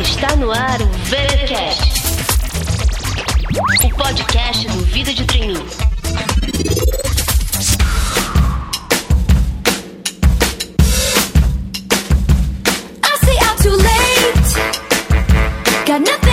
Está 0.00 0.36
no 0.36 0.50
ar 0.50 0.80
o 0.80 0.88
VeraCast, 1.04 2.02
o 3.84 3.90
podcast 3.96 4.66
do 4.68 4.84
Vida 4.86 5.12
de 5.12 5.24
late. 13.76 14.54
Got 15.86 16.00
nothing 16.00 16.31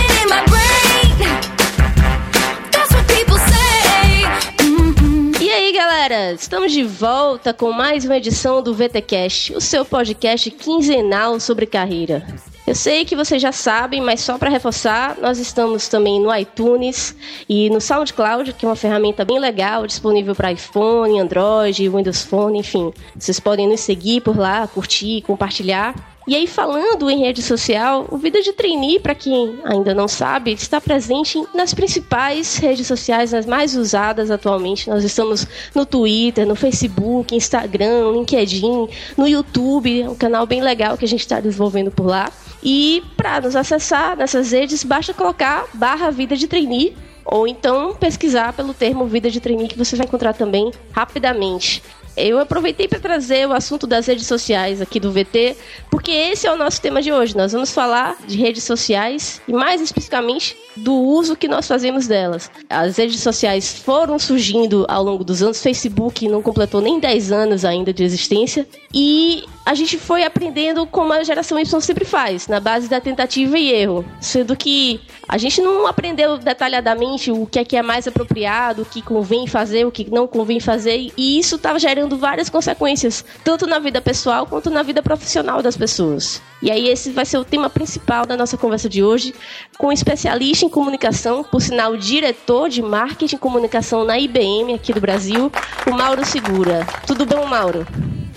Estamos 6.34 6.72
de 6.72 6.82
volta 6.82 7.52
com 7.52 7.72
mais 7.72 8.04
uma 8.04 8.16
edição 8.16 8.62
do 8.62 8.74
VTcast, 8.74 9.52
o 9.54 9.60
seu 9.60 9.84
podcast 9.84 10.50
quinzenal 10.50 11.40
sobre 11.40 11.66
carreira. 11.66 12.26
Eu 12.66 12.74
sei 12.74 13.04
que 13.04 13.16
vocês 13.16 13.42
já 13.42 13.50
sabem, 13.50 14.00
mas 14.00 14.20
só 14.20 14.38
para 14.38 14.50
reforçar, 14.50 15.16
nós 15.20 15.38
estamos 15.38 15.88
também 15.88 16.20
no 16.20 16.34
iTunes 16.34 17.16
e 17.48 17.68
no 17.70 17.80
SoundCloud, 17.80 18.52
que 18.52 18.64
é 18.64 18.68
uma 18.68 18.76
ferramenta 18.76 19.24
bem 19.24 19.40
legal, 19.40 19.86
disponível 19.86 20.34
para 20.34 20.52
iPhone, 20.52 21.18
Android, 21.18 21.88
Windows 21.88 22.22
Phone, 22.22 22.58
enfim. 22.58 22.92
Vocês 23.16 23.40
podem 23.40 23.66
nos 23.66 23.80
seguir 23.80 24.20
por 24.20 24.38
lá, 24.38 24.68
curtir, 24.68 25.22
compartilhar. 25.22 25.94
E 26.28 26.36
aí, 26.36 26.46
falando 26.46 27.10
em 27.10 27.18
rede 27.18 27.42
social, 27.42 28.06
o 28.10 28.18
Vida 28.18 28.42
de 28.42 28.52
Trainee, 28.52 29.00
para 29.00 29.14
quem 29.14 29.58
ainda 29.64 29.94
não 29.94 30.06
sabe, 30.06 30.52
está 30.52 30.80
presente 30.80 31.42
nas 31.54 31.72
principais 31.72 32.56
redes 32.56 32.86
sociais, 32.86 33.32
nas 33.32 33.46
mais 33.46 33.74
usadas 33.74 34.30
atualmente. 34.30 34.88
Nós 34.88 35.02
estamos 35.02 35.46
no 35.74 35.86
Twitter, 35.86 36.46
no 36.46 36.54
Facebook, 36.54 37.34
Instagram, 37.34 38.12
LinkedIn, 38.12 38.88
no 39.16 39.26
YouTube, 39.26 40.02
é 40.02 40.08
um 40.08 40.14
canal 40.14 40.46
bem 40.46 40.60
legal 40.60 40.96
que 40.96 41.06
a 41.06 41.08
gente 41.08 41.20
está 41.20 41.40
desenvolvendo 41.40 41.90
por 41.90 42.06
lá. 42.06 42.30
E 42.62 43.02
para 43.16 43.40
nos 43.40 43.56
acessar 43.56 44.14
nessas 44.14 44.52
redes, 44.52 44.84
basta 44.84 45.14
colocar 45.14 45.66
barra 45.72 46.10
Vida 46.10 46.36
de 46.36 46.46
Trainee 46.46 46.94
ou 47.24 47.46
então 47.46 47.94
pesquisar 47.94 48.52
pelo 48.52 48.74
termo 48.74 49.06
Vida 49.06 49.30
de 49.30 49.40
Trainee 49.40 49.68
que 49.68 49.78
você 49.78 49.96
vai 49.96 50.06
encontrar 50.06 50.34
também 50.34 50.70
rapidamente. 50.92 51.82
Eu 52.16 52.38
aproveitei 52.38 52.88
para 52.88 52.98
trazer 52.98 53.46
o 53.48 53.52
assunto 53.52 53.86
das 53.86 54.06
redes 54.06 54.26
sociais 54.26 54.80
aqui 54.80 54.98
do 54.98 55.12
VT, 55.12 55.56
porque 55.90 56.10
esse 56.10 56.46
é 56.46 56.52
o 56.52 56.56
nosso 56.56 56.80
tema 56.80 57.00
de 57.00 57.12
hoje. 57.12 57.36
Nós 57.36 57.52
vamos 57.52 57.72
falar 57.72 58.16
de 58.26 58.36
redes 58.36 58.64
sociais 58.64 59.40
e, 59.46 59.52
mais 59.52 59.80
especificamente, 59.80 60.56
do 60.76 60.94
uso 60.94 61.36
que 61.36 61.48
nós 61.48 61.66
fazemos 61.66 62.06
delas. 62.06 62.50
As 62.68 62.96
redes 62.96 63.20
sociais 63.20 63.78
foram 63.78 64.18
surgindo 64.18 64.84
ao 64.88 65.02
longo 65.02 65.24
dos 65.24 65.42
anos, 65.42 65.62
Facebook 65.62 66.28
não 66.28 66.42
completou 66.42 66.80
nem 66.80 66.98
10 66.98 67.32
anos 67.32 67.64
ainda 67.64 67.92
de 67.92 68.02
existência, 68.02 68.66
e 68.92 69.44
a 69.64 69.74
gente 69.74 69.98
foi 69.98 70.24
aprendendo 70.24 70.86
como 70.86 71.12
a 71.12 71.22
geração 71.22 71.58
Y 71.58 71.80
sempre 71.80 72.04
faz, 72.04 72.48
na 72.48 72.60
base 72.60 72.88
da 72.88 73.00
tentativa 73.00 73.58
e 73.58 73.70
erro. 73.70 74.04
Sendo 74.20 74.56
que 74.56 75.00
a 75.30 75.38
gente 75.38 75.62
não 75.62 75.86
aprendeu 75.86 76.36
detalhadamente 76.36 77.30
o 77.30 77.46
que 77.46 77.60
é 77.60 77.64
que 77.64 77.76
é 77.76 77.82
mais 77.82 78.08
apropriado, 78.08 78.82
o 78.82 78.84
que 78.84 79.00
convém 79.00 79.46
fazer, 79.46 79.86
o 79.86 79.92
que 79.92 80.10
não 80.10 80.26
convém 80.26 80.58
fazer, 80.58 81.12
e 81.16 81.38
isso 81.38 81.54
estava 81.54 81.78
gerando 81.78 82.18
várias 82.18 82.50
consequências, 82.50 83.24
tanto 83.44 83.64
na 83.64 83.78
vida 83.78 84.00
pessoal 84.00 84.44
quanto 84.44 84.70
na 84.70 84.82
vida 84.82 85.00
profissional 85.00 85.62
das 85.62 85.76
pessoas. 85.76 86.42
E 86.60 86.68
aí 86.68 86.88
esse 86.88 87.12
vai 87.12 87.24
ser 87.24 87.38
o 87.38 87.44
tema 87.44 87.70
principal 87.70 88.26
da 88.26 88.36
nossa 88.36 88.56
conversa 88.56 88.88
de 88.88 89.04
hoje, 89.04 89.32
com 89.78 89.86
um 89.86 89.92
especialista 89.92 90.66
em 90.66 90.68
comunicação, 90.68 91.44
por 91.44 91.62
sinal 91.62 91.96
diretor 91.96 92.68
de 92.68 92.82
marketing 92.82 93.36
e 93.36 93.38
comunicação 93.38 94.04
na 94.04 94.18
IBM 94.18 94.74
aqui 94.74 94.92
do 94.92 95.00
Brasil, 95.00 95.52
o 95.86 95.92
Mauro 95.92 96.24
Segura. 96.24 96.84
Tudo 97.06 97.24
bom, 97.24 97.46
Mauro? 97.46 97.86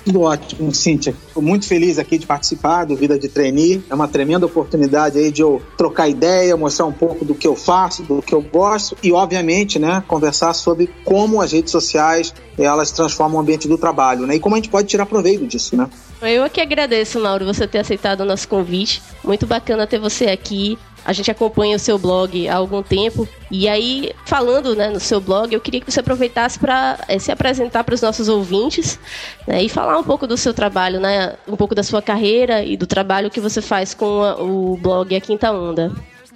Tudo 0.06 0.22
ótimo, 0.22 0.74
Cíntia. 0.74 1.16
Estou 1.28 1.42
muito 1.42 1.66
feliz 1.66 1.98
aqui 1.98 2.18
de 2.18 2.26
participar 2.26 2.84
do 2.84 2.96
Vida 2.96 3.18
de 3.18 3.30
Trainee. 3.30 3.84
É 3.90 3.96
uma 3.96 4.08
tremenda 4.08 4.46
oportunidade 4.46 5.18
aí 5.18 5.32
de 5.32 5.42
eu 5.42 5.62
trocar 5.78 6.10
ideia, 6.10 6.58
mostrar 6.58 6.86
um 6.86 6.92
pouco 6.92 7.24
do 7.24 7.34
que 7.34 7.48
eu 7.48 7.56
faço, 7.56 8.04
do 8.04 8.22
que 8.22 8.34
eu 8.34 8.42
gosto 8.42 8.98
e, 9.02 9.14
obviamente, 9.14 9.80
né, 9.80 10.04
conversar 10.06 10.54
sobre 10.54 10.90
como 11.06 11.42
as 11.42 11.54
redes 11.54 11.72
sociais 11.72 12.34
elas 12.58 12.92
transformam 12.92 13.38
o 13.38 13.42
ambiente 13.42 13.68
do 13.68 13.78
trabalho, 13.78 14.28
né? 14.28 14.36
E 14.36 14.40
como 14.40 14.56
a 14.56 14.58
gente 14.58 14.70
pode 14.70 14.88
tirar 14.88 15.06
proveito 15.06 15.48
disso, 15.48 15.76
né? 15.76 15.90
Eu 16.22 16.44
aqui 16.44 16.62
agradeço, 16.62 17.20
Mauro, 17.20 17.46
você 17.46 17.68
ter 17.68 17.80
aceitado 17.80 18.22
o 18.22 18.26
nosso 18.26 18.48
convite. 18.48 19.02
Muito 19.24 19.48
bacana 19.48 19.88
ter 19.88 20.00
você 20.00 20.26
aqui. 20.26 20.78
A 21.06 21.12
gente 21.14 21.30
acompanha 21.30 21.76
o 21.76 21.80
seu 21.80 21.98
blog 21.98 22.48
há 22.48 22.56
algum 22.56 22.82
tempo. 22.82 23.28
E 23.52 23.68
aí, 23.68 24.12
falando 24.26 24.76
né, 24.76 24.90
no 24.90 25.00
seu 25.00 25.20
blog, 25.20 25.54
eu 25.54 25.60
queria 25.60 25.82
que 25.82 25.92
você 25.92 26.00
aproveitasse 26.00 26.58
para 26.58 26.98
se 27.20 27.32
apresentar 27.32 27.84
para 27.84 27.94
os 27.94 28.02
nossos 28.02 28.30
ouvintes 28.30 29.00
né, 29.48 29.64
e 29.64 29.70
falar 29.70 29.98
um 29.98 30.04
pouco 30.04 30.26
do 30.26 30.38
seu 30.38 30.54
trabalho, 30.54 31.00
né, 31.00 31.36
um 31.48 31.56
pouco 31.56 31.76
da 31.76 31.84
sua 31.84 32.02
carreira 32.02 32.64
e 32.64 32.78
do 32.78 32.88
trabalho 32.88 33.30
que 33.30 33.40
você 33.40 33.62
faz 33.62 33.94
com 33.94 34.24
a, 34.24 34.42
o 34.42 34.78
blog 34.78 35.16
A 35.16 35.22
Quinta 35.22 35.52
Onda. 35.52 35.92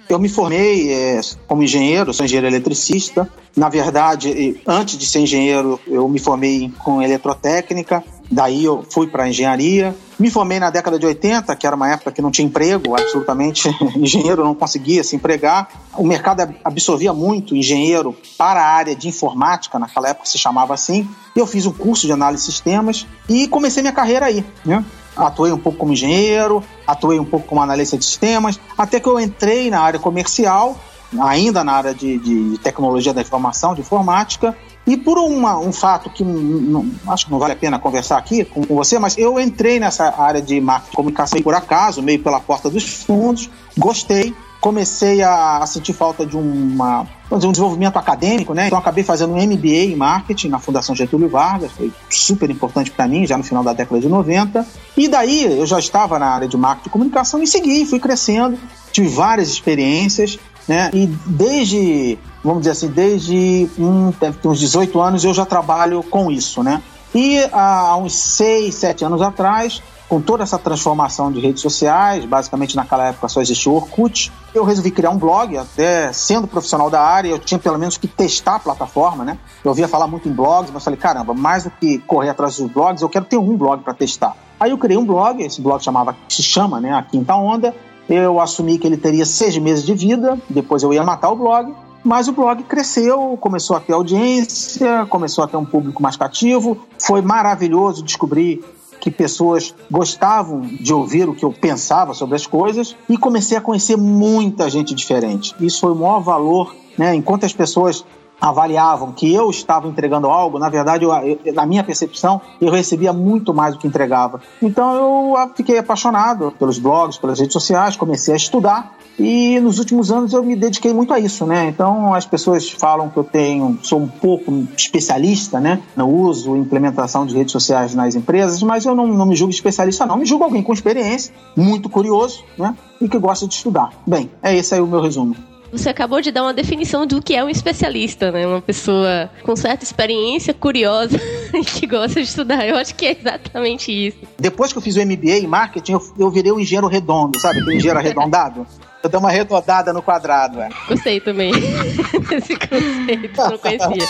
Eu 0.08 0.18
me 0.18 0.28
formei 0.28 0.90
é, 0.90 1.20
como 1.46 1.62
engenheiro, 1.62 2.14
sou 2.14 2.24
engenheiro 2.24 2.46
eletricista. 2.46 3.28
Na 3.54 3.68
verdade, 3.68 4.58
antes 4.66 4.96
de 4.96 5.06
ser 5.06 5.20
engenheiro, 5.20 5.78
eu 5.86 6.08
me 6.08 6.18
formei 6.18 6.72
com 6.82 7.02
eletrotécnica. 7.02 8.02
Daí 8.30 8.64
eu 8.64 8.84
fui 8.88 9.06
para 9.06 9.28
engenharia. 9.28 9.94
Me 10.18 10.30
formei 10.30 10.58
na 10.58 10.68
década 10.68 10.98
de 10.98 11.06
80, 11.06 11.54
que 11.54 11.66
era 11.66 11.76
uma 11.76 11.90
época 11.90 12.10
que 12.10 12.20
não 12.20 12.30
tinha 12.30 12.46
emprego, 12.46 12.96
absolutamente 12.96 13.68
engenheiro 13.96 14.42
não 14.42 14.54
conseguia 14.54 15.04
se 15.04 15.14
empregar. 15.14 15.68
O 15.96 16.04
mercado 16.04 16.54
absorvia 16.64 17.12
muito 17.12 17.54
engenheiro 17.54 18.16
para 18.36 18.60
a 18.60 18.66
área 18.66 18.96
de 18.96 19.06
informática, 19.06 19.78
naquela 19.78 20.08
época 20.08 20.26
se 20.26 20.36
chamava 20.36 20.74
assim. 20.74 21.08
Eu 21.36 21.46
fiz 21.46 21.66
um 21.66 21.72
curso 21.72 22.06
de 22.06 22.12
análise 22.12 22.46
de 22.46 22.52
sistemas 22.52 23.06
e 23.28 23.46
comecei 23.46 23.82
minha 23.82 23.92
carreira 23.92 24.26
aí, 24.26 24.44
né? 24.64 24.84
atuei 25.16 25.52
um 25.52 25.58
pouco 25.58 25.78
como 25.78 25.92
engenheiro, 25.92 26.62
atuei 26.86 27.18
um 27.18 27.24
pouco 27.24 27.46
como 27.46 27.60
analista 27.60 27.96
de 27.96 28.04
sistemas, 28.04 28.58
até 28.76 29.00
que 29.00 29.08
eu 29.08 29.18
entrei 29.18 29.70
na 29.70 29.80
área 29.80 29.98
comercial, 29.98 30.76
ainda 31.20 31.64
na 31.64 31.72
área 31.72 31.94
de, 31.94 32.18
de 32.18 32.58
tecnologia 32.58 33.12
da 33.12 33.20
informação, 33.20 33.74
de 33.74 33.80
informática, 33.80 34.56
e 34.88 34.96
por 34.96 35.18
uma, 35.18 35.58
um 35.58 35.70
fato 35.70 36.08
que 36.08 36.24
não, 36.24 36.90
acho 37.08 37.26
que 37.26 37.30
não 37.30 37.38
vale 37.38 37.52
a 37.52 37.56
pena 37.56 37.78
conversar 37.78 38.16
aqui 38.16 38.42
com, 38.42 38.64
com, 38.64 38.74
você, 38.74 38.98
mas 38.98 39.18
eu 39.18 39.38
entrei 39.38 39.78
nessa 39.78 40.18
área 40.18 40.40
de 40.40 40.58
marketing 40.62 40.90
de 40.90 40.96
comunicação 40.96 41.42
por 41.42 41.54
acaso, 41.54 42.02
meio 42.02 42.18
pela 42.20 42.40
porta 42.40 42.70
dos 42.70 43.04
fundos, 43.04 43.50
gostei, 43.76 44.34
comecei 44.62 45.22
a, 45.22 45.58
a 45.58 45.66
sentir 45.66 45.92
falta 45.92 46.24
de 46.24 46.38
uma 46.38 47.06
dizer, 47.36 47.46
um 47.46 47.52
desenvolvimento 47.52 47.98
acadêmico, 47.98 48.54
né? 48.54 48.68
Então 48.68 48.78
acabei 48.78 49.04
fazendo 49.04 49.34
um 49.34 49.36
MBA 49.36 49.90
em 49.92 49.96
marketing 49.96 50.48
na 50.48 50.58
Fundação 50.58 50.94
Getúlio 50.94 51.28
Vargas, 51.28 51.70
foi 51.72 51.92
super 52.08 52.50
importante 52.50 52.90
para 52.90 53.06
mim, 53.06 53.26
já 53.26 53.36
no 53.36 53.44
final 53.44 53.62
da 53.62 53.74
década 53.74 54.00
de 54.00 54.08
90. 54.08 54.66
E 54.96 55.06
daí 55.06 55.44
eu 55.44 55.66
já 55.66 55.78
estava 55.78 56.18
na 56.18 56.26
área 56.26 56.48
de 56.48 56.56
marketing 56.56 56.88
e 56.88 56.92
comunicação 56.92 57.42
e 57.42 57.46
segui, 57.46 57.84
fui 57.84 58.00
crescendo, 58.00 58.58
tive 58.90 59.08
várias 59.08 59.48
experiências, 59.48 60.38
né? 60.68 60.90
E 60.92 61.06
desde, 61.26 62.18
vamos 62.44 62.60
dizer 62.60 62.72
assim, 62.72 62.88
desde 62.88 63.68
um, 63.78 64.12
uns 64.44 64.60
18 64.60 65.00
anos 65.00 65.24
eu 65.24 65.32
já 65.32 65.46
trabalho 65.46 66.02
com 66.02 66.30
isso, 66.30 66.62
né? 66.62 66.82
E 67.14 67.38
há 67.52 67.96
uns 67.96 68.14
6, 68.14 68.74
7 68.74 69.04
anos 69.06 69.22
atrás, 69.22 69.82
com 70.08 70.20
toda 70.20 70.42
essa 70.42 70.58
transformação 70.58 71.32
de 71.32 71.40
redes 71.40 71.62
sociais, 71.62 72.24
basicamente 72.24 72.76
naquela 72.76 73.08
época 73.08 73.28
só 73.28 73.40
existia 73.40 73.72
o 73.72 73.76
Orkut, 73.76 74.30
eu 74.54 74.62
resolvi 74.64 74.90
criar 74.90 75.10
um 75.10 75.18
blog, 75.18 75.56
até 75.56 76.12
sendo 76.12 76.46
profissional 76.46 76.90
da 76.90 77.00
área, 77.00 77.28
eu 77.28 77.38
tinha 77.38 77.58
pelo 77.58 77.78
menos 77.78 77.96
que 77.96 78.06
testar 78.06 78.56
a 78.56 78.58
plataforma, 78.58 79.24
né? 79.24 79.38
Eu 79.64 79.70
ouvia 79.70 79.88
falar 79.88 80.06
muito 80.06 80.28
em 80.28 80.32
blogs, 80.32 80.70
mas 80.72 80.84
falei, 80.84 80.98
caramba, 80.98 81.32
mais 81.32 81.64
do 81.64 81.70
que 81.70 81.98
correr 81.98 82.30
atrás 82.30 82.56
dos 82.56 82.70
blogs, 82.70 83.02
eu 83.02 83.08
quero 83.08 83.24
ter 83.24 83.38
um 83.38 83.56
blog 83.56 83.82
para 83.82 83.94
testar. 83.94 84.36
Aí 84.60 84.70
eu 84.70 84.78
criei 84.78 84.98
um 84.98 85.04
blog, 85.04 85.42
esse 85.42 85.60
blog 85.60 85.82
chamava, 85.82 86.16
se 86.28 86.42
chama, 86.42 86.80
né, 86.80 86.92
a 86.92 87.02
Quinta 87.02 87.34
Onda. 87.34 87.74
Eu 88.08 88.40
assumi 88.40 88.78
que 88.78 88.86
ele 88.86 88.96
teria 88.96 89.26
seis 89.26 89.56
meses 89.58 89.84
de 89.84 89.94
vida, 89.94 90.38
depois 90.48 90.82
eu 90.82 90.92
ia 90.92 91.02
matar 91.02 91.30
o 91.30 91.36
blog, 91.36 91.74
mas 92.02 92.28
o 92.28 92.32
blog 92.32 92.62
cresceu, 92.62 93.36
começou 93.40 93.76
a 93.76 93.80
ter 93.80 93.92
audiência, 93.92 95.06
começou 95.10 95.44
a 95.44 95.48
ter 95.48 95.56
um 95.56 95.64
público 95.64 96.02
mais 96.02 96.16
cativo. 96.16 96.78
Foi 96.98 97.20
maravilhoso 97.20 98.02
descobrir 98.02 98.64
que 99.00 99.10
pessoas 99.10 99.74
gostavam 99.90 100.60
de 100.60 100.92
ouvir 100.92 101.28
o 101.28 101.34
que 101.34 101.44
eu 101.44 101.52
pensava 101.52 102.14
sobre 102.14 102.36
as 102.36 102.46
coisas 102.46 102.96
e 103.08 103.16
comecei 103.16 103.56
a 103.56 103.60
conhecer 103.60 103.96
muita 103.96 104.70
gente 104.70 104.94
diferente. 104.94 105.54
Isso 105.60 105.80
foi 105.80 105.92
o 105.92 105.94
maior 105.94 106.20
valor, 106.20 106.74
né? 106.96 107.14
Enquanto 107.14 107.44
as 107.44 107.52
pessoas 107.52 108.04
avaliavam 108.40 109.12
que 109.12 109.32
eu 109.32 109.50
estava 109.50 109.88
entregando 109.88 110.28
algo, 110.28 110.58
na 110.58 110.68
verdade, 110.68 111.04
eu, 111.04 111.12
eu, 111.12 111.52
na 111.52 111.66
minha 111.66 111.82
percepção, 111.82 112.40
eu 112.60 112.70
recebia 112.70 113.12
muito 113.12 113.52
mais 113.52 113.74
do 113.74 113.80
que 113.80 113.86
entregava. 113.86 114.40
Então 114.62 115.34
eu 115.34 115.50
fiquei 115.54 115.78
apaixonado 115.78 116.52
pelos 116.58 116.78
blogs, 116.78 117.18
pelas 117.18 117.38
redes 117.38 117.52
sociais, 117.52 117.96
comecei 117.96 118.34
a 118.34 118.36
estudar 118.36 118.96
e 119.18 119.58
nos 119.58 119.78
últimos 119.80 120.12
anos 120.12 120.32
eu 120.32 120.42
me 120.44 120.54
dediquei 120.54 120.94
muito 120.94 121.12
a 121.12 121.18
isso, 121.18 121.44
né? 121.44 121.66
Então 121.66 122.14
as 122.14 122.24
pessoas 122.24 122.70
falam 122.70 123.10
que 123.10 123.16
eu 123.16 123.24
tenho, 123.24 123.78
sou 123.82 124.00
um 124.00 124.08
pouco 124.08 124.66
especialista, 124.76 125.58
né? 125.58 125.82
No 125.96 126.08
uso 126.08 126.56
e 126.56 126.60
implementação 126.60 127.26
de 127.26 127.34
redes 127.34 127.52
sociais 127.52 127.94
nas 127.94 128.14
empresas, 128.14 128.62
mas 128.62 128.84
eu 128.84 128.94
não, 128.94 129.06
não 129.06 129.26
me 129.26 129.34
julgo 129.34 129.52
especialista, 129.52 130.06
não. 130.06 130.16
Me 130.16 130.24
julgo 130.24 130.44
alguém 130.44 130.62
com 130.62 130.72
experiência, 130.72 131.34
muito 131.56 131.88
curioso, 131.88 132.44
né? 132.56 132.76
E 133.00 133.08
que 133.08 133.18
gosta 133.18 133.46
de 133.46 133.54
estudar. 133.54 133.90
Bem, 134.06 134.30
é 134.42 134.54
esse 134.56 134.74
aí 134.74 134.80
o 134.80 134.86
meu 134.86 135.00
resumo. 135.00 135.47
Você 135.70 135.90
acabou 135.90 136.20
de 136.20 136.30
dar 136.30 136.42
uma 136.42 136.54
definição 136.54 137.06
do 137.06 137.20
que 137.20 137.34
é 137.34 137.44
um 137.44 137.48
especialista, 137.48 138.32
né? 138.32 138.46
Uma 138.46 138.62
pessoa 138.62 139.30
com 139.42 139.54
certa 139.54 139.84
experiência, 139.84 140.54
curiosa 140.54 141.20
e 141.52 141.64
que 141.64 141.86
gosta 141.86 142.20
de 142.20 142.26
estudar. 142.26 142.66
Eu 142.66 142.76
acho 142.76 142.94
que 142.94 143.06
é 143.06 143.16
exatamente 143.18 143.92
isso. 143.92 144.18
Depois 144.38 144.72
que 144.72 144.78
eu 144.78 144.82
fiz 144.82 144.96
o 144.96 145.00
MBA 145.04 145.38
em 145.38 145.46
marketing, 145.46 145.92
eu, 145.92 146.14
eu 146.18 146.30
virei 146.30 146.50
um 146.50 146.58
engenheiro 146.58 146.86
redondo, 146.86 147.38
sabe? 147.38 147.60
Aquele 147.60 147.76
engenheiro 147.76 147.98
arredondado. 147.98 148.66
Eu 149.02 149.08
dei 149.10 149.20
uma 149.20 149.28
arredondada 149.28 149.92
no 149.92 150.02
quadrado, 150.02 150.60
é. 150.60 150.68
Gostei 150.88 151.20
também 151.20 151.52
desse 152.28 152.56
conceito, 152.56 153.36
não 153.36 153.58
conhecia. 153.58 154.08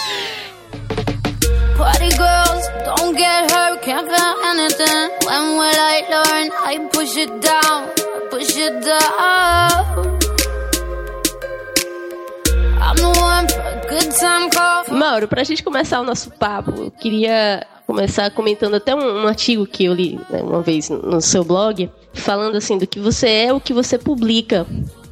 Party 1.77 2.11
girls, 2.11 2.69
don't 2.85 3.17
get 3.17 3.53
hurt, 3.53 3.83
can't 3.83 4.09
feel 4.09 4.35
anything. 4.45 5.11
When 5.27 5.59
will 5.59 5.79
I 5.79 6.03
learn? 6.09 6.51
I 6.65 6.89
push 6.91 7.17
it 7.17 7.31
down, 7.41 7.89
push 8.31 8.57
it 8.57 8.85
down. 8.85 10.38
Mauro, 14.91 15.29
pra 15.29 15.45
gente 15.45 15.63
começar 15.63 16.01
o 16.01 16.05
nosso 16.05 16.31
papo, 16.31 16.71
eu 16.71 16.91
queria 16.91 17.67
começar 17.87 18.31
comentando 18.31 18.75
até 18.75 18.95
um, 18.95 19.25
um 19.25 19.27
artigo 19.27 19.67
que 19.67 19.87
eu 19.87 19.95
li 19.95 20.21
né, 20.29 20.43
uma 20.43 20.61
vez 20.61 20.91
no, 20.91 21.21
seu 21.21 21.43
blog, 21.43 21.91
falando 22.13 22.57
assim 22.57 22.77
do 22.77 22.87
que 22.87 23.01
você 23.01 23.29
é, 23.29 23.53
o 23.53 23.61
que 23.61 23.73
você 23.73 23.99
publica. 23.99 24.67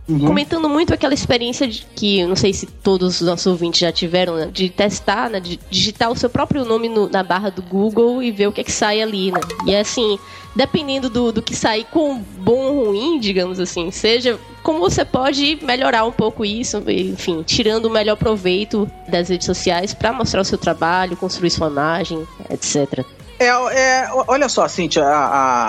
Comentando 0.09 0.69
muito 0.69 0.95
aquela 0.95 1.15
experiência 1.15 1.67
de 1.67 1.85
que, 1.97 2.25
não 2.27 2.37
sei 2.37 2.53
se 2.53 2.65
todos 2.67 3.21
os 3.21 3.27
nossos 3.27 3.47
ouvintes 3.47 3.81
já 3.81 3.91
tiveram, 3.91 4.37
né, 4.37 4.49
de 4.53 4.69
testar, 4.71 5.29
né, 5.29 5.41
de 5.41 5.59
digitar 5.69 6.11
o 6.13 6.17
seu 6.17 6.31
próprio 6.31 6.65
nome 6.65 6.89
no- 6.89 7.09
na 7.09 7.25
barra 7.25 7.51
do 7.51 7.61
Google 7.61 8.23
e 8.23 8.31
ver 8.31 8.47
o 8.47 8.53
que 8.53 8.61
é 8.61 8.65
que 8.65 8.71
sai 8.71 9.03
ali, 9.03 9.33
né? 9.33 9.41
E 9.67 9.75
assim, 9.75 10.17
dependendo 10.55 11.11
do, 11.11 11.33
do 11.33 11.43
que 11.43 11.57
sair 11.57 11.85
com 11.91 12.19
bom 12.39 12.57
ou 12.67 12.85
ruim, 12.87 13.19
digamos 13.19 13.59
assim, 13.59 13.91
seja 13.91 14.39
como 14.63 14.79
você 14.79 15.05
pode 15.05 15.59
melhorar 15.63 16.05
um 16.05 16.13
pouco 16.13 16.45
isso, 16.45 16.81
enfim, 16.89 17.43
tirando 17.45 17.87
o 17.87 17.91
melhor 17.91 18.17
proveito 18.17 18.89
das 19.09 19.29
redes 19.29 19.47
sociais 19.47 19.93
para 19.93 20.13
mostrar 20.13 20.41
o 20.41 20.45
seu 20.45 20.57
trabalho, 20.59 21.17
construir 21.17 21.51
sua 21.51 21.67
imagem, 21.69 22.25
etc. 22.49 23.05
É, 23.39 23.47
é, 23.49 24.09
olha 24.29 24.49
só, 24.49 24.67
Cintia, 24.69 25.05
a- 25.05 25.27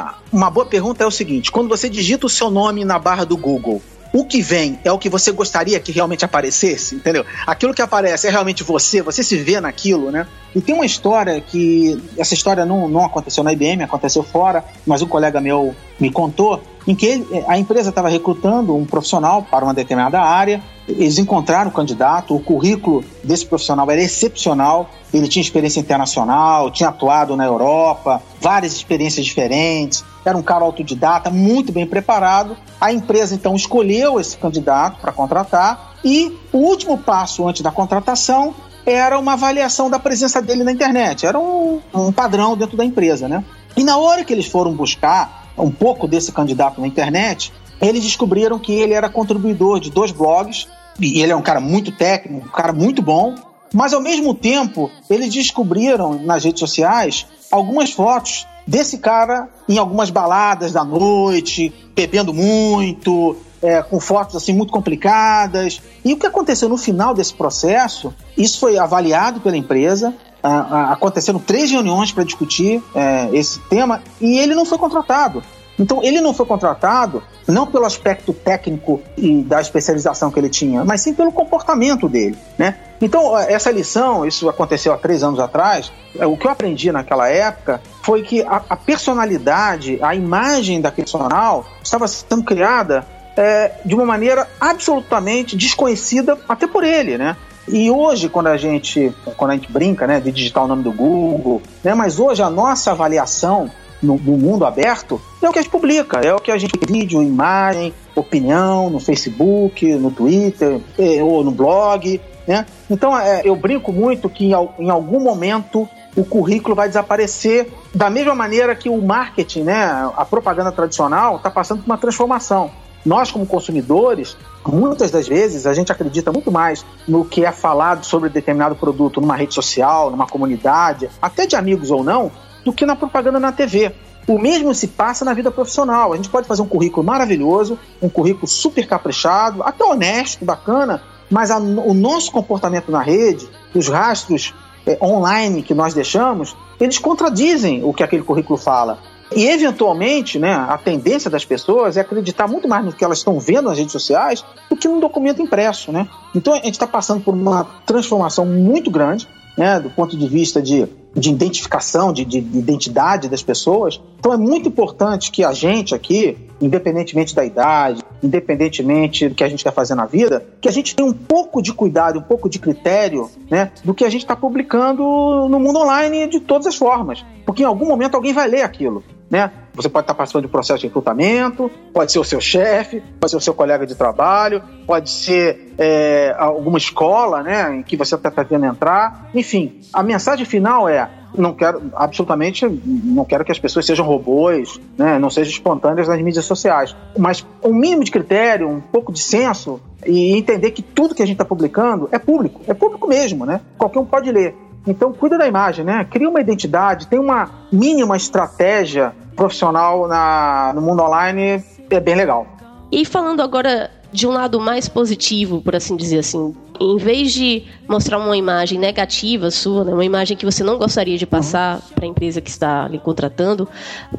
a- 0.10 0.16
uma 0.32 0.50
boa 0.50 0.66
pergunta 0.66 1.04
é 1.04 1.08
o 1.08 1.12
seguinte: 1.12 1.52
quando 1.52 1.68
você 1.68 1.90
digita 1.90 2.26
o 2.26 2.30
seu 2.30 2.50
nome 2.50 2.86
na 2.86 2.98
barra 2.98 3.26
do 3.26 3.36
Google, 3.36 3.82
o 4.14 4.26
que 4.26 4.42
vem 4.42 4.80
é 4.84 4.92
o 4.92 4.98
que 4.98 5.10
você 5.10 5.32
gostaria 5.32 5.80
que 5.80 5.92
realmente 5.92 6.24
aparecesse, 6.26 6.96
entendeu? 6.96 7.26
Aquilo 7.46 7.74
que 7.74 7.82
aparece 7.82 8.28
é 8.28 8.30
realmente 8.30 8.64
você, 8.64 9.02
você 9.02 9.24
se 9.24 9.38
vê 9.38 9.60
naquilo, 9.60 10.12
né? 10.12 10.28
E 10.56 10.62
tem 10.62 10.74
uma 10.74 10.86
história 10.86 11.40
que. 11.40 12.02
Essa 12.18 12.34
história 12.34 12.66
não, 12.66 12.88
não 12.88 13.06
aconteceu 13.06 13.44
na 13.44 13.54
IBM, 13.54 13.84
aconteceu 13.84 14.24
fora, 14.24 14.64
mas 14.86 15.02
um 15.02 15.08
colega 15.08 15.40
meu 15.40 15.76
me 16.00 16.12
contou, 16.12 16.62
em 16.88 16.96
que 16.96 17.06
ele- 17.06 17.46
a 17.48 17.58
empresa 17.58 17.90
estava 17.90 18.08
recrutando 18.08 18.76
um 18.76 18.86
profissional 18.86 19.44
para 19.44 19.66
uma 19.66 19.74
determinada 19.74 20.22
área, 20.22 20.62
eles 20.88 21.18
encontraram 21.18 21.70
o 21.70 21.74
candidato, 21.74 22.34
o 22.34 22.40
currículo 22.40 23.04
desse 23.24 23.46
profissional 23.46 23.92
era 23.92 24.02
excepcional, 24.02 24.90
ele 25.14 25.28
tinha 25.28 25.42
experiência 25.42 25.82
internacional, 25.82 26.72
tinha 26.72 26.90
atuado 26.90 27.36
na 27.36 27.46
Europa, 27.46 28.22
várias 28.40 28.74
experiências 28.74 29.26
diferentes, 29.26 30.06
era 30.24 30.38
um 30.38 30.42
cara 30.42 30.64
autodidata, 30.64 31.30
muito 31.30 31.72
bem 31.72 31.86
preparado. 31.86 32.56
A 32.80 32.92
empresa 32.94 33.36
então 33.36 33.56
escolheu 33.56 34.20
esse 34.20 34.38
candidato 34.38 35.00
para 35.02 35.12
contratar 35.12 35.96
e 36.06 36.38
o 36.54 36.60
último 36.60 36.98
passo 36.98 37.48
antes 37.48 37.62
da 37.62 37.72
contratação 37.72 38.56
era 38.86 39.20
uma 39.20 39.34
avaliação 39.34 39.90
da 39.90 40.00
presença 40.00 40.42
dele 40.42 40.64
na 40.64 40.72
internet, 40.72 41.26
era 41.26 41.38
um, 41.38 41.82
um 41.94 42.12
padrão 42.14 42.56
dentro 42.56 42.78
da 42.78 42.86
empresa, 42.86 43.28
né? 43.28 43.44
E 43.76 43.84
na 43.84 43.98
hora 43.98 44.24
que 44.24 44.32
eles 44.32 44.46
foram 44.46 44.72
buscar 44.74 45.47
um 45.58 45.72
pouco 45.72 46.08
desse 46.08 46.32
candidato 46.32 46.80
na 46.82 46.88
internet, 46.88 47.54
eles 47.82 48.04
descobriram 48.04 48.60
que 48.60 48.74
ele 48.74 48.94
era 48.94 49.10
contribuidor 49.10 49.80
de 49.80 49.92
dois 49.92 50.12
blogs, 50.12 50.68
e 51.00 51.22
ele 51.22 51.32
é 51.32 51.36
um 51.36 51.42
cara 51.42 51.60
muito 51.60 51.92
técnico, 51.92 52.48
um 52.48 52.52
cara 52.52 52.74
muito 52.74 53.02
bom, 53.02 53.36
mas 53.74 53.94
ao 53.94 54.02
mesmo 54.02 54.34
tempo 54.34 54.90
eles 55.10 55.34
descobriram 55.34 56.20
nas 56.24 56.44
redes 56.44 56.60
sociais 56.60 57.28
algumas 57.52 57.92
fotos 57.92 58.48
desse 58.66 58.98
cara 58.98 59.48
em 59.68 59.78
algumas 59.78 60.10
baladas 60.10 60.74
da 60.74 60.84
noite, 60.84 61.74
bebendo 61.96 62.34
muito, 62.34 63.38
é, 63.62 63.82
com 63.82 64.00
fotos 64.00 64.36
assim 64.36 64.54
muito 64.54 64.72
complicadas. 64.72 65.82
E 66.04 66.14
o 66.14 66.18
que 66.18 66.26
aconteceu 66.26 66.68
no 66.68 66.78
final 66.78 67.14
desse 67.14 67.34
processo? 67.34 68.14
Isso 68.38 68.60
foi 68.60 68.78
avaliado 68.78 69.40
pela 69.40 69.58
empresa. 69.58 70.14
Ah, 70.44 70.68
ah, 70.70 70.94
aconteceram 70.94 71.40
três 71.40 71.72
reuniões 71.72 72.12
para 72.12 72.24
discutir 72.24 72.84
é, 72.94 73.30
esse 73.34 73.60
tema 73.62 74.02
e 74.22 74.38
ele 74.40 74.56
não 74.56 74.66
foi 74.66 74.78
contratado. 74.78 75.44
Então, 75.80 76.04
ele 76.04 76.20
não 76.20 76.34
foi 76.34 76.46
contratado 76.46 77.22
não 77.48 77.68
pelo 77.68 77.86
aspecto 77.86 78.34
técnico 78.34 79.02
e 79.16 79.44
da 79.44 79.62
especialização 79.62 80.32
que 80.32 80.40
ele 80.40 80.50
tinha, 80.50 80.84
mas 80.84 81.02
sim 81.02 81.14
pelo 81.14 81.32
comportamento 81.32 82.10
dele, 82.10 82.38
né? 82.58 82.76
Então, 83.00 83.38
essa 83.38 83.70
lição, 83.70 84.26
isso 84.26 84.50
aconteceu 84.50 84.92
há 84.92 84.98
três 84.98 85.22
anos 85.22 85.40
atrás, 85.40 85.92
eh, 86.18 86.26
o 86.26 86.36
que 86.36 86.48
eu 86.48 86.52
aprendi 86.52 86.92
naquela 86.92 87.30
época 87.30 87.80
foi 88.02 88.24
que 88.24 88.42
a, 88.42 88.64
a 88.68 88.76
personalidade, 88.76 90.00
a 90.02 90.16
imagem 90.16 90.82
daquele 90.82 91.08
profissional 91.08 91.64
estava 91.84 92.08
sendo 92.08 92.44
criada 92.44 93.06
eh, 93.38 93.72
de 93.86 93.94
uma 93.94 94.06
maneira 94.06 94.48
absolutamente 94.60 95.56
desconhecida 95.56 96.40
até 96.50 96.66
por 96.66 96.84
ele, 96.84 97.20
né? 97.20 97.38
E 97.68 97.92
hoje, 97.92 98.30
quando 98.30 98.48
a 98.48 98.58
gente, 98.58 99.14
quando 99.36 99.52
a 99.52 99.54
gente 99.56 99.72
brinca, 99.72 100.08
né, 100.08 100.20
de 100.20 100.32
digitar 100.32 100.64
o 100.64 100.68
nome 100.68 100.84
do 100.84 100.92
Google, 100.92 101.62
né, 101.84 101.94
mas 101.94 102.20
hoje 102.20 102.42
a 102.42 102.50
nossa 102.50 102.92
avaliação 102.92 103.70
no, 104.02 104.18
no 104.18 104.38
mundo 104.38 104.66
aberto 104.66 105.20
é 105.42 105.50
o 105.50 105.52
que 105.52 105.60
a 105.60 105.62
gente 105.62 105.72
publica, 105.72 106.20
é 106.20 106.34
o 106.34 106.40
que 106.40 106.52
a 106.52 106.58
gente 106.58 106.74
vídeo, 106.88 107.22
imagem, 107.22 107.94
opinião 108.16 108.90
no 108.90 109.00
Facebook, 109.00 109.86
no 109.96 110.12
Twitter 110.12 110.80
eh, 110.98 111.22
ou 111.22 111.44
no 111.44 111.52
blog, 111.52 112.22
né? 112.48 112.66
Então 112.90 113.18
é, 113.18 113.42
eu 113.44 113.56
brinco 113.56 113.92
muito 113.92 114.30
que 114.30 114.46
em, 114.46 114.54
em 114.80 114.90
algum 114.90 115.20
momento 115.20 115.88
o 116.16 116.24
currículo 116.24 116.76
vai 116.76 116.88
desaparecer 116.88 117.72
da 117.94 118.10
mesma 118.10 118.34
maneira 118.34 118.76
que 118.76 118.90
o 118.90 119.02
marketing, 119.02 119.64
né, 119.64 120.10
a 120.16 120.26
propaganda 120.26 120.72
tradicional 120.72 121.38
está 121.38 121.52
passando 121.52 121.84
por 121.84 121.86
uma 121.88 121.98
transformação. 121.98 122.72
Nós, 123.08 123.32
como 123.32 123.46
consumidores, 123.46 124.36
muitas 124.68 125.10
das 125.12 125.28
vezes 125.30 125.66
a 125.66 125.74
gente 125.74 125.92
acredita 125.94 126.30
muito 126.30 126.52
mais 126.52 126.86
no 127.08 127.24
que 127.24 127.46
é 127.46 127.52
falado 127.54 128.06
sobre 128.06 128.28
determinado 128.30 128.76
produto 128.76 129.22
numa 129.22 129.34
rede 129.38 129.54
social, 129.54 130.12
numa 130.12 130.28
comunidade, 130.28 131.10
até 131.22 131.46
de 131.46 131.56
amigos 131.56 131.90
ou 131.90 132.04
não, 132.04 132.30
do 132.66 132.74
que 132.74 132.86
na 132.86 132.98
propaganda 132.98 133.40
na 133.40 133.52
TV. 133.54 133.94
O 134.28 134.38
mesmo 134.38 134.76
se 134.76 134.88
passa 134.90 135.24
na 135.24 135.34
vida 135.34 135.50
profissional. 135.50 136.12
A 136.12 136.18
gente 136.18 136.28
pode 136.28 136.46
fazer 136.50 136.62
um 136.62 136.68
currículo 136.68 137.06
maravilhoso, 137.06 137.80
um 138.02 138.10
currículo 138.10 138.46
super 138.46 138.86
caprichado, 138.86 139.64
até 139.64 139.86
honesto, 139.86 140.44
bacana, 140.44 141.02
mas 141.32 141.50
a- 141.50 141.60
o 141.60 141.94
nosso 141.94 142.30
comportamento 142.30 142.92
na 142.92 143.02
rede, 143.02 143.48
os 143.74 143.88
rastros 143.88 144.54
eh, 144.86 144.98
online 145.02 145.64
que 145.64 145.74
nós 145.74 145.94
deixamos, 145.94 146.58
eles 146.78 146.98
contradizem 146.98 147.86
o 147.86 147.94
que 147.94 148.04
aquele 148.04 148.24
currículo 148.24 148.58
fala. 148.60 148.98
E, 149.36 149.46
eventualmente, 149.46 150.40
né, 150.40 150.54
a 150.54 150.78
tendência 150.78 151.30
das 151.30 151.44
pessoas 151.44 151.98
é 151.98 152.02
acreditar 152.02 152.48
muito 152.48 152.68
mais 152.68 152.86
no 152.86 152.94
que 152.94 153.04
elas 153.04 153.18
estão 153.20 153.40
vendo 153.40 153.64
nas 153.64 153.78
redes 153.78 153.92
sociais 153.92 154.44
do 154.70 154.76
que 154.76 154.88
num 154.88 155.00
documento 155.00 155.42
impresso. 155.42 155.92
Né? 155.92 156.08
Então, 156.34 156.54
a 156.54 156.58
gente 156.58 156.72
está 156.72 156.88
passando 156.88 157.22
por 157.22 157.34
uma 157.34 157.66
transformação 157.86 158.46
muito 158.46 158.90
grande 158.90 159.28
né, 159.58 159.80
do 159.80 159.90
ponto 159.90 160.16
de 160.16 160.28
vista 160.28 160.62
de, 160.62 160.88
de 161.16 161.30
identificação, 161.32 162.14
de, 162.14 162.24
de, 162.24 162.40
de 162.40 162.60
identidade 162.60 163.28
das 163.28 163.42
pessoas. 163.42 164.00
Então 164.20 164.34
é 164.34 164.38
muito 164.38 164.68
importante 164.68 165.32
que 165.32 165.44
a 165.44 165.54
gente 165.54 165.94
aqui, 165.94 166.38
independentemente 166.60 167.36
da 167.36 167.46
idade, 167.46 168.04
independentemente 168.22 169.30
do 169.30 169.36
que 169.36 169.44
a 169.44 169.50
gente 169.50 169.64
quer 169.64 169.74
fazer 169.74 169.96
na 169.96 170.06
vida, 170.06 170.46
que 170.60 170.68
a 170.68 170.72
gente 170.72 170.96
tenha 170.96 171.08
um 171.08 171.14
pouco 171.14 171.62
de 171.62 171.74
cuidado, 171.74 172.20
um 172.20 172.24
pouco 172.24 172.50
de 172.50 172.60
critério 172.60 173.30
né, 173.50 173.72
do 173.84 173.94
que 173.94 174.04
a 174.04 174.10
gente 174.10 174.22
está 174.22 174.36
publicando 174.36 175.04
no 175.48 175.60
mundo 175.60 175.80
online 175.80 176.28
de 176.28 176.40
todas 176.40 176.68
as 176.68 176.76
formas. 176.76 177.26
Porque 177.46 177.64
em 177.64 177.66
algum 177.66 177.86
momento 177.86 178.16
alguém 178.16 178.34
vai 178.34 178.48
ler 178.48 178.64
aquilo. 178.64 179.04
Né? 179.30 179.52
Você 179.74 179.90
pode 179.90 180.06
estar 180.06 180.14
participando 180.14 180.44
de 180.44 180.48
um 180.48 180.52
processo 180.52 180.80
de 180.80 180.88
recrutamento, 180.88 181.70
pode 181.94 182.12
ser 182.12 182.20
o 182.20 182.24
seu 182.24 182.40
chefe, 182.40 183.04
pode 183.20 183.32
ser 183.32 183.38
o 183.38 183.42
seu 183.42 183.54
colega 183.54 183.86
de 183.86 183.94
trabalho, 183.94 184.64
pode 184.86 185.10
ser 185.10 185.74
é, 185.78 186.34
alguma 186.38 186.78
escola 186.78 187.44
né, 187.44 187.76
em 187.76 187.84
que 187.84 187.98
você 187.98 188.16
está 188.16 188.32
tentando 188.32 188.66
entrar. 188.66 189.30
Enfim, 189.36 189.82
a 189.92 190.02
mensagem 190.02 190.46
final 190.46 190.88
é: 190.88 191.10
não 191.36 191.54
quero, 191.54 191.92
absolutamente, 191.96 192.66
não 192.86 193.26
quero 193.26 193.44
que 193.44 193.52
as 193.52 193.60
pessoas 193.60 193.86
sejam 193.86 194.06
robôs, 194.06 194.80
né, 194.98 195.18
não 195.20 195.30
sejam 195.30 195.52
espontâneas 195.52 196.08
nas 196.08 196.22
mídias 196.22 196.46
sociais. 196.46 196.96
Mas 197.18 197.46
um 197.64 197.74
mínimo 197.74 198.04
de 198.04 198.12
critério, 198.12 198.70
um 198.70 198.82
pouco 198.82 199.12
de 199.12 199.20
senso 199.20 199.80
e 200.06 200.36
entender 200.38 200.72
que 200.72 200.82
tudo 200.82 201.16
que 201.16 201.24
a 201.24 201.26
gente 201.26 201.36
está 201.36 201.46
publicando 201.46 202.08
é 202.12 202.20
público, 202.20 202.62
é 202.68 202.74
público 202.74 203.08
mesmo, 203.08 203.46
né? 203.46 203.62
Qualquer 203.78 204.00
um 204.00 204.06
pode 204.06 204.32
ler. 204.32 204.56
Então, 204.86 205.12
cuida 205.12 205.38
da 205.38 205.48
imagem, 205.48 205.84
né? 205.84 206.06
Cria 206.10 206.30
uma 206.30 206.40
identidade, 206.40 207.08
tem 207.08 207.20
uma 207.20 207.50
mínima 207.72 208.16
estratégia 208.16 209.14
profissional 209.36 210.08
na, 210.08 210.72
no 210.74 210.82
mundo 210.82 211.04
online, 211.04 211.64
é 211.90 212.00
bem 212.00 212.16
legal. 212.16 212.48
E 212.90 213.04
falando 213.06 213.42
agora 213.42 213.92
de 214.12 214.28
um 214.28 214.32
lado 214.32 214.60
mais 214.60 214.88
positivo, 214.88 215.62
por 215.62 215.76
assim 215.76 215.96
dizer 215.96 216.20
assim. 216.20 216.56
Em 216.80 216.98
vez 216.98 217.34
de 217.34 217.64
mostrar 217.88 218.20
uma 218.20 218.38
imagem 218.38 218.78
negativa 218.78 219.50
sua, 219.50 219.84
né, 219.84 219.92
uma 219.92 220.06
imagem 220.06 220.38
que 220.38 220.46
você 220.46 220.64
não 220.64 220.78
gostaria 220.78 221.18
de 221.18 221.26
passar 221.26 221.78
uhum. 221.78 221.82
para 221.96 222.06
a 222.06 222.08
empresa 222.08 222.40
que 222.40 222.50
está 222.50 222.88
lhe 222.88 223.00
contratando, 223.00 223.68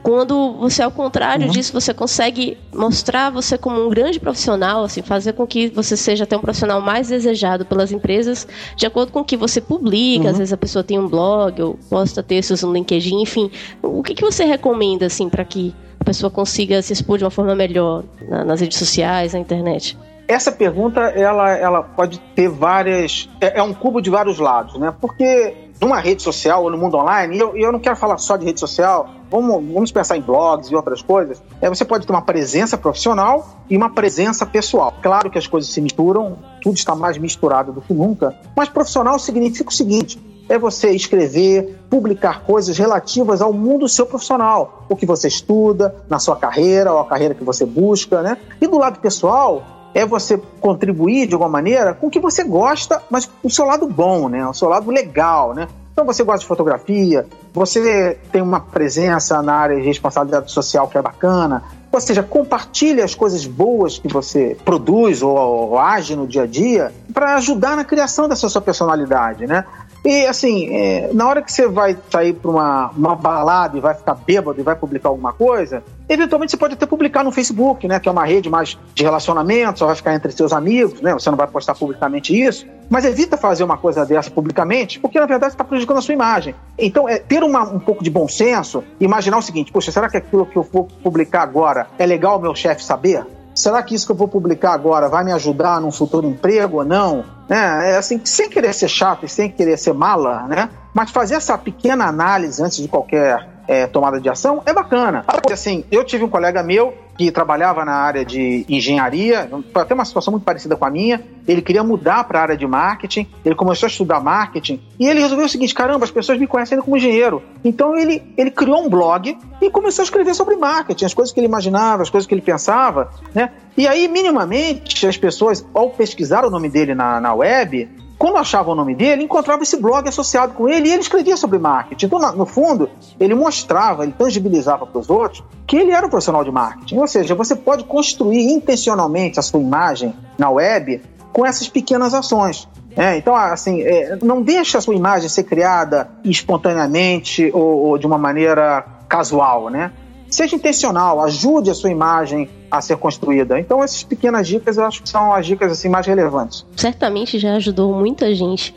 quando 0.03 0.55
você, 0.55 0.83
ao 0.83 0.91
contrário 0.91 1.47
uhum. 1.47 1.53
disso, 1.53 1.73
você 1.73 1.95
consegue 1.95 2.59
mostrar 2.75 3.31
você 3.31 3.57
como 3.57 3.87
um 3.87 3.89
grande 3.89 4.19
profissional, 4.19 4.83
assim, 4.83 5.03
fazer 5.03 5.35
com 5.35 5.47
que 5.47 5.69
você 5.69 5.97
seja 5.97 6.25
até 6.25 6.37
um 6.37 6.41
profissional 6.41 6.81
mais 6.81 7.09
desejado 7.09 7.65
pelas 7.65 7.93
empresas, 7.93 8.47
de 8.77 8.87
acordo 8.87 9.13
com 9.13 9.21
o 9.21 9.25
que 9.25 9.37
você 9.37 9.61
publica. 9.61 10.25
Uhum. 10.25 10.31
Às 10.31 10.39
vezes 10.39 10.53
a 10.53 10.57
pessoa 10.57 10.83
tem 10.83 10.99
um 10.99 11.09
blog 11.09 11.63
ou 11.63 11.79
posta 11.89 12.23
textos 12.23 12.63
no 12.63 12.73
LinkedIn, 12.73 13.23
enfim. 13.23 13.51
O 13.83 14.03
que, 14.03 14.15
que 14.15 14.23
você 14.23 14.45
recomenda, 14.45 15.07
assim, 15.07 15.29
para 15.29 15.45
que 15.45 15.75
a 16.01 16.05
pessoa 16.05 16.31
consiga 16.31 16.81
se 16.83 16.93
expor 16.93 17.19
de 17.19 17.25
uma 17.25 17.31
forma 17.31 17.55
melhor 17.55 18.05
na, 18.29 18.45
nas 18.45 18.61
redes 18.61 18.79
sociais, 18.79 19.33
na 19.33 19.39
internet? 19.39 19.97
Essa 20.27 20.53
pergunta, 20.53 21.01
ela, 21.01 21.51
ela 21.57 21.83
pode 21.83 22.19
ter 22.35 22.51
várias. 22.51 23.31
É, 23.41 23.61
é, 23.61 23.63
um 23.63 23.73
cubo 23.73 24.01
de 24.01 24.11
vários 24.11 24.39
lados, 24.39 24.79
né? 24.79 24.95
Porque 25.01 25.57
numa 25.81 25.99
rede 26.01 26.23
social 26.23 26.65
ou 26.65 26.71
no 26.71 26.77
mundo 26.77 26.99
online, 26.99 27.37
e 27.37 27.41
eu, 27.41 27.57
eu 27.57 27.73
não 27.73 27.79
quero 27.79 27.97
falar 27.97 28.19
só 28.19 28.37
de 28.37 28.45
rede 28.45 28.61
social, 28.61 29.09
vamos, 29.31 29.73
vamos 29.73 29.91
pensar 29.91 30.19
em 30.19 30.21
blogs 30.21 30.71
e 30.71 30.77
outras 30.77 31.01
coisas. 31.01 31.43
É, 31.63 31.69
você 31.71 31.85
pode 31.85 32.07
ter 32.07 32.13
uma 32.13 32.21
presença 32.21 32.77
profissional 32.77 33.65
e 33.71 33.77
uma 33.77 33.89
presença 33.91 34.45
pessoal. 34.45 34.93
Claro 35.01 35.31
que 35.31 35.39
as 35.39 35.47
coisas 35.47 35.71
se 35.71 35.81
misturam, 35.81 36.37
tudo 36.61 36.77
está 36.77 36.95
mais 36.95 37.17
misturado 37.17 37.73
do 37.73 37.81
que 37.81 37.95
nunca, 37.95 38.37
mas 38.55 38.69
profissional 38.69 39.19
significa 39.19 39.71
o 39.71 39.73
seguinte: 39.73 40.21
é 40.49 40.59
você 40.59 40.91
escrever, 40.91 41.79
publicar 41.91 42.43
coisas 42.43 42.79
relativas 42.79 43.43
ao 43.43 43.53
mundo 43.53 43.89
seu 43.89 44.07
profissional, 44.07 44.85
o 44.89 44.97
que 44.97 45.07
você 45.07 45.29
estuda, 45.29 45.95
na 46.09 46.19
sua 46.19 46.37
carreira, 46.37 46.93
ou 46.93 47.01
a 47.01 47.05
carreira 47.05 47.35
que 47.35 47.45
você 47.45 47.67
busca, 47.67 48.23
né? 48.23 48.39
E 48.61 48.67
do 48.67 48.79
lado 48.79 48.99
pessoal, 49.01 49.63
é 49.95 50.07
você 50.07 50.41
contribuir 50.61 51.27
de 51.27 51.35
alguma 51.35 51.51
maneira 51.51 51.95
com 51.95 52.07
o 52.07 52.11
que 52.11 52.21
você 52.21 52.45
gosta, 52.45 53.03
mas 53.11 53.29
o 53.43 53.51
seu 53.51 53.65
lado 53.65 53.87
bom, 53.87 54.29
né? 54.29 54.47
O 54.47 54.55
seu 54.55 54.69
lado 54.69 54.91
legal, 54.91 55.55
né? 55.55 55.69
Então 55.93 56.07
você 56.07 56.23
gosta 56.23 56.41
de 56.41 56.47
fotografia, 56.47 57.27
você 57.53 58.17
tem 58.31 58.41
uma 58.41 58.61
presença 58.61 59.43
na 59.43 59.55
área 59.55 59.77
de 59.77 59.83
responsabilidade 59.83 60.53
social 60.53 60.87
que 60.87 60.97
é 60.97 61.03
bacana, 61.03 61.65
ou 61.91 62.01
seja, 62.01 62.23
compartilhe 62.23 63.03
as 63.03 63.17
coisas 63.17 63.45
boas 63.47 63.99
que 63.99 64.07
você 64.07 64.57
produz 64.65 65.23
ou, 65.23 65.37
ou 65.37 65.79
age 65.79 66.15
no 66.15 66.27
dia 66.27 66.43
a 66.43 66.47
dia 66.47 66.93
para 67.13 67.35
ajudar 67.35 67.75
na 67.75 67.83
criação 67.83 68.29
dessa 68.29 68.49
sua 68.49 68.61
personalidade, 68.61 69.47
né? 69.47 69.65
E 70.09 70.25
assim, 70.25 70.75
é, 70.75 71.11
na 71.13 71.29
hora 71.29 71.43
que 71.43 71.53
você 71.53 71.69
vai 71.69 71.95
sair 72.11 72.33
para 72.33 72.51
uma, 72.51 72.91
uma 72.97 73.15
balada 73.15 73.77
e 73.77 73.81
vai 73.81 73.95
ficar 73.95 74.15
bêbado 74.15 74.59
e 74.59 74.63
vai 74.63 74.75
publicar 74.75 75.11
alguma 75.11 75.35
coisa, 75.35 75.85
eventualmente 76.09 76.51
você 76.51 76.57
pode 76.57 76.73
até 76.73 76.87
publicar 76.87 77.23
no 77.23 77.31
Facebook, 77.31 77.87
né? 77.87 78.01
Que 78.01 78.09
é 78.09 78.13
uma 78.13 78.25
rede 78.25 78.49
mais 78.49 78.79
de 78.95 79.03
relacionamento, 79.03 79.81
só 79.81 79.85
vai 79.85 79.95
ficar 79.95 80.15
entre 80.15 80.33
seus 80.33 80.51
amigos, 80.55 81.03
né? 81.03 81.13
Você 81.13 81.29
não 81.29 81.37
vai 81.37 81.47
postar 81.47 81.75
publicamente 81.75 82.35
isso. 82.35 82.67
Mas 82.89 83.05
evita 83.05 83.37
fazer 83.37 83.65
uma 83.65 83.77
coisa 83.77 84.07
dessa 84.07 84.31
publicamente, 84.31 84.99
porque 84.99 85.21
na 85.21 85.27
verdade 85.27 85.53
está 85.53 85.63
prejudicando 85.63 85.99
a 85.99 86.01
sua 86.01 86.15
imagem. 86.15 86.55
Então, 86.79 87.07
é 87.07 87.19
ter 87.19 87.43
uma, 87.43 87.65
um 87.65 87.79
pouco 87.79 88.03
de 88.03 88.09
bom 88.09 88.27
senso, 88.27 88.83
imaginar 88.99 89.37
o 89.37 89.43
seguinte: 89.43 89.71
poxa, 89.71 89.93
será 89.93 90.09
que 90.09 90.17
aquilo 90.17 90.47
que 90.47 90.57
eu 90.57 90.63
vou 90.63 90.89
publicar 91.03 91.43
agora 91.43 91.87
é 91.99 92.07
legal 92.07 92.39
o 92.39 92.41
meu 92.41 92.55
chefe 92.55 92.83
saber? 92.83 93.27
Será 93.59 93.83
que 93.83 93.95
isso 93.95 94.07
que 94.07 94.13
eu 94.13 94.17
vou 94.17 94.29
publicar 94.29 94.73
agora 94.73 95.09
vai 95.09 95.25
me 95.25 95.33
ajudar 95.33 95.81
num 95.81 95.91
futuro 95.91 96.27
emprego 96.27 96.79
ou 96.79 96.85
não? 96.85 97.25
É, 97.49 97.93
é 97.93 97.97
assim, 97.97 98.21
sem 98.25 98.49
querer 98.49 98.73
ser 98.73 98.89
chato 98.89 99.25
e 99.25 99.29
sem 99.29 99.51
querer 99.51 99.77
ser 99.77 99.93
mala, 99.93 100.47
né? 100.47 100.71
Mas 100.95 101.11
fazer 101.11 101.35
essa 101.35 101.57
pequena 101.59 102.07
análise 102.07 102.63
antes 102.63 102.79
de 102.79 102.89
qualquer 102.89 103.58
é, 103.69 103.87
tomada 103.87 104.19
de 104.19 104.29
ação 104.31 104.63
é 104.65 104.73
bacana. 104.73 105.25
Assim, 105.53 105.85
eu 105.91 106.03
tive 106.03 106.25
um 106.25 106.29
colega 106.29 106.63
meu 106.63 106.95
que 107.19 107.31
trabalhava 107.31 107.85
na 107.85 107.93
área 107.93 108.25
de 108.25 108.65
engenharia, 108.69 109.51
até 109.75 109.93
uma 109.93 110.05
situação 110.05 110.31
muito 110.31 110.45
parecida 110.45 110.77
com 110.77 110.85
a 110.85 110.91
minha. 110.91 111.21
Ele 111.47 111.61
queria 111.61 111.83
mudar 111.83 112.25
para 112.25 112.39
a 112.39 112.43
área 112.43 112.57
de 112.57 112.67
marketing, 112.67 113.29
ele 113.45 113.57
começou 113.57 113.87
a 113.87 113.91
estudar 113.91 114.21
marketing 114.21 114.81
e 114.99 115.07
ele 115.07 115.21
resolveu 115.21 115.45
o 115.45 115.49
seguinte: 115.49 115.75
caramba, 115.75 116.05
as 116.05 116.11
pessoas 116.11 116.39
me 116.39 116.47
conhecem 116.47 116.81
como 116.81 116.97
engenheiro. 116.97 117.43
Então 117.63 117.97
ele, 117.97 118.23
ele 118.37 118.51
criou 118.51 118.85
um 118.85 118.89
blog 118.89 119.37
e 119.61 119.71
começou 119.71 120.03
a 120.03 120.05
escrever 120.05 120.35
sobre 120.35 120.57
marketing, 120.57 121.05
as 121.05 121.13
coisas 121.13 121.35
que 121.35 121.41
ele 121.41 121.49
imaginava, 121.49 122.03
as 122.03 122.11
coisas 122.11 122.27
que 122.27 122.35
ele 122.35 122.41
pensava, 122.41 123.11
né? 123.35 123.51
E 123.77 123.87
aí, 123.87 124.09
minimamente, 124.09 125.07
as 125.07 125.17
pessoas, 125.17 125.65
ao 125.75 125.91
pesquisar 125.91 126.45
o 126.45 126.51
nome 126.51 126.69
dele 126.69 126.95
na, 126.95 127.21
na 127.21 127.35
web, 127.35 127.89
quando 128.19 128.37
achava 128.37 128.73
o 128.73 128.75
nome 128.75 128.97
dele, 128.97 129.23
encontrava 129.23 129.63
esse 129.63 129.81
blog 129.81 130.09
associado 130.09 130.53
com 130.53 130.69
ele 130.69 130.89
e 130.89 130.93
ele 130.93 131.01
escrevia 131.01 131.37
sobre 131.37 131.59
marketing. 131.59 132.07
Então, 132.07 132.19
no 132.33 132.45
fundo, 132.45 132.91
ele 133.19 133.35
mostrava, 133.35 134.03
ele 134.03 134.13
tangibilizava 134.13 134.85
para 134.85 134.99
os 134.99 135.09
outros 135.09 135.45
que 135.67 135.77
ele 135.77 135.93
era 135.93 136.05
um 136.05 136.11
profissional 136.11 136.43
de 136.43 136.51
marketing. 136.51 136.99
Ou 136.99 137.07
seja, 137.07 137.35
você 137.37 137.55
pode 137.55 137.85
construir 137.85 138.51
intencionalmente 138.51 139.39
a 139.39 139.43
sua 139.43 139.61
imagem 139.61 140.13
na 140.37 140.51
web 140.51 141.01
com 141.33 141.47
essas 141.47 141.69
pequenas 141.69 142.13
ações. 142.13 142.69
É, 142.97 143.17
então, 143.17 143.37
assim, 143.37 143.83
é, 143.83 144.19
não 144.21 144.43
deixa 144.43 144.79
a 144.79 144.81
sua 144.81 144.97
imagem 144.97 145.29
ser 145.29 145.45
criada 145.45 146.11
espontaneamente 146.25 147.49
ou, 147.55 147.87
ou 147.87 147.99
de 147.99 148.07
uma 148.07 148.19
maneira 148.19 148.85
casual, 149.09 149.71
né? 149.71 149.93
Seja 150.31 150.57
intencional, 150.57 151.21
ajude 151.23 151.71
a 151.71 151.75
sua 151.75 151.91
imagem 151.91 152.49
a 152.71 152.81
ser 152.81 152.97
construída. 152.97 153.59
Então, 153.59 153.83
essas 153.83 154.03
pequenas 154.03 154.47
dicas 154.47 154.77
eu 154.77 154.85
acho 154.85 155.03
que 155.03 155.09
são 155.09 155.33
as 155.33 155.47
dicas 155.47 155.73
assim 155.73 155.89
mais 155.89 156.07
relevantes. 156.07 156.67
Certamente 156.77 157.39
já 157.39 157.55
ajudou 157.55 157.95
muita 157.95 158.35
gente. 158.35 158.75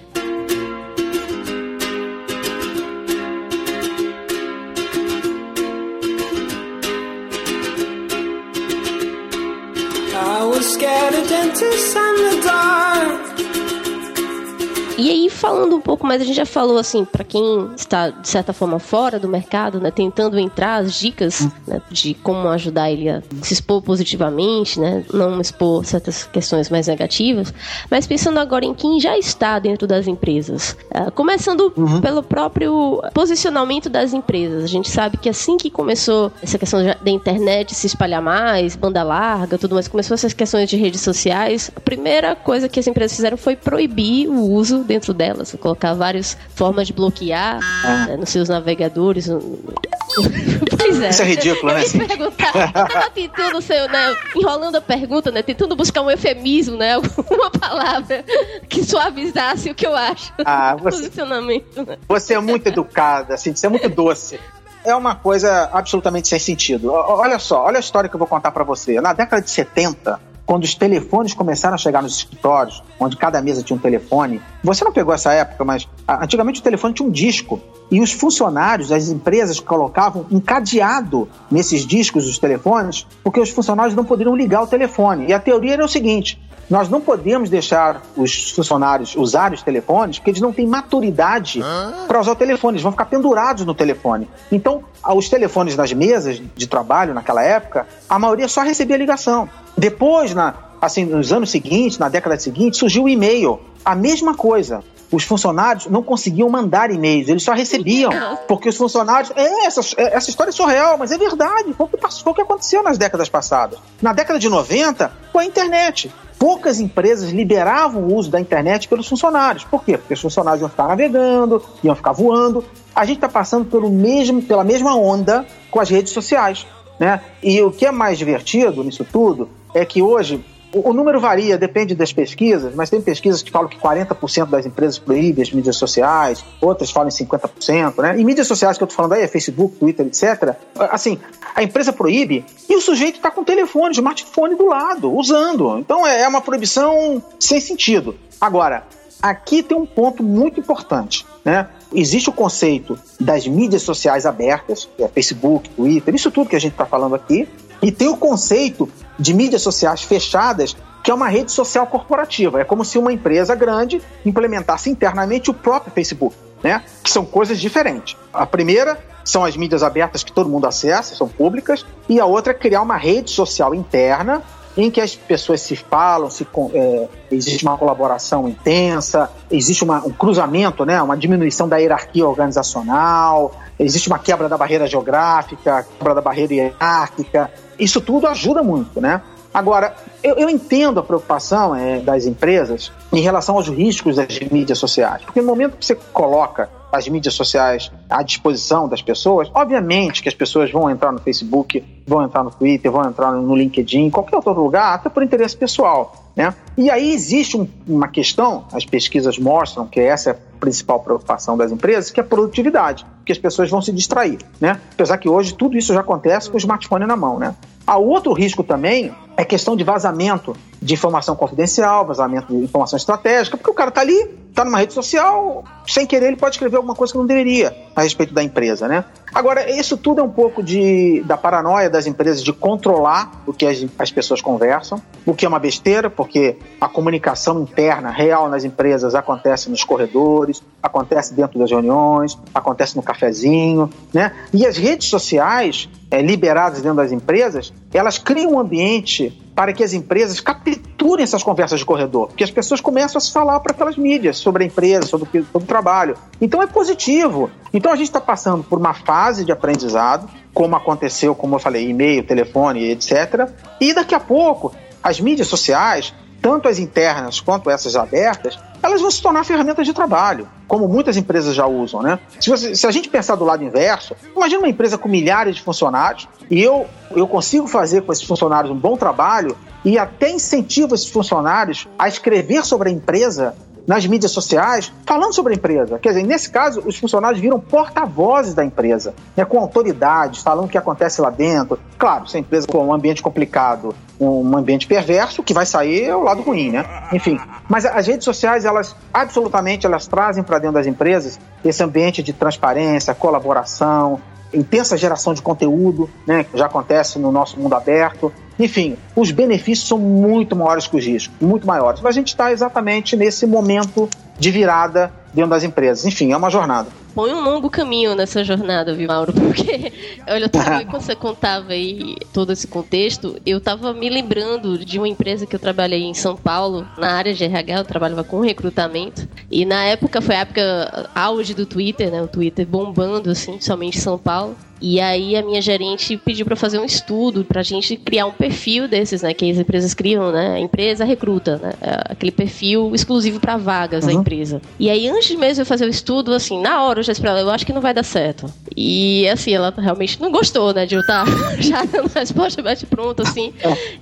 Falando 15.52 15.76
um 15.76 15.82
pouco 15.82 16.08
mais, 16.08 16.22
a 16.22 16.26
gente 16.26 16.36
já 16.36 16.46
falou 16.46 16.78
assim, 16.78 17.04
para 17.04 17.26
quem 17.26 17.70
está, 17.76 18.10
de 18.10 18.28
certa 18.28 18.54
forma, 18.54 18.80
fora 18.80 19.20
do 19.20 19.28
mercado, 19.28 19.82
né, 19.82 19.92
tentando 19.92 20.40
entrar, 20.40 20.78
as 20.78 20.94
dicas 20.94 21.46
né, 21.68 21.82
de 21.92 22.14
como 22.14 22.48
ajudar 22.48 22.90
ele 22.90 23.10
a 23.10 23.22
se 23.42 23.54
expor 23.54 23.82
positivamente, 23.82 24.80
né, 24.80 25.04
não 25.14 25.42
expor 25.42 25.84
certas 25.84 26.24
questões 26.24 26.70
mais 26.70 26.88
negativas, 26.88 27.54
mas 27.90 28.08
pensando 28.08 28.40
agora 28.40 28.64
em 28.64 28.74
quem 28.74 29.00
já 29.00 29.18
está 29.18 29.60
dentro 29.60 29.86
das 29.86 30.08
empresas. 30.08 30.78
Uh, 30.96 31.12
começando 31.12 31.74
uhum. 31.76 32.00
pelo 32.00 32.24
próprio 32.24 33.02
posicionamento 33.14 33.90
das 33.90 34.14
empresas. 34.14 34.64
A 34.64 34.68
gente 34.68 34.90
sabe 34.90 35.18
que 35.18 35.28
assim 35.28 35.58
que 35.58 35.70
começou 35.70 36.32
essa 36.42 36.58
questão 36.58 36.80
da 36.82 37.12
internet 37.12 37.76
se 37.76 37.88
espalhar 37.88 38.22
mais, 38.22 38.76
banda 38.78 39.04
larga, 39.04 39.58
tudo 39.58 39.76
mais, 39.76 39.90
começou 39.90 40.16
essas 40.16 40.34
questões 40.34 40.70
de 40.70 40.78
redes 40.78 41.02
sociais, 41.02 41.70
a 41.76 41.80
primeira 41.82 42.36
coisa 42.36 42.70
que 42.70 42.80
as 42.80 42.88
empresas 42.88 43.16
fizeram 43.16 43.36
foi 43.36 43.58
proibir 43.58 44.30
o 44.30 44.50
uso 44.52 44.84
dentro 44.84 45.14
delas, 45.14 45.41
colocar 45.60 45.94
várias 45.94 46.38
formas 46.56 46.88
de 46.88 46.94
bloquear 46.94 47.60
ah. 47.62 48.06
né, 48.08 48.18
nos 48.18 48.30
seus 48.30 48.50
navegadores. 48.50 49.28
pois 50.78 51.02
é. 51.02 51.10
Isso 51.10 51.22
é 51.22 51.26
ridículo, 51.26 51.74
né? 51.74 51.84
Eu 51.84 52.08
perguntar, 52.08 52.56
eu 52.56 52.88
tava 52.88 53.10
tentando, 53.10 53.62
ser, 53.62 53.90
né, 53.90 54.16
enrolando 54.36 54.76
a 54.76 54.82
pergunta, 54.82 55.32
né, 55.32 55.42
tentando 55.42 55.76
buscar 55.76 56.02
um 56.02 56.12
eufemismo, 56.12 56.78
né, 56.78 56.94
alguma 56.96 57.50
palavra 57.52 58.24
que 58.68 58.84
suavizasse 58.84 59.70
o 59.70 59.76
que 59.76 59.86
eu 59.86 59.96
acho. 59.96 60.34
Ah, 60.46 60.76
você, 60.76 60.98
posicionamento. 60.98 61.86
Né? 61.86 61.98
Você 62.08 62.34
é 62.34 62.40
muito 62.40 62.68
educada, 62.68 63.36
assim, 63.36 63.56
você 63.56 63.66
é 63.66 63.70
muito 63.70 63.90
doce 63.90 64.40
é 64.84 64.96
uma 64.96 65.16
coisa 65.16 65.70
absolutamente 65.72 66.28
sem 66.28 66.40
sentido. 66.40 66.92
Olha 66.92 67.38
só, 67.38 67.66
olha 67.66 67.78
a 67.78 67.80
história 67.80 68.10
que 68.10 68.16
eu 68.16 68.20
vou 68.20 68.28
contar 68.28 68.52
para 68.52 68.64
você. 68.64 69.00
Na 69.00 69.14
década 69.14 69.42
de 69.42 69.50
70, 69.52 70.20
quando 70.52 70.66
os 70.66 70.76
telefones 70.76 71.34
começaram 71.34 71.76
a 71.76 71.78
chegar 71.78 72.04
nos 72.04 72.18
escritórios, 72.18 72.84
onde 73.00 73.16
cada 73.16 73.42
mesa 73.42 73.64
tinha 73.64 73.78
um 73.78 73.80
telefone. 73.80 74.42
Você 74.62 74.84
não 74.84 74.92
pegou 74.92 75.14
essa 75.14 75.32
época, 75.32 75.64
mas 75.64 75.88
antigamente 76.06 76.60
o 76.60 76.64
telefone 76.64 76.94
tinha 76.94 77.08
um 77.08 77.10
disco. 77.10 77.62
E 77.90 78.02
os 78.02 78.12
funcionários 78.12 78.90
das 78.90 79.08
empresas 79.08 79.62
colocavam 79.62 80.26
um 80.30 80.42
cadeado 80.42 81.30
nesses 81.50 81.86
discos 81.88 82.26
dos 82.26 82.38
telefones, 82.38 83.08
porque 83.24 83.40
os 83.40 83.50
funcionários 83.50 83.96
não 83.96 84.04
poderiam 84.04 84.36
ligar 84.36 84.62
o 84.62 84.68
telefone. 84.68 85.28
E 85.28 85.34
a 85.34 85.40
teoria 85.40 85.72
era 85.72 85.86
o 85.86 85.88
seguinte: 85.88 86.38
nós 86.72 86.88
não 86.88 87.02
podemos 87.02 87.50
deixar 87.50 88.02
os 88.16 88.52
funcionários 88.52 89.14
usar 89.16 89.52
os 89.52 89.62
telefones 89.62 90.20
porque 90.20 90.32
eles 90.32 90.42
não 90.42 90.54
têm 90.54 90.66
maturidade 90.66 91.62
para 92.08 92.20
usar 92.20 92.32
o 92.32 92.36
telefone, 92.36 92.76
eles 92.76 92.84
vão 92.84 92.94
ficar 92.94 93.06
pendurados 93.06 93.66
no 93.66 93.74
telefone. 93.74 94.30
Então, 94.50 94.84
os 95.14 95.28
telefones 95.28 95.76
nas 95.76 95.92
mesas 95.92 96.42
de 96.56 96.68
trabalho 96.68 97.14
naquela 97.14 97.44
época, 97.44 97.86
a 98.10 98.18
maioria 98.18 98.48
só 98.48 98.62
recebia 98.62 98.96
ligação. 98.96 99.50
Depois, 99.78 100.34
na, 100.34 100.54
assim, 100.82 101.06
nos 101.06 101.32
anos 101.32 101.52
seguintes, 101.52 101.98
na 101.98 102.10
década 102.10 102.38
seguinte, 102.38 102.78
surgiu 102.78 103.04
o 103.04 103.10
e-mail. 103.10 103.60
A 103.86 103.96
mesma 103.96 104.36
coisa. 104.36 104.84
Os 105.12 105.26
funcionários 105.26 105.88
não 105.88 106.02
conseguiam 106.02 106.48
mandar 106.50 106.90
e-mails, 106.90 107.28
eles 107.28 107.44
só 107.44 107.52
recebiam. 107.52 108.12
Porque 108.48 108.70
os 108.70 108.78
funcionários. 108.78 109.32
É, 109.36 109.66
essa, 109.66 109.82
é, 109.98 110.16
essa 110.16 110.30
história 110.30 110.52
é 110.52 110.54
surreal, 110.54 110.98
mas 110.98 111.12
é 111.12 111.18
verdade. 111.18 111.74
Foi 111.74 111.86
o, 111.86 111.90
que 111.90 111.98
passou, 111.98 112.24
foi 112.24 112.32
o 112.32 112.36
que 112.36 112.42
aconteceu 112.42 112.82
nas 112.82 112.98
décadas 112.98 113.28
passadas. 113.28 113.78
Na 114.02 114.14
década 114.14 114.40
de 114.40 114.48
90, 114.48 115.12
foi 115.34 115.44
a 115.44 115.48
internet. 115.48 116.10
Poucas 116.40 116.80
empresas 116.80 117.30
liberavam 117.30 118.04
o 118.04 118.16
uso 118.16 118.32
da 118.32 118.40
internet 118.40 118.88
pelos 118.88 119.08
funcionários. 119.08 119.66
Por 119.66 119.84
quê? 119.84 119.98
Porque 119.98 120.14
os 120.14 120.22
funcionários 120.22 120.62
iam 120.62 120.70
ficar 120.70 120.88
navegando, 120.88 121.62
iam 121.84 121.94
ficar 121.94 122.14
voando. 122.14 122.64
A 122.96 123.06
gente 123.06 123.18
está 123.18 123.28
passando 123.30 123.66
pelo 123.66 123.90
mesmo, 123.90 124.42
pela 124.42 124.64
mesma 124.64 124.96
onda 124.96 125.46
com 125.70 125.80
as 125.80 125.90
redes 125.90 126.14
sociais. 126.14 126.66
Né? 126.98 127.20
E 127.44 127.62
o 127.62 127.72
que 127.72 127.86
é 127.86 127.92
mais 127.92 128.18
divertido 128.18 128.84
nisso 128.84 129.06
tudo 129.12 129.50
é 129.74 129.86
que 129.86 130.02
hoje 130.02 130.44
O, 130.74 130.94
número 130.94 131.20
varia, 131.20 131.58
depende 131.58 131.94
das 131.94 132.14
pesquisas, 132.14 132.74
mas 132.74 132.90
tem 132.90 133.02
pesquisas 133.02 133.44
que 133.44 133.52
falam 133.52 133.68
que 133.68 133.78
40% 133.78 134.50
das 134.50 134.66
empresas 134.66 134.98
proíbem 134.98 135.44
as 135.44 135.52
mídias 135.52 135.76
sociais, 135.76 136.46
outras 136.62 136.90
falam 136.90 137.10
em 137.10 137.12
50%, 137.12 138.02
né? 138.02 138.18
E 138.18 138.24
mídias 138.24 138.48
sociais 138.48 138.78
que 138.78 138.84
eu 138.84 138.88
tô 138.88 138.94
falando 138.94 139.14
aí 139.14 139.24
é 139.24 139.28
Facebook, 139.28 139.76
Twitter, 139.76 140.06
etc. 140.06 140.56
Assim, 140.90 141.20
a 141.54 141.62
empresa 141.62 141.92
proíbe 141.92 142.46
e 142.70 142.76
o 142.78 142.80
sujeito 142.80 143.18
está 143.18 143.30
com 143.30 143.42
o 143.42 143.44
telefone, 143.44 143.92
smartphone 143.94 144.56
do 144.56 144.66
lado, 144.68 145.14
usando. 145.14 145.78
Então 145.78 146.08
é, 146.08 146.22
é 146.22 146.28
uma 146.28 146.40
proibição 146.40 147.22
sem 147.38 147.60
sentido. 147.60 148.16
Agora, 148.40 148.84
aqui 149.22 149.62
tem 149.62 149.78
um 149.78 149.86
ponto 149.86 150.24
muito 150.24 150.58
importante, 150.58 151.26
né? 151.44 151.68
Existe 151.94 152.30
o 152.30 152.34
conceito 152.34 152.98
das 153.20 153.46
mídias 153.46 153.82
sociais 153.82 154.26
abertas, 154.26 154.88
que 154.96 155.04
é 155.04 155.10
Facebook, 155.10 155.70
Twitter, 155.72 156.16
isso 156.16 156.32
tudo 156.32 156.50
que 156.50 156.56
a 156.56 156.62
gente 156.62 156.72
está 156.72 156.86
falando 156.86 157.16
aqui, 157.16 157.46
e 157.82 157.92
tem 157.92 158.08
o 158.08 158.16
conceito 158.16 158.88
de 159.22 159.34
mídias 159.34 159.62
sociais 159.62 160.02
fechadas, 160.02 160.76
que 161.04 161.12
é 161.12 161.14
uma 161.14 161.30
rede 161.30 161.52
social 161.52 161.86
corporativa. 161.86 162.60
É 162.60 162.64
como 162.64 162.84
se 162.84 162.98
uma 162.98 163.14
empresa 163.14 163.54
grande 163.56 164.02
implementasse 164.26 164.90
internamente 164.90 165.52
o 165.52 165.54
próprio 165.54 165.94
Facebook, 165.94 166.36
né? 166.64 166.84
Que 167.04 167.10
são 167.10 167.24
coisas 167.24 167.60
diferentes. 167.60 168.18
A 168.34 168.46
primeira 168.46 168.98
são 169.24 169.46
as 169.46 169.56
mídias 169.56 169.84
abertas 169.84 170.24
que 170.24 170.32
todo 170.32 170.50
mundo 170.50 170.66
acessa, 170.66 171.16
são 171.16 171.28
públicas, 171.28 171.86
e 172.10 172.20
a 172.20 172.26
outra 172.26 172.52
é 172.52 172.56
criar 172.56 172.82
uma 172.82 172.98
rede 172.98 173.30
social 173.30 173.76
interna 173.76 174.42
em 174.76 174.90
que 174.90 175.02
as 175.02 175.16
pessoas 175.16 175.62
se 175.62 175.76
falam, 175.76 176.30
se, 176.30 176.48
é, 176.74 177.08
existe 177.30 177.64
uma 177.64 177.78
colaboração 177.78 178.48
intensa, 178.48 179.30
existe 179.52 179.84
uma, 179.84 180.06
um 180.06 180.12
cruzamento, 180.12 180.86
né, 180.86 181.02
uma 181.02 181.18
diminuição 181.18 181.68
da 181.68 181.78
hierarquia 181.78 182.26
organizacional, 182.26 183.52
existe 183.78 184.08
uma 184.08 184.18
quebra 184.18 184.48
da 184.48 184.58
barreira 184.58 184.88
geográfica, 184.88 185.86
quebra 185.98 186.16
da 186.16 186.22
barreira 186.22 186.54
hierárquica. 186.54 187.52
Isso 187.82 188.00
tudo 188.00 188.28
ajuda 188.28 188.62
muito, 188.62 189.02
né? 189.02 189.24
Agora, 189.54 189.94
eu, 190.24 190.36
eu 190.36 190.50
entendo 190.50 191.00
a 191.00 191.04
preocupação 191.04 191.76
é, 191.76 192.00
das 192.00 192.26
empresas 192.26 192.92
em 193.12 193.22
relação 193.22 193.56
aos 193.56 193.68
riscos 193.68 194.16
das 194.16 194.40
mídias 194.52 194.78
sociais, 194.78 195.24
porque 195.24 195.42
no 195.42 195.48
momento 195.48 195.78
que 195.78 195.86
você 195.86 195.96
coloca 195.96 196.70
as 196.92 197.08
mídias 197.08 197.34
sociais 197.34 197.92
à 198.10 198.22
disposição 198.22 198.88
das 198.88 199.02
pessoas, 199.02 199.50
obviamente 199.54 200.22
que 200.22 200.28
as 200.28 200.36
pessoas 200.36 200.72
vão 200.72 200.90
entrar 200.90 201.12
no 201.12 201.20
Facebook, 201.20 201.84
vão 202.06 202.24
entrar 202.24 202.44
no 202.44 202.52
Twitter, 202.52 202.92
vão 202.92 203.08
entrar 203.08 203.32
no 203.32 203.56
LinkedIn, 203.56 204.06
em 204.06 204.10
qualquer 204.10 204.36
outro 204.36 204.54
lugar, 204.54 204.96
até 204.96 205.10
por 205.10 205.24
interesse 205.24 205.56
pessoal. 205.56 206.16
Né? 206.36 206.54
E 206.78 206.90
aí 206.90 207.14
existe 207.14 207.58
um, 207.58 207.68
uma 207.88 208.08
questão, 208.08 208.66
as 208.72 208.86
pesquisas 208.86 209.38
mostram 209.38 209.86
que 209.88 210.00
essa 210.00 210.32
é 210.32 210.34
a 210.34 210.38
principal 210.60 211.00
preocupação 211.00 211.58
das 211.58 211.72
empresas, 211.72 212.10
que 212.12 212.20
é 212.20 212.24
a 212.24 212.26
produtividade, 212.26 213.06
porque 213.18 213.32
as 213.32 213.38
pessoas 213.38 213.70
vão 213.70 213.82
se 213.82 213.92
distrair. 213.92 214.38
Né? 214.60 214.80
Apesar 214.94 215.18
que 215.18 215.30
hoje 215.30 215.54
tudo 215.54 215.78
isso 215.78 215.94
já 215.94 216.02
acontece 216.02 216.50
com 216.50 216.56
o 216.56 216.60
smartphone 216.60 217.06
na 217.06 217.16
mão. 217.16 217.40
Né? 217.40 217.56
Há 217.86 217.98
outro 217.98 218.34
risco 218.34 218.64
também 218.64 219.14
é 219.42 219.46
questão 219.46 219.76
de 219.76 219.84
vazamento 219.84 220.56
de 220.80 220.94
informação 220.94 221.36
confidencial, 221.36 222.06
vazamento 222.06 222.56
de 222.56 222.64
informação 222.64 222.96
estratégica, 222.96 223.58
porque 223.58 223.72
o 223.72 223.74
cara 223.74 223.90
está 223.90 224.02
ali, 224.02 224.30
está 224.50 224.64
numa 224.64 224.78
rede 224.78 224.94
social, 224.94 225.64
sem 225.88 226.06
querer 226.06 226.28
ele 226.28 226.36
pode 226.36 226.56
escrever 226.56 226.78
alguma 226.78 226.94
coisa 226.94 227.12
que 227.12 227.18
não 227.18 227.26
deveria 227.26 227.76
a 227.96 228.04
respeito 228.04 228.34
da 228.34 228.44
empresa, 228.44 228.88
né? 228.88 229.04
Agora, 229.34 229.70
isso 229.72 229.98
tudo 229.98 230.22
é 230.22 230.24
um 230.24 230.30
pouco 230.30 230.62
de, 230.62 231.24
da 231.26 231.38
paranoia 231.38 231.90
das 231.90 232.06
empresas 232.06 232.44
de 232.44 232.52
controlar 232.52 233.32
o 233.48 233.54
que 233.54 233.66
as, 233.66 233.86
as 233.98 234.12
pessoas 234.12 234.42
conversam, 234.42 235.02
o 235.26 235.34
que 235.34 235.46
é 235.46 235.48
uma 235.48 235.60
besteira, 235.60 236.10
porque 236.10 236.58
a 236.80 236.88
comunicação 236.88 237.62
interna, 237.62 238.12
real 238.12 238.50
nas 238.50 238.64
empresas 238.64 239.16
acontece 239.16 239.70
nos 239.70 239.84
corredores, 239.84 240.62
acontece 240.84 241.34
dentro 241.34 241.58
das 241.58 241.72
reuniões, 241.72 242.38
acontece 242.54 242.96
no 242.96 243.02
cafezinho, 243.02 243.90
né? 244.14 244.34
E 244.54 244.66
as 244.66 244.78
redes 244.78 245.08
sociais 245.08 245.90
é, 246.12 246.22
liberadas 246.22 246.82
dentro 246.82 246.98
das 246.98 247.12
empresas, 247.12 247.74
elas 247.94 248.18
criam 248.18 248.54
um 248.54 248.60
ambiente 248.60 249.31
para 249.56 249.74
que 249.74 249.84
as 249.84 249.94
empresas 249.94 250.40
capturem 250.40 251.24
essas 251.24 251.44
conversas 251.44 251.80
de 251.80 251.86
corredor, 251.86 252.28
porque 252.28 252.44
as 252.44 252.52
pessoas 252.52 252.82
começam 252.82 253.18
a 253.18 253.22
se 253.22 253.32
falar 253.32 253.60
para 253.60 253.74
aquelas 253.74 253.98
mídias 253.98 254.38
sobre 254.38 254.64
a 254.64 254.68
empresa, 254.68 255.08
sobre 255.08 255.40
o, 255.40 255.46
sobre 255.46 255.64
o 255.64 255.68
trabalho. 255.68 256.16
Então 256.40 256.62
é 256.62 256.68
positivo. 256.68 257.50
Então 257.74 257.92
a 257.92 257.96
gente 257.96 258.08
está 258.08 258.22
passando 258.22 258.64
por 258.64 258.80
uma 258.80 258.94
fase 258.94 259.44
de 259.46 259.52
aprendizado, 259.52 260.30
como 260.54 260.76
aconteceu, 260.76 261.36
como 261.36 261.56
eu 261.56 261.60
falei, 261.60 261.90
e-mail, 261.90 262.24
telefone, 262.24 262.92
etc. 262.92 263.50
E 263.80 263.94
daqui 263.94 264.16
a 264.16 264.20
pouco 264.20 264.74
as 265.04 265.20
mídias 265.20 265.48
sociais 265.48 266.14
tanto 266.42 266.68
as 266.68 266.80
internas 266.80 267.40
quanto 267.40 267.70
essas 267.70 267.96
abertas, 267.96 268.58
elas 268.82 269.00
vão 269.00 269.12
se 269.12 269.22
tornar 269.22 269.44
ferramentas 269.46 269.86
de 269.86 269.94
trabalho, 269.94 270.48
como 270.68 270.88
muitas 270.88 271.16
empresas 271.16 271.54
já 271.54 271.68
usam, 271.68 272.02
né? 272.02 272.20
Se, 272.40 272.50
você, 272.50 272.76
se 272.76 272.88
a 272.88 272.92
gente 272.92 273.10
pensar 273.10 273.36
do 273.36 273.46
lado 273.46 273.64
inverso, 273.64 274.16
imagina 274.36 274.62
uma 274.62 274.70
empresa 274.70 274.98
com 274.98 275.08
milhares 275.08 275.56
de 275.56 275.62
funcionários 275.62 276.28
e 276.50 276.62
eu, 276.62 276.88
eu 277.12 277.28
consigo 277.28 277.68
fazer 277.68 278.02
com 278.02 278.12
esses 278.12 278.24
funcionários 278.24 278.72
um 278.72 278.78
bom 278.78 278.98
trabalho 278.98 279.56
e 279.86 279.98
até 279.98 280.32
incentivo 280.32 280.96
esses 280.96 281.10
funcionários 281.10 281.88
a 281.98 282.08
escrever 282.08 282.66
sobre 282.66 282.90
a 282.90 282.92
empresa 282.92 283.56
nas 283.88 284.06
mídias 284.06 284.32
sociais 284.32 284.92
falando 285.06 285.34
sobre 285.34 285.54
a 285.54 285.56
empresa. 285.56 286.00
Quer 286.00 286.10
dizer, 286.10 286.24
nesse 286.24 286.50
caso, 286.50 286.82
os 286.86 286.98
funcionários 286.98 287.40
viram 287.42 287.60
porta-vozes 287.60 288.54
da 288.54 288.64
empresa, 288.64 289.14
né, 289.36 289.46
com 289.46 289.60
autoridade, 289.60 290.40
falando 290.40 290.66
o 290.66 290.70
que 290.70 290.78
acontece 290.78 291.22
lá 291.22 291.30
dentro. 291.30 291.80
Claro, 291.98 292.28
se 292.28 292.38
a 292.38 292.40
empresa 292.40 292.68
for 292.70 292.82
um 292.82 292.94
ambiente 292.94 293.22
complicado, 293.22 293.96
um 294.20 294.56
ambiente 294.56 294.86
perverso, 294.86 295.42
o 295.42 295.44
que 295.44 295.54
vai 295.54 295.66
sair 295.66 296.06
é 296.06 296.16
o 296.16 296.22
lado 296.22 296.42
ruim, 296.42 296.70
né? 296.70 296.86
Enfim, 297.12 297.40
mas 297.68 297.86
as 297.86 298.06
redes 298.06 298.24
sociais, 298.24 298.66
elas 298.66 298.96
absolutamente 299.12 299.86
elas 299.86 300.06
trazem 300.06 300.44
para 300.44 300.60
dentro 300.60 300.76
das 300.76 300.86
empresas 300.86 301.40
esse 301.66 301.84
ambiente 301.84 302.22
de 302.22 302.32
transparência, 302.32 303.16
colaboração, 303.16 304.20
intensa 304.54 304.98
geração 304.98 305.34
de 305.34 305.42
conteúdo, 305.42 306.10
né, 306.26 306.44
que 306.44 306.58
já 306.58 306.66
acontece 306.66 307.20
no 307.20 307.32
nosso 307.32 307.60
mundo 307.60 307.74
aberto. 307.74 308.32
Enfim, 308.60 308.98
os 309.16 309.32
benefícios 309.32 309.88
são 309.88 309.98
muito 309.98 310.56
maiores 310.56 310.88
que 310.88 310.96
os 310.96 311.06
riscos, 311.06 311.36
muito 311.40 311.66
maiores. 311.66 312.02
Mas 312.02 312.16
a 312.16 312.20
gente 312.20 312.30
está 312.30 312.52
exatamente 312.52 313.16
nesse 313.16 313.46
momento 313.48 314.10
de 314.38 314.52
virada 314.52 315.12
dentro 315.34 315.52
das 315.52 315.64
empresas. 315.64 316.06
Enfim, 316.06 316.32
é 316.32 316.38
uma 316.38 316.50
jornada. 316.50 316.90
Põe 317.14 317.34
um 317.34 317.42
longo 317.42 317.70
caminho 317.70 318.16
nessa 318.16 318.44
jornada, 318.44 318.94
viu, 318.94 319.08
Mauro? 319.08 319.34
Porque, 319.34 319.92
olha, 320.28 320.50
quando 320.90 321.02
você 321.02 321.16
contava 321.16 321.74
aí 321.74 322.16
todo 322.34 322.52
esse 322.52 322.68
contexto, 322.68 323.40
eu 323.46 323.60
tava 323.60 323.94
me 323.94 324.10
lembrando 324.10 324.78
de 324.78 324.98
uma 324.98 325.08
empresa 325.08 325.46
que 325.46 325.56
eu 325.56 325.60
trabalhei 325.60 326.04
em 326.04 326.14
São 326.14 326.36
Paulo, 326.36 326.88
na 326.98 327.14
área 327.14 327.34
de 327.34 327.44
RH, 327.44 327.80
eu 327.80 327.86
trabalhava 327.86 328.24
com 328.24 328.40
recrutamento. 328.40 329.28
E 329.50 329.66
na 329.66 329.84
época, 329.84 330.22
foi 330.22 330.36
a 330.36 330.40
época 330.40 331.10
auge 331.14 331.54
do 331.54 331.66
Twitter, 331.66 332.12
né? 332.12 332.22
O 332.22 332.28
Twitter 332.28 332.66
bombando, 332.66 333.30
assim, 333.30 333.60
somente 333.60 333.98
em 333.98 334.02
São 334.02 334.18
Paulo. 334.18 334.56
E 334.82 335.00
aí 335.00 335.38
a 335.38 335.44
minha 335.44 335.62
gerente 335.62 336.18
pediu 336.18 336.44
para 336.44 336.56
fazer 336.56 336.80
um 336.80 336.84
estudo 336.84 337.46
para 337.46 337.60
a 337.60 337.64
gente 337.64 337.96
criar 337.96 338.26
um 338.26 338.32
perfil 338.32 338.88
desses, 338.88 339.22
né, 339.22 339.32
que 339.34 339.50
as 339.50 339.58
empresas 339.58 339.94
criam, 339.94 340.32
né? 340.32 340.56
A 340.56 340.60
empresa 340.60 341.06
recruta, 341.06 341.58
né? 341.58 341.74
É 341.80 342.12
aquele 342.12 342.32
perfil 342.32 342.92
exclusivo 342.96 343.40
para 343.40 343.58
vagas 343.58 344.04
uhum. 344.04 344.12
da 344.12 344.20
empresa. 344.20 344.62
E 344.80 344.90
aí 344.90 345.08
antes 345.08 345.36
mesmo 345.36 345.56
de 345.56 345.62
eu 345.62 345.66
fazer 345.66 345.86
o 345.86 345.90
estudo, 345.90 346.34
assim, 346.34 346.60
na 346.60 346.84
hora 346.84 347.01
eu 347.02 347.06
já 347.06 347.12
esperava, 347.12 347.40
eu 347.40 347.50
acho 347.50 347.66
que 347.66 347.74
não 347.74 347.82
vai 347.82 347.94
dar 347.94 348.04
certo. 348.04 348.52
E 348.76 349.28
assim, 349.30 349.54
ela 349.54 349.74
realmente 349.76 350.20
não 350.22 350.32
gostou, 350.32 350.74
né, 350.74 350.86
de 350.86 350.96
eu 350.96 351.02
estar 351.02 351.26
já 351.60 351.84
dando 351.84 352.12
a 352.14 352.20
resposta 352.20 352.62
bate 352.62 352.86
pronto 352.86 353.22
assim. 353.22 353.54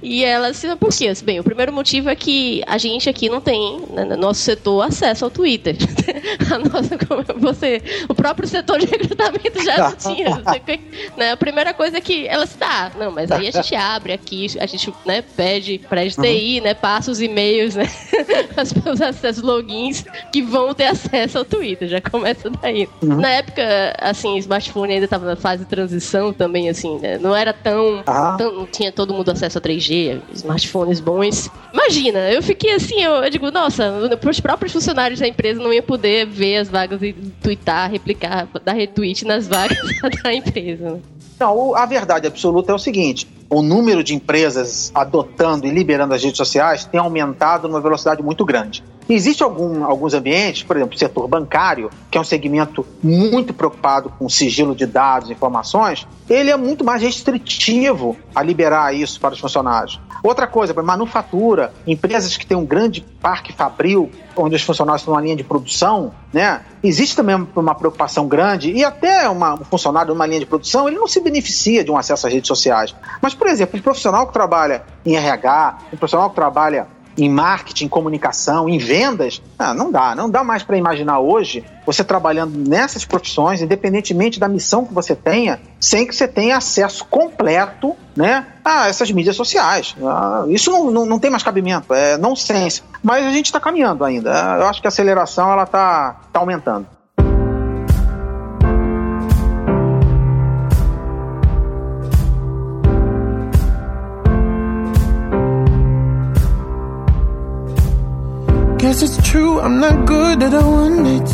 E 0.01 0.23
ela 0.23 0.49
assim, 0.49 0.75
por 0.75 0.89
quê? 0.89 1.11
Bem, 1.23 1.39
o 1.39 1.43
primeiro 1.43 1.73
motivo 1.73 2.09
é 2.09 2.15
que 2.15 2.61
a 2.67 2.77
gente 2.77 3.09
aqui 3.09 3.29
não 3.29 3.41
tem, 3.41 3.81
né, 3.91 4.03
no 4.03 4.17
nosso 4.17 4.41
setor, 4.41 4.81
acesso 4.81 5.25
ao 5.25 5.31
Twitter. 5.31 5.75
a 6.53 6.57
nossa, 6.57 6.97
você, 7.37 7.81
o 8.07 8.13
próprio 8.13 8.47
setor 8.47 8.79
de 8.79 8.85
recrutamento 8.85 9.63
já 9.63 9.89
não 9.89 9.95
tinha 9.95 10.39
né? 11.17 11.31
A 11.31 11.37
primeira 11.37 11.73
coisa 11.73 11.97
é 11.97 12.01
que 12.01 12.27
ela 12.27 12.45
se 12.45 12.57
dá. 12.57 12.91
Não, 12.97 13.11
mas 13.11 13.31
aí 13.31 13.47
a 13.47 13.51
gente 13.51 13.75
abre 13.75 14.13
aqui, 14.13 14.47
a 14.59 14.65
gente 14.65 14.93
né, 15.05 15.21
pede 15.21 15.79
para 15.89 16.01
a 16.01 16.09
TI, 16.09 16.57
uhum. 16.57 16.63
né? 16.63 16.73
Passa 16.73 17.11
os 17.11 17.21
e-mails, 17.21 17.75
né? 17.75 17.85
os 18.91 19.01
acessos, 19.01 19.43
logins 19.43 20.05
que 20.31 20.41
vão 20.41 20.73
ter 20.73 20.85
acesso 20.85 21.37
ao 21.37 21.45
Twitter. 21.45 21.87
Já 21.87 22.01
começa 22.01 22.49
daí. 22.49 22.88
Uhum. 23.01 23.15
Na 23.15 23.29
época, 23.29 23.61
assim, 23.97 24.37
smartphone 24.37 24.93
ainda 24.93 25.05
estava 25.05 25.25
na 25.25 25.35
fase 25.35 25.63
de 25.63 25.69
transição 25.69 26.33
também, 26.33 26.69
assim, 26.69 26.99
né? 26.99 27.17
Não 27.17 27.35
era 27.35 27.53
tão, 27.53 28.03
ah. 28.05 28.35
tão. 28.37 28.53
Não 28.53 28.65
tinha 28.65 28.91
todo 28.91 29.13
mundo 29.13 29.31
acesso 29.31 29.57
a 29.57 29.61
3G, 29.61 30.21
smartphones 30.33 30.99
bons. 30.99 31.49
Imagina, 31.73 32.19
eu 32.31 32.43
fiquei 32.43 32.73
assim, 32.73 33.01
eu, 33.01 33.13
eu 33.13 33.29
digo, 33.29 33.49
nossa, 33.51 33.91
os 34.27 34.39
próprios 34.39 34.73
funcionários 34.73 35.19
da 35.19 35.27
empresa 35.27 35.61
não 35.61 35.73
iam 35.73 35.83
poder 35.83 36.25
ver 36.25 36.57
as 36.57 36.69
vagas 36.69 37.01
e 37.01 37.13
twittar, 37.41 37.89
replicar, 37.89 38.47
dar 38.63 38.73
retweet 38.73 39.25
nas 39.25 39.47
vagas 39.49 39.79
da 40.21 40.33
empresa? 40.33 40.99
Não, 41.39 41.75
a 41.75 41.85
verdade 41.85 42.27
absoluta 42.27 42.71
é 42.71 42.75
o 42.75 42.79
seguinte: 42.79 43.27
o 43.49 43.61
número 43.61 44.03
de 44.03 44.13
empresas 44.13 44.91
adotando 44.93 45.65
e 45.65 45.69
liberando 45.69 46.13
as 46.13 46.23
redes 46.23 46.37
sociais 46.37 46.85
tem 46.85 46.99
aumentado 46.99 47.67
numa 47.67 47.79
velocidade 47.79 48.21
muito 48.21 48.43
grande. 48.43 48.83
Existem 49.09 49.43
algum, 49.43 49.83
alguns 49.83 50.13
ambientes, 50.13 50.61
por 50.61 50.75
exemplo, 50.75 50.95
o 50.95 50.99
setor 50.99 51.27
bancário, 51.27 51.89
que 52.11 52.17
é 52.17 52.21
um 52.21 52.23
segmento 52.23 52.85
muito 53.01 53.55
preocupado 53.55 54.13
com 54.19 54.29
sigilo 54.29 54.75
de 54.75 54.85
dados 54.85 55.29
e 55.29 55.33
informações, 55.33 56.07
ele 56.29 56.51
é 56.51 56.55
muito 56.55 56.83
mais 56.83 57.01
restritivo 57.01 58.15
a 58.35 58.43
liberar 58.43 58.93
isso 58.93 59.19
para 59.19 59.33
os 59.33 59.39
funcionários. 59.39 59.99
Outra 60.21 60.47
coisa, 60.47 60.73
manufatura, 60.81 61.73
empresas 61.85 62.35
que 62.37 62.45
têm 62.45 62.57
um 62.57 62.65
grande 62.65 63.01
parque 63.01 63.53
fabril, 63.53 64.11
onde 64.35 64.55
os 64.55 64.61
funcionários 64.61 65.01
estão 65.01 65.13
na 65.13 65.21
linha 65.21 65.35
de 65.35 65.43
produção, 65.43 66.13
né? 66.33 66.61
Existe 66.83 67.15
também 67.15 67.47
uma 67.55 67.75
preocupação 67.75 68.27
grande, 68.27 68.71
e 68.71 68.83
até 68.83 69.29
uma, 69.29 69.55
um 69.55 69.63
funcionário 69.63 70.13
numa 70.13 70.25
linha 70.25 70.39
de 70.39 70.45
produção, 70.45 70.87
ele 70.87 70.97
não 70.97 71.07
se 71.07 71.19
beneficia 71.19 71.83
de 71.83 71.91
um 71.91 71.97
acesso 71.97 72.27
às 72.27 72.33
redes 72.33 72.47
sociais. 72.47 72.95
Mas 73.21 73.33
por 73.33 73.47
exemplo, 73.47 73.77
um 73.79 73.81
profissional 73.81 74.27
que 74.27 74.33
trabalha 74.33 74.83
em 75.05 75.15
RH, 75.15 75.77
um 75.93 75.97
profissional 75.97 76.29
que 76.29 76.35
trabalha 76.35 76.87
em 77.19 77.29
marketing, 77.29 77.87
comunicação, 77.87 78.69
em 78.69 78.77
vendas, 78.77 79.41
ah, 79.57 79.73
não 79.73 79.91
dá, 79.91 80.15
não 80.15 80.29
dá 80.29 80.43
mais 80.43 80.63
para 80.63 80.77
imaginar 80.77 81.19
hoje 81.19 81.63
você 81.85 82.03
trabalhando 82.03 82.55
nessas 82.55 83.03
profissões, 83.03 83.61
independentemente 83.61 84.39
da 84.39 84.47
missão 84.47 84.85
que 84.85 84.93
você 84.93 85.15
tenha, 85.15 85.59
sem 85.79 86.05
que 86.05 86.15
você 86.15 86.27
tenha 86.27 86.57
acesso 86.57 87.03
completo, 87.05 87.95
né, 88.15 88.45
a 88.63 88.87
essas 88.87 89.11
mídias 89.11 89.35
sociais. 89.35 89.95
Ah, 90.03 90.45
isso 90.49 90.71
não, 90.71 90.91
não, 90.91 91.05
não, 91.05 91.19
tem 91.19 91.31
mais 91.31 91.41
cabimento, 91.41 91.93
é 91.93 92.17
nonsense. 92.17 92.83
Mas 93.01 93.25
a 93.25 93.31
gente 93.31 93.45
está 93.45 93.59
caminhando 93.59 94.03
ainda. 94.03 94.29
Eu 94.59 94.67
acho 94.67 94.81
que 94.81 94.87
a 94.87 94.89
aceleração 94.89 95.51
ela 95.51 95.63
está 95.63 96.19
tá 96.31 96.39
aumentando. 96.39 96.98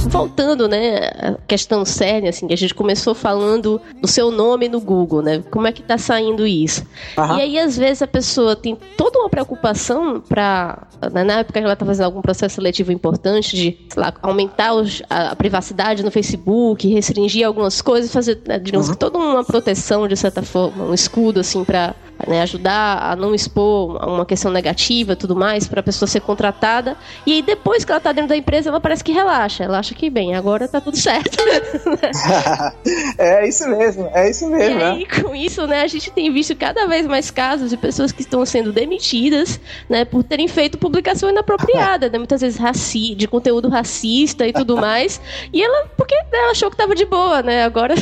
Voltando, 0.10 0.68
né, 0.68 0.98
a 1.08 1.34
questão 1.48 1.86
séria, 1.86 2.30
assim, 2.30 2.48
que 2.48 2.54
a 2.54 2.58
gente 2.58 2.74
começou 2.74 3.16
falando 3.16 3.82
do 4.02 4.08
seu 4.08 4.32
nome 4.32 4.68
no 4.68 4.82
Google, 4.82 5.22
né? 5.22 5.44
Como 5.50 5.68
é 5.68 5.72
que 5.72 5.82
tá 5.82 5.98
saindo 5.98 6.46
isso? 6.46 6.86
Uhum. 7.18 7.38
E 7.38 7.42
aí, 7.42 7.60
às 7.60 7.78
vezes, 7.78 8.02
a 8.02 8.08
pessoa 8.08 8.56
tem 8.56 8.78
toda 8.98 9.20
uma 9.20 9.30
preocupação 9.30 10.22
para 10.22 10.88
né, 11.12 11.24
na 11.24 11.40
época 11.40 11.60
que 11.60 11.66
ela 11.66 11.76
tá 11.76 11.86
fazendo 11.86 12.06
algum 12.06 12.22
processo 12.22 12.56
seletivo 12.56 12.92
importante 12.92 13.56
de, 13.56 13.78
lá, 13.96 14.14
aumentar 14.22 14.74
os, 14.74 15.02
a, 15.10 15.32
a, 15.32 15.36
privacidade 15.36 16.04
no 16.04 16.12
Facebook, 16.12 16.88
restringir 16.88 17.46
algumas 17.46 17.82
coisas, 17.82 18.12
fazer, 18.12 18.42
né, 18.46 18.60
digamos, 18.60 18.90
uhum. 18.90 18.96
toda 18.96 19.18
uma 19.18 19.44
proteção, 19.44 20.08
de 20.08 20.16
certa 20.16 20.42
forma, 20.42 20.86
um 20.86 20.94
escudo, 20.94 21.40
assim, 21.40 21.64
para 21.64 21.96
né, 22.28 22.42
ajudar 22.42 23.12
a 23.12 23.16
não 23.16 23.34
expor 23.34 23.98
uma 24.08 24.26
questão 24.26 24.52
negativa 24.52 25.16
tudo 25.16 25.36
mais 25.36 25.68
para 25.68 25.80
a 25.80 25.84
pessoa 25.84 26.08
ser 26.08 26.22
contratada. 26.22 26.96
E 27.26 27.34
aí 27.34 27.42
depois 27.42 27.84
que 27.84 27.92
ela 27.92 27.98
está 27.98 28.12
dentro 28.12 28.30
da 28.30 28.38
empresa, 28.38 28.70
ela 28.70 28.80
parece 28.80 29.04
que 29.04 29.12
relaxa. 29.12 29.64
Ela 29.64 29.80
acha 29.80 29.94
que, 29.94 30.10
bem, 30.10 30.36
agora 30.36 30.68
tá 30.68 30.80
tudo 30.80 30.98
certo. 30.98 31.38
é 33.18 33.48
isso 33.48 33.68
mesmo, 33.68 34.10
é 34.14 34.30
isso 34.30 34.48
mesmo. 34.48 34.80
E 34.80 34.84
aí, 34.84 35.00
né? 35.00 35.22
com 35.22 35.36
isso, 35.36 35.66
né, 35.68 35.82
a 35.82 35.88
gente 35.88 36.12
tem 36.12 36.32
visto 36.32 36.56
cada 36.56 36.88
vez 36.88 37.06
mais 37.06 37.30
casos 37.32 37.70
de 37.70 37.78
pessoas 37.78 38.12
que 38.12 38.22
estão 38.22 38.46
sendo 38.46 38.72
demitidas, 38.72 39.60
né, 39.90 40.06
por 40.06 40.24
terem 40.24 40.48
feito 40.48 40.78
publicação 40.78 41.30
inapropriada, 41.30 42.10
né, 42.10 42.18
muitas 42.18 42.42
vezes 42.42 42.58
raci 42.58 43.16
de 43.16 43.28
conteúdo 43.28 43.70
racista 43.70 44.48
e 44.48 44.54
tudo 44.54 44.78
mais. 44.78 45.22
E 45.52 45.62
ela, 45.62 45.88
porque 45.98 46.16
ela 46.32 46.52
achou 46.52 46.70
que 46.70 46.78
tava 46.78 46.96
de 46.96 47.06
boa, 47.06 47.42
né? 47.42 47.64
Agora 47.64 47.96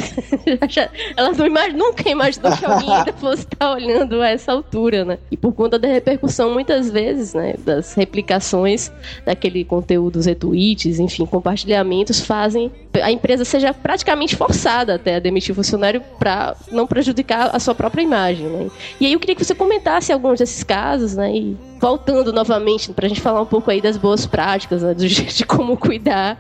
ela 1.18 1.32
não 1.32 1.46
imag 1.46 1.74
nunca 1.74 2.10
imaginou 2.10 2.52
que 2.56 2.66
alguém 2.66 2.94
ainda 2.94 3.14
fosse 3.14 3.44
estar 3.44 3.72
olhando 3.72 4.03
chegando 4.04 4.22
a 4.22 4.30
essa 4.30 4.52
altura, 4.52 5.06
né? 5.06 5.18
E 5.32 5.38
por 5.38 5.54
conta 5.54 5.80
da 5.80 5.88
repercussão, 5.88 6.54
muitas 6.54 6.90
vezes, 6.90 7.34
né, 7.34 7.56
das 7.66 7.94
replicações 7.94 8.92
daquele 9.26 9.64
conteúdo, 9.64 10.18
os 10.18 10.26
retweets, 10.26 11.00
enfim, 11.00 11.26
compartilhamentos, 11.26 12.20
fazem 12.20 12.72
a 13.02 13.12
empresa 13.12 13.44
seja 13.44 13.74
praticamente 13.74 14.36
forçada 14.36 14.96
até 14.96 15.16
a 15.16 15.20
demitir 15.20 15.56
funcionário 15.56 16.02
para 16.20 16.56
não 16.72 16.86
prejudicar 16.86 17.50
a 17.54 17.60
sua 17.60 17.74
própria 17.74 18.04
imagem, 18.04 18.46
né? 18.48 18.70
E 19.00 19.06
aí 19.06 19.14
eu 19.14 19.20
queria 19.20 19.36
que 19.36 19.44
você 19.44 19.56
comentasse 19.56 20.12
alguns 20.12 20.40
desses 20.40 20.64
casos, 20.64 21.16
né? 21.16 21.36
E 21.36 21.58
voltando 21.80 22.32
novamente 22.32 22.92
para 22.94 23.06
a 23.06 23.10
gente 23.10 23.22
falar 23.22 23.42
um 23.42 23.46
pouco 23.46 23.72
aí 23.72 23.82
das 23.82 23.98
boas 23.98 24.26
práticas, 24.26 24.84
né, 24.84 24.94
de 24.96 25.46
como 25.46 25.76
cuidar 25.76 26.38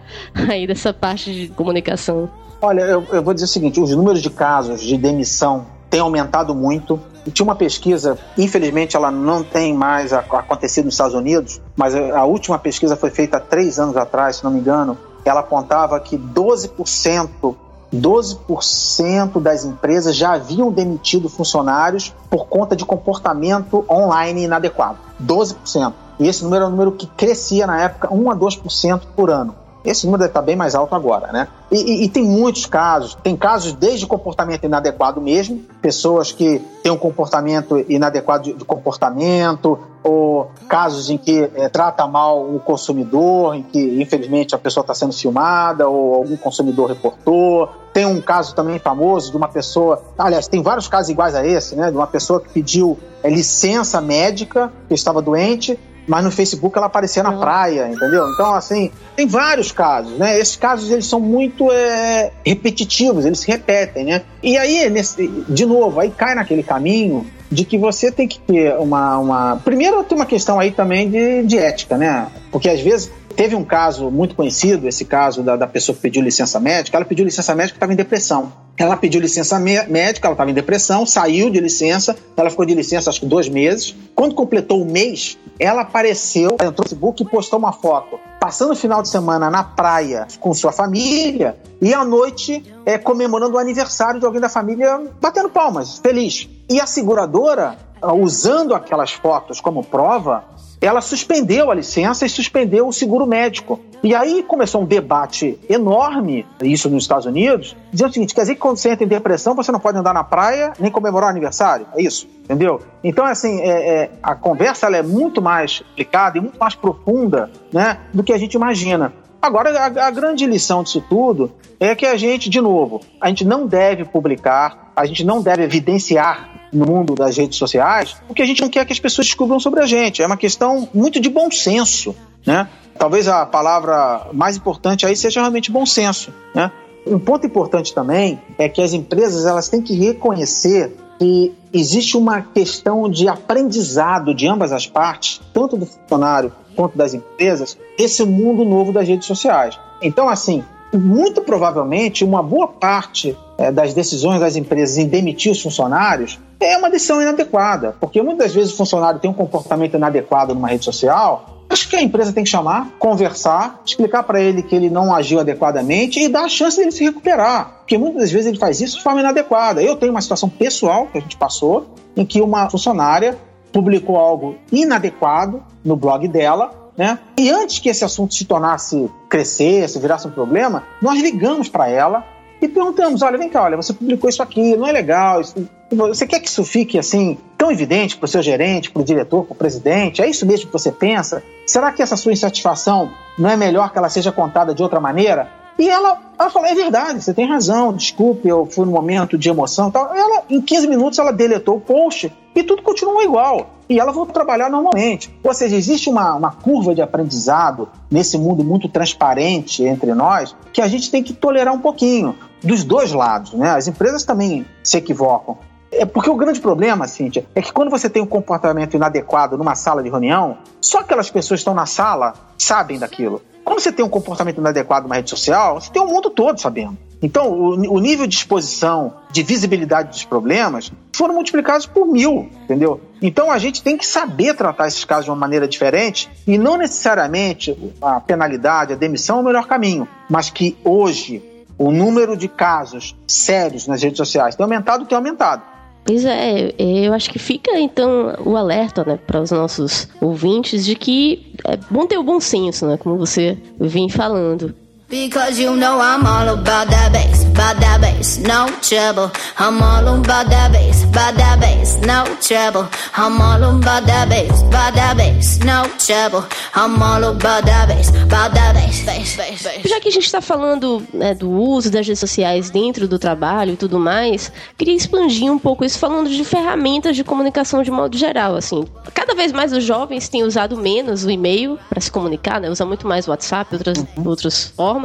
aí 0.48 0.68
dessa 0.68 0.94
parte 0.94 1.34
de 1.34 1.48
comunicação. 1.50 2.30
Olha, 2.62 2.82
eu, 2.82 3.04
eu 3.12 3.24
vou 3.24 3.34
dizer 3.34 3.46
o 3.46 3.50
seguinte: 3.50 3.80
os 3.80 3.92
números 3.96 4.22
de 4.22 4.30
casos 4.30 4.82
de 4.82 4.96
demissão 4.96 5.66
têm 5.90 6.00
aumentado 6.00 6.56
muito. 6.56 7.00
Tinha 7.32 7.44
uma 7.44 7.56
pesquisa, 7.56 8.18
infelizmente 8.38 8.96
ela 8.96 9.10
não 9.12 9.44
tem 9.44 9.74
mais 9.74 10.12
acontecido 10.12 10.86
nos 10.86 10.94
Estados 10.94 11.16
Unidos, 11.16 11.62
mas 11.76 11.96
a 11.96 12.26
última 12.26 12.60
pesquisa 12.60 12.96
foi 12.96 13.10
feita 13.10 13.38
há 13.38 13.40
três 13.40 13.80
anos 13.80 13.96
atrás, 13.96 14.38
se 14.38 14.44
não 14.44 14.52
me 14.52 14.60
engano. 14.60 14.98
Ela 15.24 15.40
apontava 15.40 16.00
que 16.00 16.18
12%, 16.18 17.56
12% 17.94 19.42
das 19.42 19.64
empresas 19.64 20.16
já 20.16 20.34
haviam 20.34 20.72
demitido 20.72 21.30
funcionários 21.30 22.14
por 22.30 22.48
conta 22.48 22.76
de 22.76 22.84
comportamento 22.84 23.86
online 23.90 24.44
inadequado. 24.44 24.98
12%. 25.24 25.94
E 26.20 26.28
esse 26.28 26.44
número 26.44 26.66
é 26.66 26.68
um 26.68 26.72
número 26.72 26.92
que 26.92 27.08
crescia 27.08 27.66
na 27.66 27.82
época 27.82 28.14
1 28.14 28.32
a 28.32 28.36
2% 28.36 29.02
por 29.16 29.32
ano. 29.32 29.56
Esse 29.84 30.06
número 30.06 30.26
estar 30.26 30.42
bem 30.42 30.56
mais 30.56 30.76
alto 30.76 30.96
agora, 30.96 31.32
né? 31.32 31.48
E, 31.72 31.76
e, 31.76 32.04
e, 32.06 32.10
tem 32.10 32.24
muitos 32.24 32.66
casos, 32.66 33.18
tem 33.24 33.36
casos 33.36 33.74
desde 33.74 34.06
comportamento 34.06 34.64
inadequado 34.64 35.20
mesmo, 35.20 35.62
pessoas 35.82 36.32
que 36.32 36.60
têm 36.82 36.92
um 36.92 36.98
comportamento 36.98 37.84
inadequado 37.90 38.44
de, 38.44 38.54
de 38.54 38.64
comportamento, 38.64 39.78
ou 40.04 40.52
casos 40.68 41.10
em 41.10 41.18
que 41.18 41.50
é, 41.56 41.70
trata 41.70 42.06
mal 42.08 42.44
o 42.44 42.60
consumidor, 42.60 43.56
em 43.56 43.64
que 43.64 44.02
infelizmente 44.02 44.54
a 44.54 44.58
pessoa 44.58 44.82
está 44.82 44.94
sendo 44.94 45.14
filmada, 45.14 45.88
ou 45.88 46.16
algum 46.16 46.38
consumidor 46.38 46.90
reportou. 46.90 47.70
Tem 47.94 48.06
um 48.06 48.20
caso 48.22 48.56
também 48.56 48.80
famoso 48.80 49.32
de 49.32 49.38
uma 49.38 49.48
pessoa, 49.48 50.02
aliás, 50.18 50.48
tem 50.48 50.62
vários 50.62 50.88
casos 50.88 51.10
iguais 51.10 51.36
a 51.36 51.46
esse, 51.46 51.76
né? 51.76 51.90
De 51.90 51.98
uma 51.98 52.08
pessoa 52.08 52.42
que 52.42 52.50
pediu 52.50 52.98
é, 53.24 53.30
licença 53.30 54.02
médica, 54.02 54.72
que 54.88 54.94
estava 54.94 55.22
doente, 55.22 55.80
mas 56.08 56.24
no 56.24 56.32
Facebook 56.32 56.78
ela 56.78 56.88
aparecia 56.88 57.24
na 57.24 57.34
praia, 57.34 57.90
entendeu? 57.90 58.30
Então, 58.30 58.54
assim, 58.54 58.92
tem 59.16 59.28
vários 59.28 59.72
casos, 59.72 60.18
né? 60.18 60.40
Esses 60.40 60.56
casos, 60.56 60.92
eles 60.92 61.06
são 61.06 61.20
muito 61.20 61.72
é, 61.72 62.32
repetitivos, 62.46 63.26
eles 63.26 63.40
se 63.40 63.48
repetem, 63.48 64.06
né? 64.06 64.22
E 64.42 64.58
aí, 64.58 64.90
nesse, 64.90 65.28
de 65.28 65.66
novo, 65.66 66.00
aí 66.00 66.10
cai 66.10 66.36
naquele 66.36 66.64
caminho 66.64 67.26
de 67.50 67.64
que 67.64 67.78
você 67.78 68.12
tem 68.12 68.28
que 68.28 68.40
ter 68.40 68.76
uma... 68.78 69.20
uma... 69.20 69.56
Primeiro, 69.64 70.04
tem 70.04 70.18
uma 70.18 70.26
questão 70.26 70.60
aí 70.60 70.72
também 70.72 71.10
de, 71.10 71.44
de 71.44 71.58
ética, 71.58 71.98
né? 71.98 72.28
Porque, 72.52 72.68
às 72.68 72.82
vezes, 72.82 73.12
Teve 73.36 73.56
um 73.56 73.64
caso 73.64 74.12
muito 74.12 74.36
conhecido, 74.36 74.88
esse 74.88 75.06
caso 75.06 75.42
da, 75.42 75.56
da 75.56 75.68
pessoa 75.68 75.96
que 75.96 76.02
pediu 76.02 76.22
licença 76.22 76.60
médica. 76.60 76.98
Ela 76.98 77.06
pediu 77.06 77.26
licença 77.26 77.56
médica 77.56 77.76
e 77.76 77.78
estava 77.78 77.94
em 77.94 77.96
depressão. 77.96 78.54
Ela 78.78 78.98
pediu 78.98 79.22
licença 79.22 79.60
médica, 79.60 80.28
ela 80.28 80.34
estava 80.34 80.50
em 80.50 80.54
depressão, 80.54 81.06
saiu 81.06 81.50
de 81.50 81.60
licença, 81.60 82.16
ela 82.36 82.50
ficou 82.50 82.66
de 82.66 82.74
licença 82.74 83.10
acho 83.10 83.20
que 83.20 83.26
dois 83.26 83.48
meses. 83.48 83.96
Quando 84.16 84.34
completou 84.34 84.82
o 84.82 84.86
mês, 84.86 85.38
ela 85.60 85.82
apareceu, 85.82 86.54
entrou 86.54 86.74
no 86.80 86.84
Facebook 86.84 87.22
e 87.22 87.26
postou 87.26 87.60
uma 87.60 87.72
foto 87.72 88.20
passando 88.44 88.74
o 88.74 88.76
final 88.76 89.02
de 89.02 89.08
semana 89.08 89.50
na 89.50 89.64
praia 89.64 90.28
com 90.42 90.54
sua 90.54 90.74
família 90.74 91.56
e 91.82 91.94
à 91.94 92.04
noite 92.04 92.62
é, 92.86 92.98
comemorando 92.98 93.56
o 93.56 93.58
aniversário 93.58 94.20
de 94.20 94.26
alguém 94.26 94.42
da 94.42 94.50
família, 94.50 95.02
batendo 95.22 95.48
palmas, 95.48 96.00
feliz. 96.00 96.50
E 96.70 96.78
a 96.82 96.86
seguradora, 96.86 97.78
usando 98.02 98.76
aquelas 98.76 99.14
fotos 99.14 99.62
como 99.62 99.82
prova, 99.82 100.44
ela 100.86 101.02
suspendeu 101.02 101.72
a 101.72 101.76
licença 101.76 102.26
e 102.26 102.30
suspendeu 102.30 102.88
o 102.88 102.94
seguro 102.94 103.26
médico. 103.26 103.80
E 104.04 104.14
aí 104.14 104.44
começou 104.44 104.82
um 104.82 104.86
debate 104.86 105.58
enorme, 105.70 106.46
isso 106.62 106.90
nos 106.90 107.04
Estados 107.04 107.26
Unidos, 107.26 107.76
dizendo 107.92 108.10
o 108.10 108.14
seguinte: 108.14 108.36
quer 108.36 108.42
dizer 108.42 108.56
que 108.56 108.60
quando 108.60 108.78
você 108.78 108.90
entra 108.90 109.06
em 109.06 109.08
depressão, 109.08 109.56
você 109.56 109.72
não 109.72 109.80
pode 109.80 109.98
andar 109.98 110.14
na 110.14 110.24
praia 110.24 110.74
nem 110.80 110.92
comemorar 110.92 111.30
o 111.30 111.32
aniversário? 111.32 111.88
É 111.96 112.02
isso, 112.02 112.28
entendeu? 112.44 112.82
Então, 113.04 113.26
assim, 113.26 113.62
é, 113.62 114.04
é, 114.04 114.12
a 114.22 114.36
conversa 114.36 114.88
é 114.88 115.02
muito 115.02 115.42
mais 115.42 115.80
complicada 115.80 116.38
e 116.38 116.42
muito 116.42 116.60
mais 116.60 116.76
profunda 116.76 117.50
né, 117.72 118.00
do 118.14 118.24
que 118.24 118.34
a 118.34 118.38
gente 118.38 118.56
imagina. 118.56 119.14
Agora, 119.42 119.78
a, 119.78 120.08
a, 120.08 120.12
grande 120.12 120.46
lição 120.46 120.84
disso 120.84 121.04
tudo 121.10 121.52
é 121.80 121.94
que 121.96 122.06
a 122.06 122.16
gente, 122.16 122.50
de 122.50 122.62
novo, 122.62 123.02
a 123.20 123.28
gente 123.28 123.44
não 123.44 123.68
deve 123.68 124.06
publicar, 124.06 124.94
a 124.96 125.06
gente 125.06 125.24
não 125.26 125.42
deve 125.42 125.64
evidenciar 125.64 126.53
no 126.74 126.86
mundo 126.86 127.16
das 127.16 127.38
redes 127.38 127.58
sociais, 127.58 128.16
porque 128.28 128.42
a 128.42 128.46
gente 128.46 128.62
não 128.62 128.70
quer 128.70 128.86
que 128.86 128.94
as 128.94 129.00
pessoas 129.00 129.28
descubram 129.28 129.60
sobre 129.60 129.82
a 129.82 129.86
gente. 129.86 130.22
É 130.22 130.26
uma 130.26 130.38
questão 130.38 130.88
muito 130.94 131.20
de 131.20 131.30
bom 131.30 131.50
senso, 131.52 132.16
né? 132.46 132.68
Talvez 132.98 133.28
a 133.28 133.46
palavra 133.46 134.28
mais 134.34 134.58
importante 134.58 135.06
aí 135.06 135.16
seja 135.16 135.42
realmente 135.42 135.72
bom 135.72 135.86
senso, 135.86 136.34
né? 136.54 136.72
Um 137.06 137.20
ponto 137.20 137.46
importante 137.46 137.94
também 137.94 138.40
é 138.58 138.70
que 138.70 138.82
as 138.82 138.94
empresas 138.94 139.46
elas 139.46 139.68
têm 139.68 139.82
que 139.82 139.94
reconhecer 139.94 140.96
que 141.20 141.54
existe 141.72 142.18
uma 142.18 142.42
questão 142.42 143.10
de 143.10 143.28
aprendizado 143.28 144.34
de 144.34 144.48
ambas 144.48 144.72
as 144.72 144.88
partes, 144.88 145.42
tanto 145.54 145.78
do 145.78 145.86
funcionário 145.86 146.54
quanto 146.76 146.98
das 146.98 147.14
empresas, 147.14 147.78
esse 147.98 148.24
mundo 148.26 148.64
novo 148.64 148.92
das 148.92 149.08
redes 149.08 149.28
sociais. 149.28 149.78
Então, 150.02 150.28
assim, 150.28 150.64
muito 150.98 151.42
provavelmente 151.42 152.24
uma 152.24 152.42
boa 152.42 152.68
parte 152.68 153.38
é, 153.58 153.72
das 153.72 153.94
decisões 153.94 154.40
das 154.40 154.56
empresas 154.56 154.98
em 154.98 155.08
demitir 155.08 155.52
os 155.52 155.62
funcionários 155.62 156.40
é 156.60 156.78
uma 156.78 156.90
decisão 156.90 157.22
inadequada, 157.22 157.96
porque 158.00 158.22
muitas 158.22 158.54
vezes 158.54 158.74
o 158.74 158.78
funcionário 158.78 159.20
tem 159.20 159.30
um 159.30 159.34
comportamento 159.34 159.96
inadequado 159.96 160.54
numa 160.54 160.70
rede 160.70 160.86
social. 160.86 161.66
Acho 161.70 161.90
que 161.90 161.96
a 161.96 162.02
empresa 162.02 162.32
tem 162.32 162.44
que 162.44 162.50
chamar, 162.50 162.92
conversar, 163.00 163.82
explicar 163.86 164.24
para 164.24 164.40
ele 164.40 164.62
que 164.62 164.76
ele 164.76 164.90
não 164.90 165.14
agiu 165.14 165.40
adequadamente 165.40 166.20
e 166.20 166.28
dar 166.28 166.46
a 166.46 166.50
chance 166.50 166.78
dele 166.78 166.92
se 166.92 167.04
recuperar. 167.04 167.80
Porque 167.80 167.98
muitas 167.98 168.32
vezes 168.32 168.48
ele 168.48 168.60
faz 168.60 168.80
isso 168.80 168.98
de 168.98 169.04
forma 169.04 169.22
inadequada. 169.22 169.82
Eu 169.82 169.96
tenho 169.96 170.12
uma 170.12 170.22
situação 170.22 170.50
pessoal 170.50 171.08
que 171.08 171.18
a 171.18 171.22
gente 171.22 171.36
passou 171.36 171.88
em 172.16 172.26
que 172.26 172.42
uma 172.42 172.70
funcionária 172.70 173.38
publicou 173.72 174.18
algo 174.18 174.56
inadequado 174.72 175.64
no 175.84 175.96
blog 175.96 176.28
dela 176.28 176.83
né? 176.98 177.20
E 177.38 177.50
antes 177.50 177.80
que 177.80 177.90
esse 177.90 178.04
assunto 178.06 178.34
se 178.34 178.46
tornasse 178.46 179.10
crescer, 179.30 179.88
se 179.90 180.00
virasse 180.00 180.28
um 180.28 180.32
problema, 180.32 180.84
nós 181.02 181.22
ligamos 181.22 181.68
para 181.70 181.90
ela 181.90 182.26
e 182.62 182.68
perguntamos: 182.68 183.22
olha, 183.22 183.38
vem 183.38 183.50
cá, 183.50 183.64
olha, 183.64 183.76
você 183.76 183.94
publicou 183.94 184.30
isso 184.30 184.42
aqui, 184.42 184.76
não 184.76 184.88
é 184.88 184.92
legal, 184.92 185.42
isso, 185.42 185.56
você 185.92 186.26
quer 186.26 186.40
que 186.40 186.48
isso 186.48 186.64
fique 186.64 186.98
assim 186.98 187.38
tão 187.58 187.72
evidente 187.72 188.18
para 188.18 188.26
o 188.26 188.28
seu 188.28 188.42
gerente, 188.42 188.92
para 188.92 189.02
o 189.02 189.06
diretor, 189.06 189.46
para 189.46 189.54
o 189.54 189.56
presidente? 189.56 190.22
É 190.22 190.30
isso 190.30 190.46
mesmo 190.46 190.68
que 190.68 190.74
você 190.74 190.92
pensa? 190.92 191.44
Será 191.66 191.92
que 191.92 192.02
essa 192.02 192.16
sua 192.16 192.34
insatisfação 192.34 193.12
não 193.38 193.50
é 193.50 193.56
melhor 193.56 193.92
que 193.92 193.98
ela 193.98 194.10
seja 194.10 194.32
contada 194.32 194.74
de 194.74 194.84
outra 194.84 195.00
maneira? 195.00 195.63
E 195.78 195.90
ela, 195.90 196.20
ela 196.38 196.50
falou: 196.50 196.68
é 196.68 196.76
verdade, 196.76 197.24
você 197.24 197.34
tem 197.34 197.48
razão, 197.48 197.94
desculpe, 197.94 198.48
eu 198.48 198.66
fui 198.66 198.86
num 198.86 198.92
momento 198.92 199.38
de 199.38 199.50
emoção 199.50 199.90
e 199.90 199.92
tal. 199.92 200.16
Ela, 200.16 200.44
em 200.50 200.62
15 200.62 200.88
minutos, 200.88 201.20
ela 201.20 201.32
deletou 201.32 201.78
o 201.78 201.82
post 201.82 202.32
e 202.56 202.64
tudo 202.64 202.82
continuou 202.82 203.22
igual. 203.22 203.72
E 203.90 204.00
ela 204.00 204.12
voltou 204.12 204.32
a 204.32 204.34
trabalhar 204.34 204.70
normalmente. 204.70 205.34
Ou 205.44 205.54
seja, 205.54 205.76
existe 205.76 206.10
uma, 206.10 206.36
uma 206.36 206.52
curva 206.52 206.96
de 206.96 207.02
aprendizado 207.02 207.90
nesse 208.10 208.38
mundo 208.38 208.64
muito 208.64 208.88
transparente 208.88 209.84
entre 209.84 210.14
nós 210.14 210.56
que 210.72 210.82
a 210.82 210.88
gente 210.88 211.12
tem 211.12 211.22
que 211.22 211.34
tolerar 211.34 211.74
um 211.74 211.80
pouquinho, 211.80 212.36
dos 212.64 212.84
dois 212.84 213.12
lados. 213.12 213.54
Né? 213.54 213.70
As 213.70 213.88
empresas 213.88 214.24
também 214.24 214.66
se 214.84 214.98
equivocam. 214.98 215.58
É 215.92 216.06
porque 216.06 216.30
o 216.30 216.36
grande 216.36 216.60
problema, 216.60 217.08
Cíntia, 217.08 217.46
é 217.54 217.62
que 217.62 217.72
quando 217.72 217.92
você 217.92 218.10
tem 218.10 218.22
um 218.22 218.26
comportamento 218.26 218.96
inadequado 218.96 219.58
numa 219.58 219.76
sala 219.76 220.02
de 220.02 220.10
reunião, 220.10 220.58
só 220.82 221.00
aquelas 221.00 221.30
pessoas 221.30 221.60
que 221.60 221.62
estão 221.62 221.76
na 221.76 221.86
sala 221.86 222.34
sabem 222.58 222.98
daquilo. 222.98 223.42
Quando 223.64 223.80
você 223.80 223.92
tem 223.92 224.04
um 224.04 224.10
comportamento 224.10 224.58
inadequado 224.60 225.04
numa 225.04 225.16
rede 225.16 225.30
social, 225.30 225.80
você 225.80 225.92
tem 225.92 226.02
o 226.02 226.08
mundo 226.08 226.30
todo 226.30 226.60
sabendo. 226.60 226.98
Então, 227.22 227.52
o, 227.52 227.96
o, 227.96 228.00
nível 228.00 228.28
de 228.28 228.36
exposição, 228.36 229.14
de 229.32 229.44
visibilidade 229.44 230.10
dos 230.10 230.26
problemas 230.26 230.92
foram 231.14 231.34
multiplicados 231.34 231.86
por 231.86 232.06
mil, 232.06 232.50
entendeu? 232.64 233.00
Então, 233.22 233.50
a 233.50 233.58
gente 233.58 233.82
tem 233.82 233.98
que 233.98 234.06
saber 234.06 234.54
tratar 234.56 234.88
esses 234.88 235.06
casos 235.06 235.26
de 235.26 235.32
uma 235.32 235.38
maneira 235.38 235.66
diferente 235.66 236.30
e 236.46 236.58
não 236.58 236.78
necessariamente 236.78 237.78
a 238.02 238.20
penalidade, 238.20 238.92
a 238.92 238.98
demissão 238.98 239.38
é 239.38 239.42
o 239.42 239.46
melhor 239.46 239.68
caminho, 239.68 240.06
mas 240.30 240.50
que 240.50 240.78
hoje 240.84 241.42
o 241.78 241.92
número 241.92 242.36
de 242.36 242.50
casos 242.50 243.16
sérios 243.26 243.88
nas 243.88 244.04
redes 244.04 244.18
sociais 244.18 244.56
tem 244.56 244.64
aumentado, 244.64 245.06
tem 245.06 245.16
aumentado. 245.16 245.73
Pois 246.06 246.26
é, 246.26 246.74
eu 246.78 247.14
acho 247.14 247.30
que 247.30 247.40
fica 247.40 247.80
então 247.80 248.36
o 248.46 248.58
alerta, 248.58 249.06
né, 249.06 249.18
para 249.26 249.42
os 249.42 249.52
nossos 249.52 250.10
ouvintes 250.20 250.86
de 250.86 250.96
que 250.96 251.54
é 251.66 251.78
bom 251.90 252.06
ter 252.06 252.18
o 252.18 252.24
bom 252.24 252.42
senso, 252.42 252.86
né, 252.86 252.98
como 252.98 253.18
você 253.18 253.58
vem 253.80 254.10
falando. 254.10 254.76
Because 255.14 255.60
you 255.60 255.76
know 255.76 256.00
I'm 256.02 256.26
all 256.26 256.50
about 256.58 256.88
that 256.88 257.14
bass, 257.14 257.46
about 257.46 257.80
that 257.80 258.02
bass, 258.02 258.40
no 258.40 258.66
trouble. 258.82 259.32
I'm 259.60 259.80
all 259.80 260.08
about 260.08 260.50
that 260.50 260.72
bass, 260.72 261.04
about 261.04 261.36
that 261.36 261.60
bass, 261.60 261.98
no 261.98 262.26
trouble. 262.42 262.90
I'm 263.16 263.40
all 263.40 263.64
about 263.78 264.08
that 264.08 264.28
bass, 264.28 264.64
about 264.64 264.96
that 264.96 265.16
bass, 265.16 265.60
no 265.60 265.84
trouble. 266.00 266.50
I'm 266.74 267.00
all 267.00 267.24
about 267.26 267.64
that 267.64 267.90
bass, 267.90 268.10
about 268.10 268.56
that 268.56 268.74
bass, 268.74 269.06
bass, 269.06 269.38
bass, 269.38 269.62
bass. 269.62 269.84
Já 269.86 270.00
que 270.00 270.10
a 270.10 270.12
gente 270.12 270.26
está 270.26 270.42
falando 270.42 271.06
né, 271.14 271.36
do 271.36 271.48
uso 271.52 271.92
das 271.92 272.08
redes 272.08 272.20
sociais 272.20 272.72
dentro 272.72 273.08
do 273.08 273.20
trabalho 273.20 273.74
e 273.74 273.78
tudo 273.78 274.00
mais, 274.00 274.52
queria 274.76 274.96
expandir 274.96 275.52
um 275.52 275.60
pouco 275.60 275.86
isso 275.86 276.00
falando 276.00 276.28
de 276.28 276.44
ferramentas 276.44 277.16
de 277.16 277.24
comunicação 277.24 277.84
de 277.84 277.92
modo 277.92 278.18
geral, 278.18 278.56
assim. 278.56 278.84
Cada 279.14 279.36
vez 279.36 279.52
mais 279.52 279.72
os 279.74 279.84
jovens 279.84 280.28
têm 280.28 280.42
usado 280.42 280.76
menos 280.76 281.24
o 281.24 281.30
e-mail 281.30 281.78
para 281.88 282.02
se 282.02 282.10
comunicar, 282.10 282.60
né? 282.60 282.68
Usa 282.68 282.84
muito 282.84 283.08
mais 283.08 283.28
o 283.28 283.30
WhatsApp, 283.30 283.76
outras, 283.76 284.04
outras 284.26 284.74
formas 284.76 285.03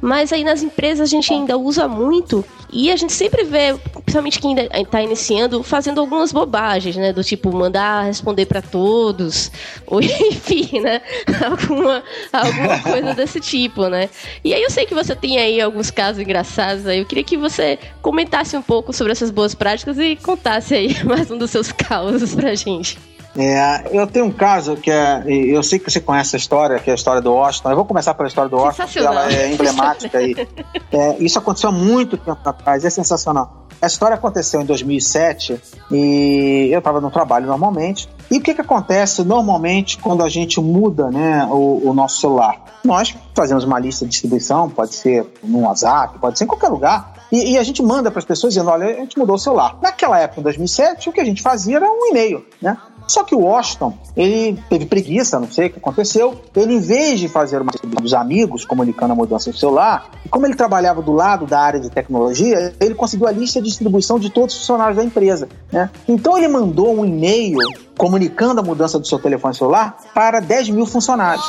mas 0.00 0.32
aí 0.32 0.44
nas 0.44 0.62
empresas 0.62 1.08
a 1.08 1.10
gente 1.10 1.32
ainda 1.32 1.56
usa 1.56 1.86
muito 1.86 2.44
e 2.72 2.90
a 2.90 2.96
gente 2.96 3.12
sempre 3.12 3.44
vê, 3.44 3.76
principalmente 4.04 4.38
quem 4.38 4.54
está 4.58 5.02
iniciando, 5.02 5.62
fazendo 5.62 6.00
algumas 6.00 6.32
bobagens, 6.32 6.96
né? 6.96 7.12
Do 7.12 7.24
tipo 7.24 7.52
mandar 7.54 8.04
responder 8.04 8.46
para 8.46 8.62
todos, 8.62 9.50
ou 9.86 10.00
enfim, 10.02 10.80
né? 10.80 11.00
Alguma, 11.44 12.02
alguma 12.32 12.78
coisa 12.80 13.14
desse 13.14 13.40
tipo, 13.40 13.88
né? 13.88 14.08
E 14.44 14.54
aí 14.54 14.62
eu 14.62 14.70
sei 14.70 14.86
que 14.86 14.94
você 14.94 15.14
tem 15.16 15.38
aí 15.38 15.60
alguns 15.60 15.90
casos 15.90 16.22
engraçados 16.22 16.86
aí. 16.86 17.00
Eu 17.00 17.06
queria 17.06 17.24
que 17.24 17.36
você 17.36 17.78
comentasse 18.00 18.56
um 18.56 18.62
pouco 18.62 18.92
sobre 18.92 19.12
essas 19.12 19.30
boas 19.30 19.54
práticas 19.54 19.98
e 19.98 20.16
contasse 20.16 20.74
aí 20.74 20.96
mais 21.04 21.30
um 21.30 21.38
dos 21.38 21.50
seus 21.50 21.72
causos 21.72 22.34
pra 22.34 22.54
gente. 22.54 23.09
É, 23.36 23.88
eu 23.92 24.06
tenho 24.06 24.26
um 24.26 24.32
caso 24.32 24.76
que 24.76 24.90
é. 24.90 25.22
Eu 25.26 25.62
sei 25.62 25.78
que 25.78 25.90
você 25.90 26.00
conhece 26.00 26.34
a 26.34 26.38
história, 26.38 26.78
que 26.78 26.90
é 26.90 26.92
a 26.92 26.96
história 26.96 27.20
do 27.20 27.32
Washington. 27.32 27.70
Eu 27.70 27.76
vou 27.76 27.84
começar 27.84 28.14
pela 28.14 28.28
história 28.28 28.50
do 28.50 28.56
Washington, 28.56 28.84
porque 28.84 28.98
ela 28.98 29.32
é 29.32 29.52
emblemática. 29.52 30.20
e, 30.20 30.34
é, 30.90 31.16
isso 31.20 31.38
aconteceu 31.38 31.70
há 31.70 31.72
muito 31.72 32.16
tempo 32.16 32.40
atrás, 32.44 32.84
é 32.84 32.90
sensacional. 32.90 33.66
A 33.80 33.86
história 33.86 34.14
aconteceu 34.14 34.60
em 34.60 34.66
2007 34.66 35.58
e 35.90 36.68
eu 36.70 36.80
estava 36.80 37.00
no 37.00 37.10
trabalho 37.10 37.46
normalmente. 37.46 38.10
E 38.30 38.36
o 38.36 38.40
que, 38.40 38.52
que 38.52 38.60
acontece 38.60 39.24
normalmente 39.24 39.96
quando 39.96 40.22
a 40.22 40.28
gente 40.28 40.60
muda 40.60 41.10
né, 41.10 41.48
o, 41.50 41.88
o 41.88 41.94
nosso 41.94 42.20
celular? 42.20 42.62
Nós 42.84 43.14
fazemos 43.34 43.64
uma 43.64 43.78
lista 43.78 44.04
de 44.04 44.10
distribuição, 44.10 44.68
pode 44.68 44.94
ser 44.94 45.26
no 45.42 45.60
WhatsApp, 45.60 46.18
pode 46.18 46.36
ser 46.36 46.44
em 46.44 46.46
qualquer 46.46 46.68
lugar. 46.68 47.14
E, 47.32 47.52
e, 47.52 47.58
a 47.58 47.62
gente 47.62 47.82
manda 47.82 48.10
para 48.10 48.18
as 48.18 48.24
pessoas 48.24 48.52
dizendo: 48.52 48.70
olha, 48.70 48.86
a 48.86 49.00
gente 49.00 49.18
mudou 49.18 49.36
o 49.36 49.38
celular. 49.38 49.78
Naquela 49.80 50.18
época, 50.18 50.40
em 50.40 50.44
2007, 50.44 51.08
o 51.08 51.12
que 51.12 51.20
a 51.20 51.24
gente 51.24 51.40
fazia 51.40 51.76
era 51.76 51.88
um 51.88 52.08
e-mail, 52.10 52.44
né? 52.60 52.76
Só 53.10 53.24
que 53.24 53.34
o 53.34 53.40
Washington, 53.40 53.92
ele 54.16 54.56
teve 54.68 54.86
preguiça, 54.86 55.40
não 55.40 55.50
sei 55.50 55.66
o 55.66 55.70
que 55.70 55.78
aconteceu. 55.80 56.40
Ele, 56.54 56.74
em 56.74 56.80
vez 56.80 57.18
de 57.18 57.28
fazer 57.28 57.60
uma 57.60 57.72
dos 58.00 58.14
amigos 58.14 58.64
comunicando 58.64 59.12
a 59.12 59.16
mudança 59.16 59.50
do 59.50 59.58
celular, 59.58 60.12
e 60.24 60.28
como 60.28 60.46
ele 60.46 60.54
trabalhava 60.54 61.02
do 61.02 61.10
lado 61.10 61.44
da 61.44 61.58
área 61.58 61.80
de 61.80 61.90
tecnologia, 61.90 62.72
ele 62.78 62.94
conseguiu 62.94 63.26
a 63.26 63.32
lista 63.32 63.60
de 63.60 63.66
distribuição 63.66 64.16
de 64.16 64.30
todos 64.30 64.54
os 64.54 64.60
funcionários 64.60 64.96
da 64.96 65.02
empresa. 65.02 65.48
Né? 65.72 65.90
Então 66.06 66.38
ele 66.38 66.46
mandou 66.46 67.00
um 67.00 67.04
e-mail 67.04 67.58
comunicando 67.98 68.60
a 68.60 68.62
mudança 68.62 68.96
do 68.96 69.04
seu 69.08 69.18
telefone 69.18 69.56
celular 69.56 69.96
para 70.14 70.38
10 70.38 70.70
mil 70.70 70.86
funcionários. 70.86 71.44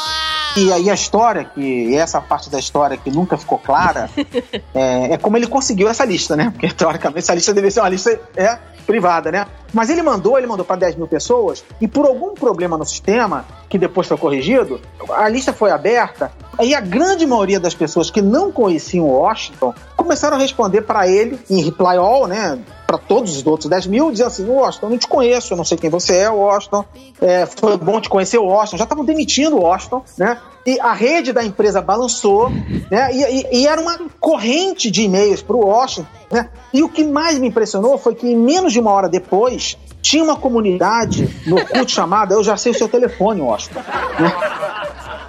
E 0.57 0.73
aí 0.73 0.89
a 0.89 0.95
história, 0.95 1.45
que 1.45 1.95
essa 1.95 2.19
parte 2.19 2.49
da 2.49 2.57
história 2.57 2.97
que 2.97 3.11
nunca 3.11 3.37
ficou 3.37 3.59
clara, 3.59 4.09
é, 4.73 5.13
é, 5.13 5.17
como 5.19 5.37
ele 5.37 5.45
conseguiu 5.45 5.87
essa 5.87 6.03
lista, 6.03 6.35
né? 6.35 6.49
Porque 6.49 6.73
teoricamente 6.73 7.19
essa 7.19 7.35
lista 7.35 7.53
deveria 7.53 7.71
ser 7.71 7.81
uma 7.81 7.89
lista 7.89 8.19
é, 8.35 8.57
privada, 8.85 9.31
né? 9.31 9.45
Mas 9.73 9.89
ele 9.89 10.01
mandou, 10.01 10.37
ele 10.37 10.47
mandou 10.47 10.65
para 10.65 10.75
10 10.75 10.95
mil 10.95 11.07
pessoas, 11.07 11.63
e 11.79 11.87
por 11.87 12.05
algum 12.05 12.33
problema 12.33 12.77
no 12.77 12.85
sistema, 12.85 13.45
que 13.69 13.77
depois 13.77 14.07
foi 14.07 14.17
corrigido, 14.17 14.79
a 15.09 15.29
lista 15.29 15.53
foi 15.53 15.71
aberta, 15.71 16.31
e 16.59 16.75
a 16.75 16.81
grande 16.81 17.25
maioria 17.25 17.59
das 17.59 17.73
pessoas 17.73 18.09
que 18.09 18.21
não 18.21 18.51
conheciam 18.51 19.07
Washington 19.07 19.73
começaram 19.95 20.37
a 20.37 20.39
responder 20.39 20.81
para 20.81 21.07
ele 21.07 21.39
em 21.49 21.61
reply 21.61 21.97
all, 21.97 22.27
né? 22.27 22.59
Para 22.85 22.97
todos 22.97 23.37
os 23.37 23.47
outros 23.47 23.69
10 23.69 23.87
mil, 23.87 24.11
dizendo 24.11 24.27
assim: 24.27 24.45
Washington, 24.45 24.89
não 24.89 24.97
te 24.97 25.07
conheço, 25.07 25.53
eu 25.53 25.57
não 25.57 25.63
sei 25.63 25.77
quem 25.77 25.89
você 25.89 26.17
é, 26.17 26.29
Washington. 26.29 26.83
É, 27.21 27.45
foi 27.45 27.77
bom 27.77 28.01
te 28.01 28.09
conhecer, 28.09 28.37
Washington. 28.37 28.77
Já 28.77 28.83
estavam 28.83 29.05
demitindo 29.05 29.55
o 29.55 29.61
Washington, 29.61 30.03
né? 30.17 30.37
E 30.65 30.79
a 30.79 30.93
rede 30.93 31.33
da 31.33 31.43
empresa 31.43 31.81
balançou, 31.81 32.49
né? 32.91 33.09
E, 33.13 33.23
e, 33.23 33.61
e 33.61 33.67
era 33.67 33.79
uma 33.79 33.97
corrente 34.19 34.91
de 34.91 35.03
e-mails 35.03 35.41
para 35.41 35.55
o 35.55 35.65
Washington, 35.65 36.09
né? 36.29 36.49
E 36.73 36.83
o 36.83 36.89
que 36.89 37.03
mais 37.03 37.39
me 37.39 37.47
impressionou 37.47 37.97
foi 37.97 38.13
que, 38.13 38.35
menos 38.35 38.73
de 38.73 38.79
uma 38.79 38.91
hora 38.91 39.09
depois, 39.09 39.60
tinha 40.01 40.23
uma 40.23 40.35
comunidade 40.35 41.29
no 41.45 41.65
culto 41.65 41.91
chamada 41.91 42.33
Eu 42.33 42.43
Já 42.43 42.57
Sei 42.57 42.71
o 42.71 42.75
Seu 42.75 42.87
Telefone, 42.89 43.41
Washington. 43.41 43.81
Né? 44.19 44.33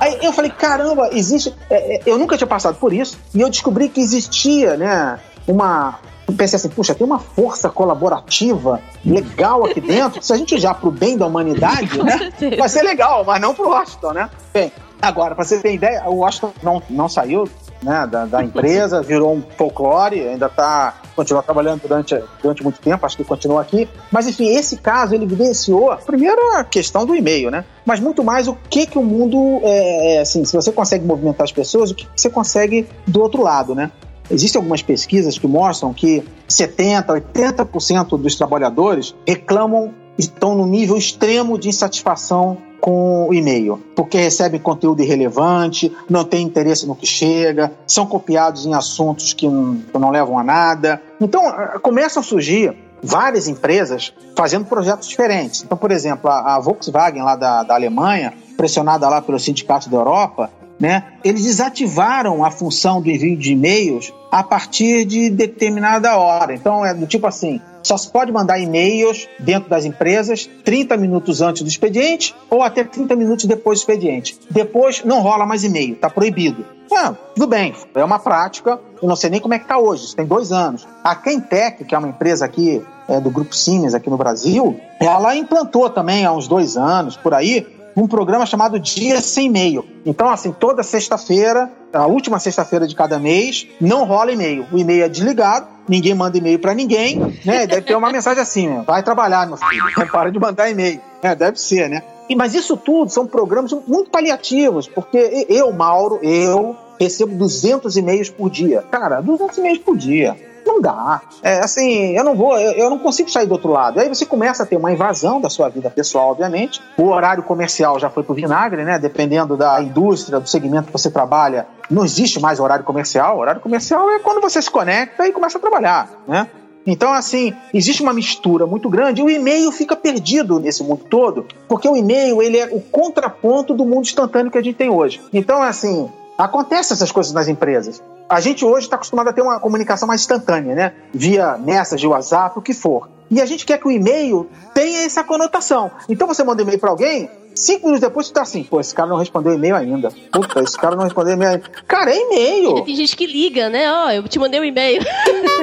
Aí 0.00 0.18
eu 0.22 0.32
falei, 0.32 0.50
caramba, 0.50 1.10
existe. 1.12 1.54
É, 1.70 1.96
é, 1.96 2.02
eu 2.06 2.18
nunca 2.18 2.36
tinha 2.36 2.46
passado 2.46 2.76
por 2.76 2.92
isso, 2.92 3.18
e 3.34 3.40
eu 3.40 3.48
descobri 3.48 3.88
que 3.88 4.00
existia, 4.00 4.76
né, 4.76 5.20
uma. 5.46 6.00
pensei 6.36 6.56
assim, 6.56 6.68
puxa, 6.68 6.94
tem 6.94 7.06
uma 7.06 7.18
força 7.20 7.68
colaborativa 7.70 8.80
legal 9.04 9.64
aqui 9.64 9.80
dentro. 9.80 10.20
Se 10.22 10.32
a 10.32 10.36
gente 10.36 10.58
já 10.58 10.74
pro 10.74 10.90
bem 10.90 11.16
da 11.16 11.26
humanidade, 11.26 12.02
né? 12.02 12.32
Vai 12.58 12.68
ser 12.68 12.82
legal, 12.82 13.24
mas 13.24 13.40
não 13.40 13.54
pro 13.54 13.68
Washington, 13.68 14.12
né? 14.12 14.30
Bem, 14.52 14.72
Agora, 15.02 15.34
para 15.34 15.44
você 15.44 15.58
ter 15.58 15.74
ideia, 15.74 16.08
o 16.08 16.18
Washington 16.18 16.52
não, 16.62 16.80
não 16.88 17.08
saiu 17.08 17.48
né, 17.82 18.06
da, 18.06 18.24
da 18.24 18.44
empresa, 18.44 19.02
virou 19.02 19.34
um 19.34 19.42
folclore, 19.58 20.20
ainda 20.20 20.46
está 20.46 20.94
continua 21.14 21.42
trabalhando 21.42 21.82
durante, 21.82 22.18
durante 22.42 22.62
muito 22.62 22.80
tempo, 22.80 23.04
acho 23.04 23.16
que 23.16 23.24
continua 23.24 23.62
aqui. 23.62 23.88
Mas 24.10 24.26
enfim, 24.26 24.48
esse 24.48 24.76
caso 24.76 25.14
ele 25.14 25.24
evidenciou, 25.24 25.96
primeiro 26.04 26.40
a 26.56 26.64
questão 26.64 27.06
do 27.06 27.14
e-mail, 27.14 27.50
né? 27.50 27.64
Mas 27.84 28.00
muito 28.00 28.22
mais 28.24 28.48
o 28.48 28.56
que 28.68 28.86
que 28.86 28.98
o 28.98 29.02
mundo 29.02 29.60
é, 29.62 30.16
é 30.16 30.20
assim, 30.20 30.44
se 30.44 30.54
você 30.54 30.72
consegue 30.72 31.04
movimentar 31.04 31.44
as 31.44 31.52
pessoas, 31.52 31.90
o 31.90 31.94
que 31.94 32.06
você 32.14 32.30
consegue 32.30 32.86
do 33.06 33.20
outro 33.20 33.42
lado, 33.42 33.74
né? 33.74 33.90
Existem 34.30 34.58
algumas 34.58 34.82
pesquisas 34.82 35.38
que 35.38 35.46
mostram 35.46 35.92
que 35.92 36.24
70, 36.48 37.12
80% 37.12 38.18
dos 38.18 38.34
trabalhadores 38.34 39.14
reclamam 39.26 39.92
estão 40.16 40.54
no 40.54 40.66
nível 40.66 40.96
extremo 40.96 41.58
de 41.58 41.68
insatisfação 41.68 42.56
com 42.82 43.28
o 43.28 43.32
e-mail, 43.32 43.80
porque 43.94 44.18
recebem 44.18 44.60
conteúdo 44.60 45.00
irrelevante, 45.02 45.96
não 46.10 46.24
têm 46.24 46.44
interesse 46.44 46.84
no 46.84 46.96
que 46.96 47.06
chega, 47.06 47.70
são 47.86 48.04
copiados 48.04 48.66
em 48.66 48.74
assuntos 48.74 49.32
que 49.32 49.46
não, 49.46 49.80
não 49.94 50.10
levam 50.10 50.36
a 50.36 50.42
nada. 50.42 51.00
Então, 51.20 51.44
começam 51.80 52.20
a 52.20 52.24
surgir 52.24 52.74
várias 53.00 53.46
empresas 53.46 54.12
fazendo 54.36 54.64
projetos 54.64 55.06
diferentes. 55.06 55.62
Então, 55.62 55.78
por 55.78 55.92
exemplo, 55.92 56.28
a, 56.28 56.56
a 56.56 56.58
Volkswagen 56.58 57.22
lá 57.22 57.36
da, 57.36 57.62
da 57.62 57.74
Alemanha, 57.74 58.34
pressionada 58.56 59.08
lá 59.08 59.22
pelo 59.22 59.38
sindicato 59.38 59.88
da 59.88 59.98
Europa, 59.98 60.50
né, 60.80 61.04
eles 61.22 61.44
desativaram 61.44 62.44
a 62.44 62.50
função 62.50 63.00
do 63.00 63.08
envio 63.08 63.36
de 63.36 63.52
e-mails 63.52 64.12
a 64.28 64.42
partir 64.42 65.04
de 65.04 65.30
determinada 65.30 66.16
hora. 66.16 66.52
Então, 66.52 66.84
é 66.84 66.92
do 66.92 67.06
tipo 67.06 67.28
assim, 67.28 67.60
só 67.82 67.96
se 67.96 68.08
pode 68.10 68.32
mandar 68.32 68.58
e-mails 68.58 69.28
dentro 69.38 69.68
das 69.68 69.84
empresas 69.84 70.48
30 70.64 70.96
minutos 70.96 71.40
antes 71.40 71.62
do 71.62 71.68
expediente 71.68 72.34
ou 72.50 72.62
até 72.62 72.84
30 72.84 73.16
minutos 73.16 73.44
depois 73.44 73.78
do 73.78 73.82
expediente. 73.82 74.38
Depois 74.50 75.04
não 75.04 75.20
rola 75.20 75.46
mais 75.46 75.64
e-mail, 75.64 75.94
está 75.94 76.08
proibido. 76.08 76.64
Ah, 76.92 77.14
tudo 77.34 77.46
bem, 77.46 77.74
é 77.94 78.04
uma 78.04 78.18
prática, 78.18 78.78
eu 79.00 79.08
não 79.08 79.16
sei 79.16 79.30
nem 79.30 79.40
como 79.40 79.54
é 79.54 79.58
que 79.58 79.64
está 79.64 79.78
hoje, 79.78 80.04
isso 80.04 80.16
tem 80.16 80.26
dois 80.26 80.52
anos. 80.52 80.86
A 81.02 81.16
Quentec, 81.16 81.84
que 81.84 81.94
é 81.94 81.98
uma 81.98 82.08
empresa 82.08 82.44
aqui 82.44 82.82
é, 83.08 83.18
do 83.18 83.30
Grupo 83.30 83.54
Siemens 83.56 83.94
aqui 83.94 84.10
no 84.10 84.16
Brasil, 84.16 84.78
ela 85.00 85.34
implantou 85.34 85.88
também 85.88 86.24
há 86.24 86.32
uns 86.32 86.46
dois 86.46 86.76
anos, 86.76 87.16
por 87.16 87.32
aí, 87.32 87.66
um 87.96 88.06
programa 88.06 88.46
chamado 88.46 88.78
Dia 88.78 89.20
Sem 89.20 89.46
E-mail. 89.46 89.84
Então, 90.04 90.28
assim, 90.28 90.52
toda 90.52 90.82
sexta-feira, 90.82 91.70
a 91.92 92.06
última 92.06 92.38
sexta-feira 92.38 92.86
de 92.86 92.94
cada 92.94 93.18
mês, 93.18 93.66
não 93.80 94.04
rola 94.04 94.32
e-mail. 94.32 94.66
O 94.72 94.78
e-mail 94.78 95.04
é 95.04 95.08
desligado, 95.08 95.66
ninguém 95.88 96.14
manda 96.14 96.36
e-mail 96.36 96.58
para 96.58 96.74
ninguém, 96.74 97.18
né? 97.44 97.66
Deve 97.66 97.82
ter 97.82 97.96
uma 97.96 98.10
mensagem 98.12 98.42
assim, 98.42 98.68
né? 98.68 98.84
vai 98.86 99.02
trabalhar, 99.02 99.46
meu 99.46 99.56
filho, 99.56 99.84
para 100.10 100.30
de 100.30 100.38
mandar 100.38 100.70
e-mail. 100.70 101.00
É, 101.22 101.34
deve 101.34 101.60
ser, 101.60 101.88
né? 101.88 102.02
E, 102.28 102.34
mas 102.34 102.54
isso 102.54 102.76
tudo 102.76 103.10
são 103.10 103.26
programas 103.26 103.72
muito 103.86 104.10
paliativos, 104.10 104.88
porque 104.88 105.46
eu, 105.48 105.72
Mauro, 105.72 106.18
eu 106.22 106.76
recebo 106.98 107.34
200 107.34 107.96
e-mails 107.96 108.30
por 108.30 108.48
dia. 108.48 108.82
Cara, 108.90 109.20
200 109.20 109.58
e-mails 109.58 109.78
por 109.78 109.96
dia 109.96 110.51
não 110.72 110.80
dá. 110.80 111.20
É, 111.42 111.58
assim, 111.60 112.16
eu 112.16 112.24
não 112.24 112.34
vou, 112.34 112.58
eu, 112.58 112.72
eu, 112.72 112.90
não 112.90 112.98
consigo 112.98 113.30
sair 113.30 113.46
do 113.46 113.52
outro 113.52 113.70
lado. 113.70 114.00
Aí 114.00 114.08
você 114.08 114.24
começa 114.24 114.62
a 114.62 114.66
ter 114.66 114.76
uma 114.76 114.92
invasão 114.92 115.40
da 115.40 115.50
sua 115.50 115.68
vida 115.68 115.90
pessoal, 115.90 116.30
obviamente. 116.30 116.80
O 116.96 117.08
horário 117.08 117.42
comercial 117.42 117.98
já 117.98 118.08
foi 118.08 118.22
pro 118.22 118.34
vinagre, 118.34 118.84
né? 118.84 118.98
Dependendo 118.98 119.56
da 119.56 119.82
indústria, 119.82 120.40
do 120.40 120.48
segmento 120.48 120.86
que 120.86 120.92
você 120.92 121.10
trabalha, 121.10 121.66
não 121.90 122.04
existe 122.04 122.40
mais 122.40 122.58
horário 122.58 122.84
comercial. 122.84 123.36
O 123.36 123.40
horário 123.40 123.60
comercial 123.60 124.10
é 124.10 124.18
quando 124.18 124.40
você 124.40 124.60
se 124.60 124.70
conecta 124.70 125.26
e 125.26 125.32
começa 125.32 125.58
a 125.58 125.60
trabalhar, 125.60 126.08
né? 126.26 126.48
Então, 126.84 127.12
assim, 127.12 127.54
existe 127.72 128.02
uma 128.02 128.12
mistura 128.12 128.66
muito 128.66 128.88
grande. 128.90 129.22
O 129.22 129.30
e-mail 129.30 129.70
fica 129.70 129.94
perdido 129.94 130.58
nesse 130.58 130.82
mundo 130.82 131.04
todo, 131.08 131.46
porque 131.68 131.88
o 131.88 131.96
e-mail 131.96 132.42
ele 132.42 132.58
é 132.58 132.66
o 132.72 132.80
contraponto 132.80 133.72
do 133.72 133.84
mundo 133.84 134.02
instantâneo 134.02 134.50
que 134.50 134.58
a 134.58 134.62
gente 134.62 134.74
tem 134.74 134.90
hoje. 134.90 135.20
Então, 135.32 135.62
assim, 135.62 136.10
Acontece 136.42 136.92
essas 136.92 137.12
coisas 137.12 137.32
nas 137.32 137.46
empresas. 137.46 138.02
A 138.28 138.40
gente 138.40 138.64
hoje 138.64 138.86
está 138.86 138.96
acostumado 138.96 139.28
a 139.28 139.32
ter 139.32 139.42
uma 139.42 139.60
comunicação 139.60 140.08
mais 140.08 140.22
instantânea, 140.22 140.74
né? 140.74 140.94
Via 141.12 141.58
message, 141.58 142.06
WhatsApp, 142.06 142.58
o 142.58 142.62
que 142.62 142.72
for. 142.72 143.08
E 143.30 143.40
a 143.40 143.46
gente 143.46 143.64
quer 143.64 143.78
que 143.78 143.86
o 143.86 143.90
e-mail 143.90 144.48
tenha 144.74 145.04
essa 145.04 145.24
conotação. 145.24 145.90
Então 146.08 146.26
você 146.28 146.44
manda 146.44 146.62
e-mail 146.62 146.78
para 146.78 146.90
alguém, 146.90 147.30
cinco 147.54 147.86
minutos 147.86 148.00
depois 148.00 148.26
você 148.26 148.32
tá 148.32 148.42
assim, 148.42 148.62
pô, 148.62 148.80
esse 148.80 148.94
cara 148.94 149.08
não 149.08 149.16
respondeu 149.16 149.54
e-mail 149.54 149.74
ainda. 149.74 150.10
Puta, 150.30 150.60
esse 150.60 150.76
cara 150.76 150.96
não 150.96 151.04
respondeu 151.04 151.34
e-mail 151.34 151.52
ainda. 151.52 151.68
Cara, 151.86 152.10
é 152.10 152.18
e-mail. 152.18 152.82
Tem 152.82 152.96
gente 152.96 153.16
que 153.16 153.26
liga, 153.26 153.68
né? 153.70 153.90
Ó, 153.90 154.06
oh, 154.06 154.10
eu 154.10 154.28
te 154.28 154.38
mandei 154.38 154.60
um 154.60 154.64
e-mail. 154.64 155.02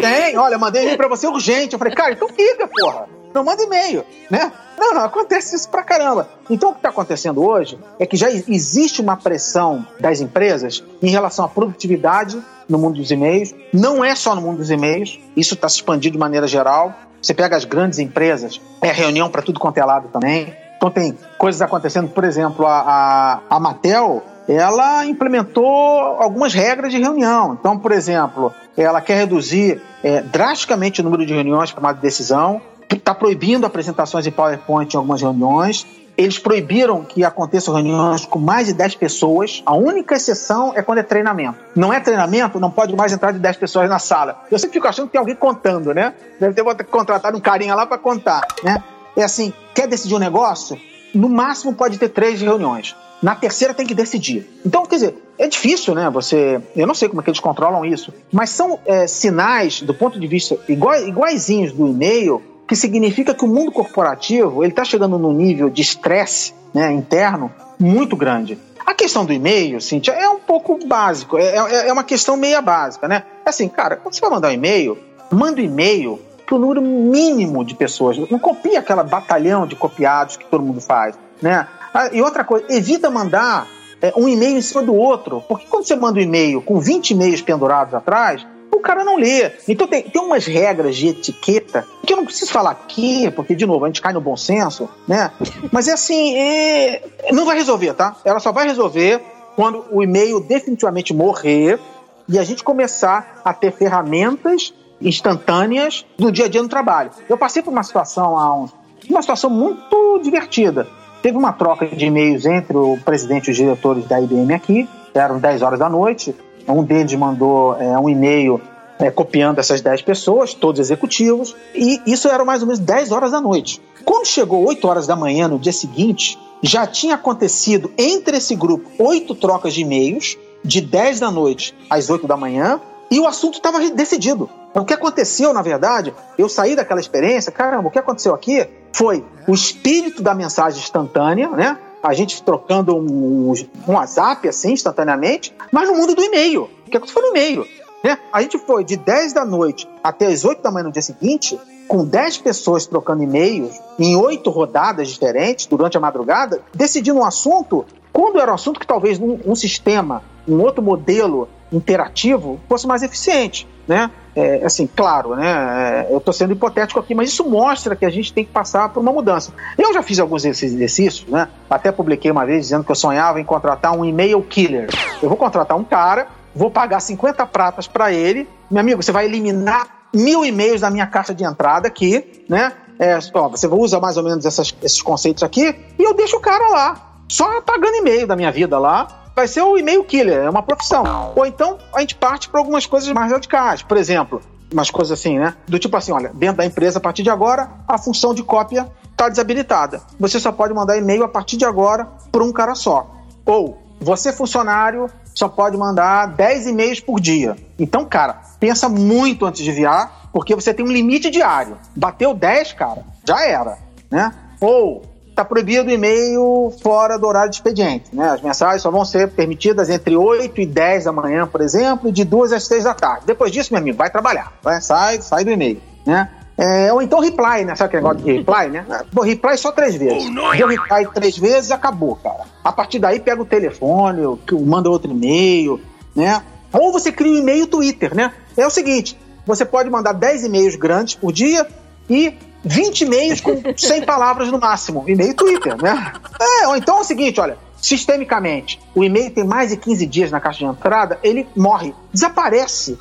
Tem, 0.02 0.38
olha, 0.38 0.58
mandei 0.58 0.82
um 0.82 0.84
e-mail 0.86 0.98
pra 0.98 1.08
você 1.08 1.28
urgente. 1.28 1.74
Eu 1.74 1.80
falei, 1.80 1.94
cara, 1.94 2.14
então 2.14 2.28
liga, 2.36 2.68
porra. 2.68 3.19
Não 3.34 3.44
manda 3.44 3.64
e-mail, 3.64 4.04
né? 4.30 4.52
Não, 4.78 4.94
não, 4.94 5.04
acontece 5.04 5.56
isso 5.56 5.70
pra 5.70 5.84
caramba. 5.84 6.28
Então 6.50 6.70
o 6.70 6.72
que 6.72 6.80
está 6.80 6.90
acontecendo 6.90 7.44
hoje 7.44 7.78
é 8.00 8.06
que 8.06 8.16
já 8.16 8.30
existe 8.32 9.02
uma 9.02 9.18
pressão 9.18 9.86
das 10.00 10.22
empresas 10.22 10.84
em 11.02 11.10
relação 11.10 11.46
à 11.46 11.48
produtividade 11.48 12.42
no 12.68 12.78
mundo 12.78 12.96
dos 12.96 13.12
e-mails. 13.12 13.54
Não 13.74 14.04
é 14.04 14.16
só 14.16 14.34
no 14.34 14.42
mundo 14.42 14.58
dos 14.58 14.72
e-mails, 14.72 15.20
isso 15.36 15.54
está 15.54 15.68
se 15.68 15.76
expandindo 15.76 16.14
de 16.14 16.20
maneira 16.20 16.48
geral. 16.48 16.94
Você 17.22 17.34
pega 17.34 17.58
as 17.58 17.66
grandes 17.66 18.00
empresas, 18.00 18.62
é 18.82 18.92
reunião 18.92 19.30
para 19.30 19.42
tudo 19.42 19.60
quanto 19.60 19.78
é 19.78 19.84
lado 19.84 20.08
também. 20.08 20.56
Então 20.78 20.90
tem 20.90 21.18
coisas 21.38 21.62
acontecendo, 21.62 22.08
por 22.08 22.24
exemplo, 22.24 22.66
a, 22.66 22.80
a, 22.80 23.40
a 23.50 23.60
Mattel, 23.60 24.24
ela 24.48 25.06
implementou 25.06 25.68
algumas 25.68 26.54
regras 26.54 26.94
de 26.94 27.00
reunião. 27.00 27.58
Então, 27.60 27.78
por 27.78 27.92
exemplo, 27.92 28.54
ela 28.78 29.02
quer 29.02 29.18
reduzir 29.18 29.82
é, 30.02 30.22
drasticamente 30.22 31.02
o 31.02 31.04
número 31.04 31.26
de 31.26 31.34
reuniões 31.34 31.72
para 31.72 31.92
de 31.92 32.00
decisão 32.00 32.62
está 32.96 33.14
proibindo 33.14 33.66
apresentações 33.66 34.26
em 34.26 34.32
PowerPoint 34.32 34.94
em 34.94 34.98
algumas 34.98 35.22
reuniões. 35.22 35.86
Eles 36.18 36.38
proibiram 36.38 37.06
que 37.06 37.24
aconteçam 37.24 37.74
reuniões 37.74 38.26
com 38.26 38.40
mais 38.40 38.68
de 38.68 38.74
10 38.74 38.96
pessoas. 38.96 39.64
A 39.66 39.74
única 39.74 40.16
exceção 40.16 40.74
é 40.76 40.82
quando 40.82 40.98
é 40.98 41.04
treinamento. 41.04 41.60
Não 41.74 41.94
é 41.94 42.00
treinamento, 42.02 42.60
não 42.60 42.70
pode 42.70 42.94
mais 42.94 43.14
entrar 43.14 43.32
de 43.32 43.40
10 43.40 43.56
pessoas 43.56 43.90
na 43.90 44.00
sala. 44.00 44.44
Eu 44.52 44.60
sempre 44.60 44.74
fico 44.74 44.88
achando 44.88 45.06
que 45.06 45.14
tem 45.14 45.20
alguém 45.20 45.36
contando, 45.36 45.94
né? 45.94 46.14
Deve 46.40 46.54
ter 46.76 46.84
contratado 46.84 47.38
um 47.38 47.40
carinha 47.40 47.74
lá 47.74 47.86
para 47.86 47.98
contar, 47.98 48.46
né? 48.64 48.84
É 49.16 49.24
assim, 49.24 49.54
quer 49.74 49.88
decidir 49.88 50.16
um 50.16 50.20
negócio? 50.20 50.78
No 51.14 51.30
máximo 51.30 51.74
pode 51.74 51.98
ter 51.98 52.10
três 52.10 52.42
reuniões. 52.42 52.96
Na 53.22 53.36
terceira 53.36 53.74
tem 53.74 53.86
que 53.86 53.94
decidir. 53.94 54.48
Então, 54.66 54.86
quer 54.86 54.96
dizer, 54.96 55.16
é 55.38 55.48
difícil, 55.48 55.94
né? 55.94 56.10
Você. 56.10 56.62
Eu 56.76 56.88
não 56.88 56.94
sei 56.94 57.10
como 57.10 57.22
é 57.22 57.24
que 57.24 57.30
eles 57.30 57.40
controlam 57.40 57.86
isso, 57.86 58.14
mas 58.32 58.50
são 58.50 58.80
é, 58.86 59.08
sinais, 59.08 59.82
do 59.82 59.94
ponto 59.94 60.20
de 60.20 60.28
vista 60.28 60.58
iguaizinhos 60.68 61.72
do 61.72 61.88
e-mail, 61.88 62.42
que 62.70 62.76
significa 62.76 63.34
que 63.34 63.44
o 63.44 63.48
mundo 63.48 63.72
corporativo 63.72 64.64
ele 64.64 64.72
está 64.72 64.86
chegando 64.86 65.18
num 65.18 65.34
nível 65.34 65.72
de 65.72 65.82
estresse 65.82 66.54
né, 66.72 66.92
interno 66.92 67.52
muito 67.80 68.16
grande. 68.16 68.60
A 68.86 68.94
questão 68.94 69.26
do 69.26 69.34
e-mail, 69.34 69.82
Cintia, 69.82 70.14
é 70.14 70.30
um 70.30 70.40
pouco 70.40 70.78
básico, 70.86 71.40
é, 71.40 71.56
é, 71.56 71.88
é 71.88 71.92
uma 71.92 72.04
questão 72.04 72.38
meia 72.38 72.62
básica, 72.62 73.08
né? 73.08 73.24
Assim, 73.44 73.68
cara, 73.68 73.96
quando 73.96 74.14
você 74.14 74.22
vai 74.22 74.30
mandar 74.30 74.50
um 74.50 74.52
e-mail, 74.52 75.00
manda 75.32 75.60
um 75.60 75.64
e-mail 75.64 76.20
para 76.46 76.56
o 76.56 76.60
número 76.60 76.82
mínimo 76.82 77.66
de 77.66 77.74
pessoas. 77.74 78.18
Não 78.30 78.38
copia 78.38 78.80
aquela 78.80 79.04
batalhão 79.04 79.66
de 79.66 79.76
copiados 79.76 80.38
que 80.38 80.46
todo 80.46 80.64
mundo 80.64 80.80
faz, 80.80 81.18
né? 81.42 81.68
Ah, 81.92 82.10
e 82.14 82.22
outra 82.22 82.44
coisa, 82.44 82.66
evita 82.70 83.10
mandar 83.10 83.68
é, 84.00 84.14
um 84.16 84.28
e-mail 84.28 84.58
em 84.58 84.62
cima 84.62 84.84
do 84.84 84.94
outro, 84.94 85.44
porque 85.50 85.66
quando 85.68 85.86
você 85.86 85.96
manda 85.96 86.20
um 86.20 86.22
e-mail 86.22 86.62
com 86.62 86.80
20 86.80 87.12
e-mails 87.12 87.42
pendurados 87.42 87.96
atrás, 87.96 88.46
o 88.80 88.82
cara 88.82 89.04
não 89.04 89.18
lê. 89.18 89.52
Então 89.68 89.88
tem, 89.88 90.04
tem 90.04 90.22
umas 90.22 90.46
regras 90.46 90.96
de 90.96 91.10
etiqueta 91.10 91.86
que 92.06 92.14
eu 92.14 92.18
não 92.18 92.26
preciso 92.26 92.52
falar 92.52 92.72
aqui, 92.72 93.30
porque, 93.32 93.56
de 93.56 93.66
novo, 93.66 93.86
a 93.86 93.88
gente 93.88 94.02
cai 94.02 94.14
no 94.14 94.22
bom 94.22 94.36
senso, 94.36 94.90
né? 95.08 95.32
Mas 95.72 95.88
é 95.88 95.94
assim, 95.94 96.36
é... 96.36 97.04
não 97.32 97.46
vai 97.46 97.58
resolver, 97.58 97.94
tá? 97.94 98.16
Ela 98.26 98.40
só 98.40 98.52
vai 98.52 98.68
resolver 98.68 99.22
quando 99.56 99.86
o 99.92 100.02
e-mail 100.02 100.40
definitivamente 100.40 101.14
morrer 101.14 101.80
e 102.28 102.40
a 102.40 102.44
gente 102.44 102.64
começar 102.64 103.42
a 103.44 103.54
ter 103.54 103.72
ferramentas 103.72 104.74
instantâneas 105.02 106.06
no 106.18 106.32
dia 106.32 106.46
a 106.46 106.48
dia 106.48 106.62
no 106.62 106.70
trabalho. 106.70 107.12
Eu 107.28 107.38
passei 107.38 107.62
por 107.62 107.72
uma 107.72 107.84
situação 107.84 108.38
há 108.38 108.66
uma 109.10 109.22
situação 109.22 109.50
muito 109.50 110.20
divertida. 110.22 110.88
Teve 111.22 111.38
uma 111.38 111.52
troca 111.52 111.86
de 111.86 112.06
e-mails 112.06 112.46
entre 112.46 112.78
o 112.78 112.98
presidente 113.04 113.48
e 113.48 113.52
os 113.52 113.58
diretores 113.58 114.06
da 114.08 114.22
IBM 114.22 114.54
aqui, 114.54 114.88
eram 115.14 115.40
10 115.40 115.62
horas 115.62 115.80
da 115.80 115.90
noite. 115.90 116.36
Um 116.72 116.84
deles 116.84 117.14
mandou 117.16 117.76
é, 117.80 117.98
um 117.98 118.10
e-mail 118.10 118.62
é, 119.00 119.10
copiando 119.10 119.60
essas 119.60 119.82
10 119.82 120.02
pessoas, 120.02 120.54
todos 120.54 120.80
executivos, 120.80 121.56
e 121.74 122.02
isso 122.06 122.28
era 122.28 122.44
mais 122.44 122.62
ou 122.62 122.68
menos 122.68 122.80
10 122.80 123.12
horas 123.12 123.32
da 123.32 123.40
noite. 123.40 123.82
Quando 124.04 124.26
chegou 124.26 124.66
8 124.68 124.88
horas 124.88 125.08
da 125.08 125.16
manhã 125.16 125.48
no 125.48 125.58
dia 125.58 125.72
seguinte, 125.72 126.38
já 126.62 126.86
tinha 126.86 127.16
acontecido 127.16 127.92
entre 127.98 128.38
esse 128.38 128.56
grupo 128.56 128.90
oito 129.00 129.34
trocas 129.34 129.74
de 129.74 129.82
e-mails, 129.82 130.38
de 130.64 130.82
10 130.82 131.22
da 131.22 131.32
noite 131.32 131.74
às 131.90 132.10
8 132.10 132.28
da 132.28 132.36
manhã, 132.36 132.82
e 133.10 133.20
o 133.20 133.26
assunto 133.26 133.56
estava 133.56 133.80
decidido. 133.90 134.50
O 134.74 134.86
que 134.86 134.94
aconteceu, 134.94 135.54
na 135.54 135.62
verdade, 135.62 136.14
eu 136.38 136.48
saí 136.48 136.76
daquela 136.76 137.00
experiência, 137.00 137.52
caramba, 137.52 137.88
o 137.88 137.92
que 137.92 137.98
aconteceu 137.98 138.36
aqui 138.36 138.68
foi 138.92 139.26
o 139.48 139.54
espírito 139.54 140.22
da 140.22 140.36
mensagem 140.36 140.80
instantânea, 140.80 141.50
né? 141.50 141.78
A 142.02 142.14
gente 142.14 142.42
trocando 142.42 142.96
um, 142.96 143.54
um 143.88 143.94
WhatsApp 143.94 144.48
assim 144.48 144.74
instantaneamente, 144.74 145.54
mas 145.72 145.88
no 145.88 145.96
mundo 145.96 146.16
do 146.16 146.24
e-mail. 146.24 146.70
O 146.86 146.90
que 146.90 146.98
aconteceu 146.98 147.22
foi 147.22 147.30
no 147.30 147.36
e-mail. 147.36 147.68
Né? 148.04 148.18
A 148.32 148.42
gente 148.42 148.58
foi 148.58 148.84
de 148.84 148.96
10 148.96 149.34
da 149.34 149.46
noite 149.46 149.88
até 150.04 150.28
as 150.28 150.46
8 150.46 150.62
da 150.62 150.72
manhã 150.72 150.86
no 150.86 150.92
dia 150.92 151.02
seguinte, 151.02 151.60
com 151.88 152.06
10 152.06 152.38
pessoas 152.38 152.86
trocando 152.86 153.24
e-mails 153.24 153.80
em 153.98 154.16
oito 154.16 154.50
rodadas 154.50 155.10
diferentes 155.10 155.66
durante 155.66 155.98
a 155.98 156.00
madrugada, 156.00 156.62
decidindo 156.74 157.20
um 157.20 157.26
assunto, 157.26 157.86
quando 158.14 158.40
era 158.40 158.52
um 158.52 158.56
assunto 158.56 158.80
que 158.80 158.88
talvez 158.88 159.20
um, 159.20 159.40
um 159.46 159.56
sistema, 159.56 160.24
um 160.48 160.62
outro 160.62 160.82
modelo 160.82 161.50
interativo 161.72 162.60
fosse 162.68 162.88
mais 162.88 163.04
eficiente, 163.04 163.68
né? 163.88 164.10
É, 164.36 164.64
assim, 164.64 164.88
claro, 164.88 165.36
né? 165.36 166.06
É, 166.08 166.14
eu 166.14 166.18
estou 166.18 166.34
sendo 166.34 166.54
hipotético 166.54 167.00
aqui, 167.00 167.14
mas 167.14 167.30
isso 167.30 167.48
mostra 167.50 167.96
que 167.96 168.06
a 168.06 168.10
gente 168.10 168.32
tem 168.32 168.46
que 168.46 168.52
passar 168.52 168.90
por 168.90 169.02
uma 169.02 169.12
mudança. 169.12 169.54
Eu 169.78 169.94
já 169.94 170.02
fiz 170.02 170.20
alguns 170.20 170.46
exercícios, 170.46 171.28
né? 171.28 171.48
Até 171.70 171.92
publiquei 171.92 172.32
uma 172.32 172.46
vez 172.46 172.64
dizendo 172.64 172.84
que 172.84 172.92
eu 172.92 172.96
sonhava 172.96 173.40
em 173.40 173.44
contratar 173.44 173.92
um 173.92 174.06
e-mail 174.06 174.42
killer. 174.42 174.90
Eu 175.22 175.30
vou 175.30 175.38
contratar 175.38 175.78
um 175.78 175.84
cara, 175.84 176.28
vou 176.56 176.72
pagar 176.72 177.00
50 177.00 177.46
pratas 177.48 177.88
para 177.88 178.12
ele. 178.12 178.48
Meu 178.70 178.82
amigo, 178.82 179.02
você 179.04 179.12
vai 179.12 179.26
eliminar 179.26 180.00
mil 180.14 180.46
e-mails 180.46 180.82
da 180.82 180.90
minha 180.90 181.08
caixa 181.08 181.34
de 181.34 181.44
entrada 181.44 181.88
aqui, 181.88 182.44
né? 182.48 182.72
É, 183.00 183.18
ó, 183.34 183.48
você 183.48 183.66
usa 183.68 184.00
mais 184.00 184.18
ou 184.18 184.24
menos 184.24 184.46
essas, 184.46 184.76
esses 184.84 185.02
conceitos 185.02 185.42
aqui 185.42 185.74
e 185.98 186.04
eu 186.04 186.14
deixo 186.14 186.36
o 186.36 186.42
cara 186.42 186.68
lá, 186.70 187.14
só 187.30 187.62
pagando 187.62 187.96
e-mail 187.96 188.28
da 188.28 188.36
minha 188.36 188.52
vida 188.52 188.78
lá, 188.78 189.29
vai 189.40 189.48
ser 189.48 189.62
o 189.62 189.78
e-mail 189.78 190.04
killer, 190.04 190.44
é 190.44 190.50
uma 190.50 190.62
profissão. 190.62 191.32
Ou 191.34 191.46
então 191.46 191.78
a 191.94 192.02
gente 192.02 192.14
parte 192.16 192.50
para 192.50 192.60
algumas 192.60 192.86
coisas 192.86 193.10
mais 193.14 193.32
radicais. 193.32 193.82
Por 193.82 193.96
exemplo, 193.96 194.42
umas 194.72 194.92
coisas 194.92 195.18
assim, 195.18 195.40
né? 195.40 195.56
Do 195.66 195.80
tipo 195.80 195.96
assim, 195.96 196.12
olha, 196.12 196.30
dentro 196.34 196.58
da 196.58 196.66
empresa, 196.66 197.00
a 197.00 197.02
partir 197.02 197.24
de 197.24 197.30
agora, 197.30 197.70
a 197.88 197.98
função 197.98 198.34
de 198.34 198.44
cópia 198.44 198.92
está 199.10 199.30
desabilitada. 199.30 200.02
Você 200.20 200.42
só 200.42 200.52
pode 200.52 200.74
mandar 200.74 200.98
e-mail 200.98 201.24
a 201.24 201.30
partir 201.30 201.56
de 201.56 201.64
agora 201.64 202.06
por 202.30 202.42
um 202.42 202.52
cara 202.52 202.76
só. 202.76 203.10
Ou 203.46 203.78
você, 204.02 204.34
funcionário, 204.34 205.10
só 205.34 205.48
pode 205.48 205.78
mandar 205.78 206.26
10 206.28 206.68
e-mails 206.68 207.00
por 207.00 207.22
dia. 207.22 207.56
Então, 207.78 208.04
cara, 208.04 208.42
pensa 208.60 208.90
muito 208.90 209.46
antes 209.46 209.64
de 209.64 209.70
enviar, 209.70 210.30
porque 210.34 210.54
você 210.54 210.74
tem 210.74 210.86
um 210.86 210.92
limite 210.92 211.30
diário. 211.30 211.78
Bateu 211.96 212.34
10, 212.34 212.74
cara, 212.74 213.06
já 213.26 213.46
era, 213.46 213.78
né? 214.12 214.34
Ou 214.60 215.02
está 215.40 215.46
proibido 215.46 215.90
o 215.90 215.92
e-mail 215.92 216.74
fora 216.84 217.18
do 217.18 217.26
horário 217.26 217.50
de 217.50 217.56
expediente. 217.56 218.14
Né? 218.14 218.30
As 218.30 218.42
mensagens 218.42 218.82
só 218.82 218.92
vão 218.92 219.06
ser 219.06 219.30
permitidas 219.30 219.90
entre 219.90 220.16
8 220.16 220.60
e 220.60 220.66
10 220.66 221.06
da 221.06 221.14
manhã, 221.14 221.48
por 221.48 221.62
exemplo, 221.62 222.10
e 222.10 222.12
de 222.12 222.26
2 222.26 222.52
às 222.52 222.68
3 222.68 222.84
da 222.84 222.94
tarde. 222.94 223.26
Depois 223.26 223.52
disso, 223.52 223.72
meu 223.72 223.82
amigo, 223.82 223.98
vai 223.98 224.10
trabalhar. 224.10 224.52
Vai, 224.62 224.82
sai, 224.82 225.22
sai 225.22 225.46
do 225.46 225.52
e-mail. 225.52 225.82
Né? 226.06 226.30
É, 226.58 226.92
ou 226.92 227.02
então 227.02 227.22
reply, 227.22 227.64
né? 227.64 227.74
Sabe 227.74 227.88
aquele 227.88 228.04
negócio 228.04 228.26
de 228.26 228.34
reply, 228.34 228.68
né? 228.70 228.86
Bom, 229.14 229.22
reply 229.22 229.58
só 229.58 229.72
três 229.72 229.96
vezes. 229.96 230.30
Oh, 230.30 230.52
Deu 230.58 230.68
reply 230.68 231.08
três 231.14 231.38
vezes, 231.38 231.72
acabou, 231.72 232.18
cara. 232.18 232.44
A 232.62 232.74
partir 232.74 233.00
daí, 233.00 233.18
pega 233.18 233.42
o 233.42 233.46
telefone, 233.46 234.24
manda 234.66 234.90
outro 234.90 235.10
e-mail, 235.10 235.80
né? 236.14 236.44
Ou 236.74 236.92
você 236.92 237.14
cria 237.14 237.32
um 237.32 237.38
e-mail 237.38 237.66
Twitter, 237.66 238.14
né? 238.14 238.34
É 238.58 238.68
o 238.68 238.70
seguinte, 238.70 239.18
você 239.46 239.64
pode 239.64 239.90
mandar 239.90 240.12
10 240.12 240.44
e-mails 240.44 240.76
grandes 240.76 241.16
por 241.16 241.32
dia 241.32 241.66
e 242.10 242.38
20 242.64 243.02
e-mails 243.02 243.42
com 243.42 243.62
100 243.76 244.04
palavras 244.04 244.52
no 244.52 244.60
máximo. 244.60 245.04
E-mail 245.08 245.34
Twitter, 245.34 245.76
né? 245.82 246.14
É, 246.40 246.68
ou 246.68 246.76
então 246.76 246.98
é 246.98 247.02
o 247.02 247.04
seguinte, 247.04 247.40
olha, 247.40 247.58
sistemicamente, 247.82 248.80
o 248.94 249.04
e-mail 249.04 249.32
tem 249.32 249.44
mais 249.44 249.70
de 249.70 249.78
15 249.78 250.06
dias 250.06 250.32
na 250.32 250.40
caixa 250.40 250.60
de 250.60 250.66
entrada, 250.66 251.20
ele 251.24 251.48
morre, 251.56 251.94
desaparece. 252.14 252.98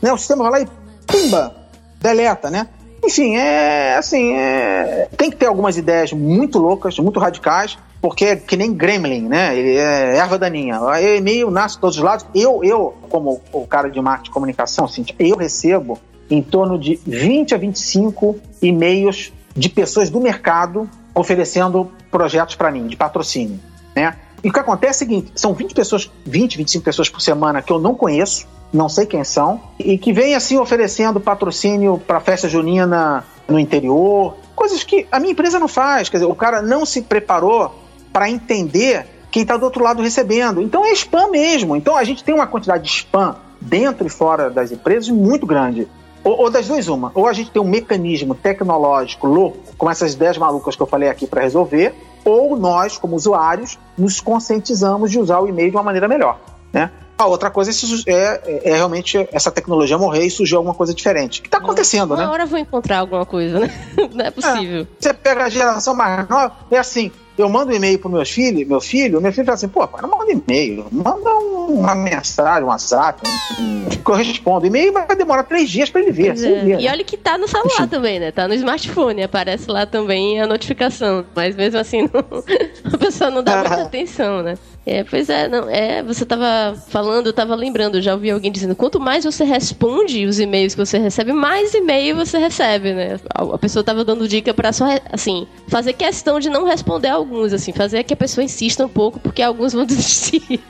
Né? 0.00 0.12
O 0.12 0.18
sistema 0.18 0.48
vai 0.50 0.60
lá 0.60 0.66
e 0.66 0.68
pumba, 1.06 1.54
deleta, 2.00 2.50
né? 2.50 2.68
Enfim, 3.04 3.34
é 3.34 3.96
assim, 3.96 4.32
é, 4.32 5.08
tem 5.16 5.28
que 5.28 5.36
ter 5.36 5.46
algumas 5.46 5.76
ideias 5.76 6.12
muito 6.12 6.58
loucas, 6.58 6.98
muito 7.00 7.18
radicais, 7.18 7.76
porque 8.00 8.26
é 8.26 8.36
que 8.36 8.56
nem 8.56 8.72
gremlin, 8.72 9.28
né? 9.28 9.56
Ele 9.56 9.76
é 9.76 10.16
erva 10.16 10.38
daninha. 10.38 10.80
O 10.80 10.94
e-mail 10.94 11.50
nasce 11.50 11.76
de 11.76 11.80
todos 11.80 11.96
os 11.96 12.02
lados. 12.02 12.26
Eu, 12.34 12.62
eu 12.62 12.94
como 13.08 13.40
o 13.52 13.66
cara 13.66 13.88
de 13.88 14.00
marketing 14.00 14.30
e 14.30 14.32
comunicação, 14.32 14.84
assim, 14.84 15.04
eu 15.18 15.36
recebo 15.36 15.98
em 16.30 16.42
torno 16.42 16.78
de 16.78 16.98
20 17.06 17.54
a 17.54 17.58
25 17.58 18.38
e-mails 18.60 19.32
de 19.54 19.68
pessoas 19.68 20.08
do 20.08 20.20
mercado 20.20 20.88
oferecendo 21.14 21.90
projetos 22.10 22.54
para 22.54 22.70
mim, 22.70 22.86
de 22.86 22.96
patrocínio, 22.96 23.60
né? 23.94 24.16
E 24.42 24.48
o 24.48 24.52
que 24.52 24.58
acontece 24.58 25.04
é 25.04 25.06
o 25.06 25.08
seguinte, 25.08 25.32
são 25.36 25.54
20 25.54 25.74
pessoas, 25.74 26.10
20, 26.26 26.58
25 26.58 26.84
pessoas 26.84 27.08
por 27.08 27.20
semana 27.20 27.62
que 27.62 27.72
eu 27.72 27.78
não 27.78 27.94
conheço, 27.94 28.46
não 28.72 28.88
sei 28.88 29.06
quem 29.06 29.22
são, 29.22 29.60
e 29.78 29.96
que 29.96 30.12
vêm 30.12 30.34
assim 30.34 30.58
oferecendo 30.58 31.20
patrocínio 31.20 31.98
para 31.98 32.18
festa 32.18 32.48
junina 32.48 33.24
no 33.46 33.58
interior, 33.58 34.36
coisas 34.56 34.82
que 34.82 35.06
a 35.12 35.20
minha 35.20 35.32
empresa 35.32 35.58
não 35.60 35.68
faz. 35.68 36.08
Quer 36.08 36.18
dizer, 36.18 36.30
o 36.30 36.34
cara 36.34 36.60
não 36.60 36.84
se 36.84 37.02
preparou 37.02 37.74
para 38.12 38.28
entender 38.30 39.06
quem 39.30 39.42
está 39.42 39.56
do 39.56 39.64
outro 39.64 39.82
lado 39.82 40.02
recebendo. 40.02 40.60
Então 40.60 40.84
é 40.84 40.92
spam 40.92 41.30
mesmo. 41.30 41.76
Então 41.76 41.96
a 41.96 42.04
gente 42.04 42.24
tem 42.24 42.34
uma 42.34 42.46
quantidade 42.46 42.84
de 42.84 42.90
spam 42.90 43.36
dentro 43.60 44.06
e 44.06 44.10
fora 44.10 44.50
das 44.50 44.72
empresas 44.72 45.08
muito 45.08 45.46
grande. 45.46 45.88
Ou, 46.24 46.42
ou, 46.42 46.50
das 46.50 46.68
duas, 46.68 46.88
uma. 46.88 47.10
Ou 47.14 47.26
a 47.26 47.32
gente 47.32 47.50
tem 47.50 47.60
um 47.60 47.68
mecanismo 47.68 48.34
tecnológico 48.34 49.26
louco, 49.26 49.58
com 49.76 49.90
essas 49.90 50.14
ideias 50.14 50.38
malucas 50.38 50.76
que 50.76 50.82
eu 50.82 50.86
falei 50.86 51.08
aqui 51.08 51.26
para 51.26 51.42
resolver, 51.42 51.94
ou 52.24 52.56
nós, 52.56 52.96
como 52.96 53.16
usuários, 53.16 53.78
nos 53.98 54.20
conscientizamos 54.20 55.10
de 55.10 55.18
usar 55.18 55.40
o 55.40 55.48
e-mail 55.48 55.70
de 55.70 55.76
uma 55.76 55.82
maneira 55.82 56.06
melhor. 56.06 56.38
Né? 56.72 56.90
A 57.18 57.26
outra 57.26 57.50
coisa 57.50 57.70
é, 58.06 58.12
é, 58.12 58.70
é, 58.70 58.74
realmente 58.74 59.28
essa 59.32 59.50
tecnologia 59.50 59.98
morrer 59.98 60.24
e 60.24 60.30
surgir 60.30 60.56
alguma 60.56 60.74
coisa 60.74 60.94
diferente. 60.94 61.40
O 61.40 61.42
que 61.42 61.48
está 61.48 61.58
acontecendo, 61.58 62.12
uma 62.12 62.16
né? 62.16 62.24
Uma 62.24 62.32
hora 62.32 62.42
eu 62.44 62.48
vou 62.48 62.58
encontrar 62.58 62.98
alguma 62.98 63.24
coisa, 63.26 63.60
né? 63.60 63.70
Não 64.12 64.24
é 64.24 64.30
possível. 64.30 64.82
É, 64.82 64.86
você 64.98 65.14
pega 65.14 65.44
a 65.44 65.48
geração 65.48 65.94
mais 65.94 66.28
nova, 66.28 66.52
é 66.70 66.78
assim, 66.78 67.12
eu 67.38 67.48
mando 67.48 67.72
um 67.72 67.74
e-mail 67.74 67.98
para 67.98 68.10
meus 68.10 68.30
filhos, 68.30 68.66
meu 68.66 68.80
filho, 68.80 69.20
meu 69.20 69.32
filho 69.32 69.46
fala 69.46 69.54
assim, 69.54 69.68
pô, 69.68 69.86
pai, 69.86 70.02
não 70.02 70.10
manda 70.10 70.30
e-mail, 70.30 70.86
manda 70.90 71.30
uma 71.30 71.94
mensagem, 71.94 72.64
um 72.64 72.68
WhatsApp, 72.68 73.22
um, 73.58 73.88
que 73.88 74.10
eu 74.10 74.14
respondo. 74.14 74.66
E-mail 74.66 74.92
vai 74.92 75.06
demorar 75.16 75.44
três 75.44 75.70
dias 75.70 75.88
para 75.88 76.02
ele 76.02 76.12
ver. 76.12 76.30
É. 76.30 76.34
Ver, 76.34 76.80
e 76.80 76.88
olha 76.88 77.04
que 77.04 77.16
tá 77.16 77.38
no 77.38 77.48
celular 77.48 77.88
também, 77.88 78.20
né? 78.20 78.30
Tá 78.30 78.46
no 78.46 78.54
smartphone, 78.54 79.22
aparece 79.22 79.70
lá 79.70 79.86
também 79.86 80.40
a 80.40 80.46
notificação. 80.46 81.24
Mas 81.34 81.56
mesmo 81.56 81.78
assim, 81.78 82.02
não, 82.12 82.92
a 82.92 82.98
pessoa 82.98 83.30
não 83.30 83.42
dá 83.42 83.58
muita 83.58 83.82
atenção, 83.82 84.42
né? 84.42 84.56
É, 84.84 85.04
pois 85.04 85.28
é, 85.28 85.46
não, 85.46 85.70
é, 85.70 86.02
você 86.02 86.24
estava 86.24 86.76
falando, 86.88 87.26
eu 87.26 87.30
estava 87.30 87.54
lembrando, 87.54 88.02
já 88.02 88.14
ouvi 88.14 88.32
alguém 88.32 88.50
dizendo, 88.50 88.74
quanto 88.74 88.98
mais 88.98 89.24
você 89.24 89.44
responde 89.44 90.26
os 90.26 90.40
e-mails 90.40 90.74
que 90.74 90.84
você 90.84 90.98
recebe, 90.98 91.32
mais 91.32 91.72
e-mail 91.72 92.16
você 92.16 92.36
recebe, 92.38 92.92
né? 92.92 93.20
A, 93.32 93.56
pessoa 93.58 93.82
estava 93.82 94.04
dando 94.04 94.26
dica 94.26 94.52
para 94.52 94.72
só, 94.72 94.86
assim, 95.12 95.46
fazer 95.68 95.92
questão 95.92 96.40
de 96.40 96.50
não 96.50 96.64
responder 96.64 97.08
alguns, 97.32 97.52
assim, 97.52 97.72
fazer 97.72 98.04
que 98.04 98.12
a 98.12 98.16
pessoa 98.16 98.44
insista 98.44 98.84
um 98.84 98.88
pouco, 98.88 99.18
porque 99.18 99.40
alguns 99.42 99.72
vão 99.72 99.84
desistir. 99.86 100.60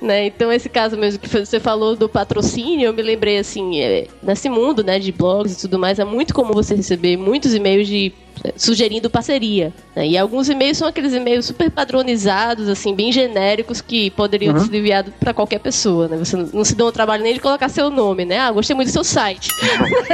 né? 0.00 0.26
Então, 0.26 0.52
esse 0.52 0.68
caso 0.68 0.96
mesmo 0.96 1.18
que 1.18 1.28
você 1.28 1.58
falou 1.58 1.96
do 1.96 2.08
patrocínio, 2.08 2.86
eu 2.86 2.92
me 2.92 3.02
lembrei, 3.02 3.38
assim, 3.38 3.80
é, 3.80 4.06
nesse 4.22 4.48
mundo, 4.48 4.84
né, 4.84 4.98
de 4.98 5.10
blogs 5.10 5.54
e 5.54 5.60
tudo 5.62 5.78
mais, 5.78 5.98
é 5.98 6.04
muito 6.04 6.34
comum 6.34 6.52
você 6.52 6.74
receber 6.74 7.16
muitos 7.16 7.54
e-mails 7.54 7.88
de 7.88 8.12
sugerindo 8.56 9.10
parceria. 9.10 9.72
Né? 9.94 10.08
E 10.08 10.18
alguns 10.18 10.48
e-mails 10.48 10.78
são 10.78 10.88
aqueles 10.88 11.12
e-mails 11.12 11.46
super 11.46 11.70
padronizados, 11.70 12.68
assim, 12.68 12.94
bem 12.94 13.12
genéricos, 13.12 13.80
que 13.80 14.10
poderiam 14.10 14.54
uhum. 14.54 14.60
ser 14.60 14.74
enviados 14.74 15.12
para 15.18 15.34
qualquer 15.34 15.58
pessoa. 15.58 16.08
Né? 16.08 16.16
Você 16.16 16.36
não 16.36 16.64
se 16.64 16.74
dá 16.74 16.84
o 16.84 16.92
trabalho 16.92 17.22
nem 17.22 17.34
de 17.34 17.40
colocar 17.40 17.68
seu 17.68 17.90
nome, 17.90 18.24
né? 18.24 18.38
Ah, 18.38 18.50
gostei 18.50 18.74
muito 18.74 18.88
do 18.88 18.92
seu 18.92 19.04
site. 19.04 19.48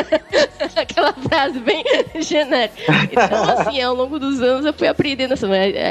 Aquela 0.76 1.12
frase 1.12 1.58
bem 1.60 1.84
genérica. 2.20 2.92
Então, 3.10 3.58
assim, 3.58 3.80
ao 3.80 3.94
longo 3.94 4.18
dos 4.18 4.40
anos 4.40 4.64
eu 4.64 4.72
fui 4.72 4.88
aprendendo 4.88 5.34
assim, 5.34 5.46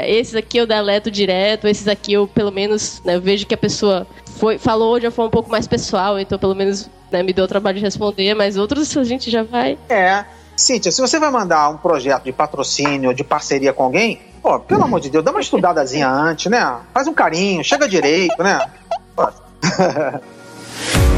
esses 0.06 0.34
aqui 0.34 0.58
eu 0.58 0.66
deleto 0.66 1.10
direto, 1.10 1.66
esses 1.66 1.88
aqui 1.88 2.12
eu, 2.12 2.26
pelo 2.26 2.50
menos, 2.50 3.02
né, 3.04 3.16
eu 3.16 3.20
vejo 3.20 3.46
que 3.46 3.54
a 3.54 3.58
pessoa 3.58 4.06
foi, 4.36 4.58
falou 4.58 5.00
já 5.00 5.10
foi 5.10 5.26
um 5.26 5.30
pouco 5.30 5.50
mais 5.50 5.66
pessoal, 5.66 6.18
então 6.18 6.38
pelo 6.38 6.54
menos 6.54 6.88
né, 7.10 7.22
me 7.22 7.32
deu 7.32 7.44
o 7.44 7.48
trabalho 7.48 7.78
de 7.78 7.84
responder, 7.84 8.34
mas 8.34 8.56
outros 8.56 8.96
a 8.96 9.04
gente 9.04 9.30
já 9.30 9.42
vai. 9.42 9.78
É. 9.88 10.24
Cíntia, 10.56 10.92
se 10.92 11.00
você 11.00 11.18
vai 11.18 11.30
mandar 11.30 11.68
um 11.68 11.76
projeto 11.76 12.24
de 12.24 12.32
patrocínio, 12.32 13.12
de 13.12 13.24
parceria 13.24 13.72
com 13.72 13.84
alguém, 13.84 14.20
pô, 14.42 14.60
pelo 14.60 14.84
amor 14.84 15.00
de 15.00 15.10
Deus, 15.10 15.24
dá 15.24 15.30
uma 15.30 15.40
estudadazinha 15.40 16.08
antes, 16.08 16.50
né? 16.50 16.76
Faz 16.92 17.08
um 17.08 17.14
carinho, 17.14 17.64
chega 17.64 17.88
direito, 17.88 18.42
né? 18.42 18.60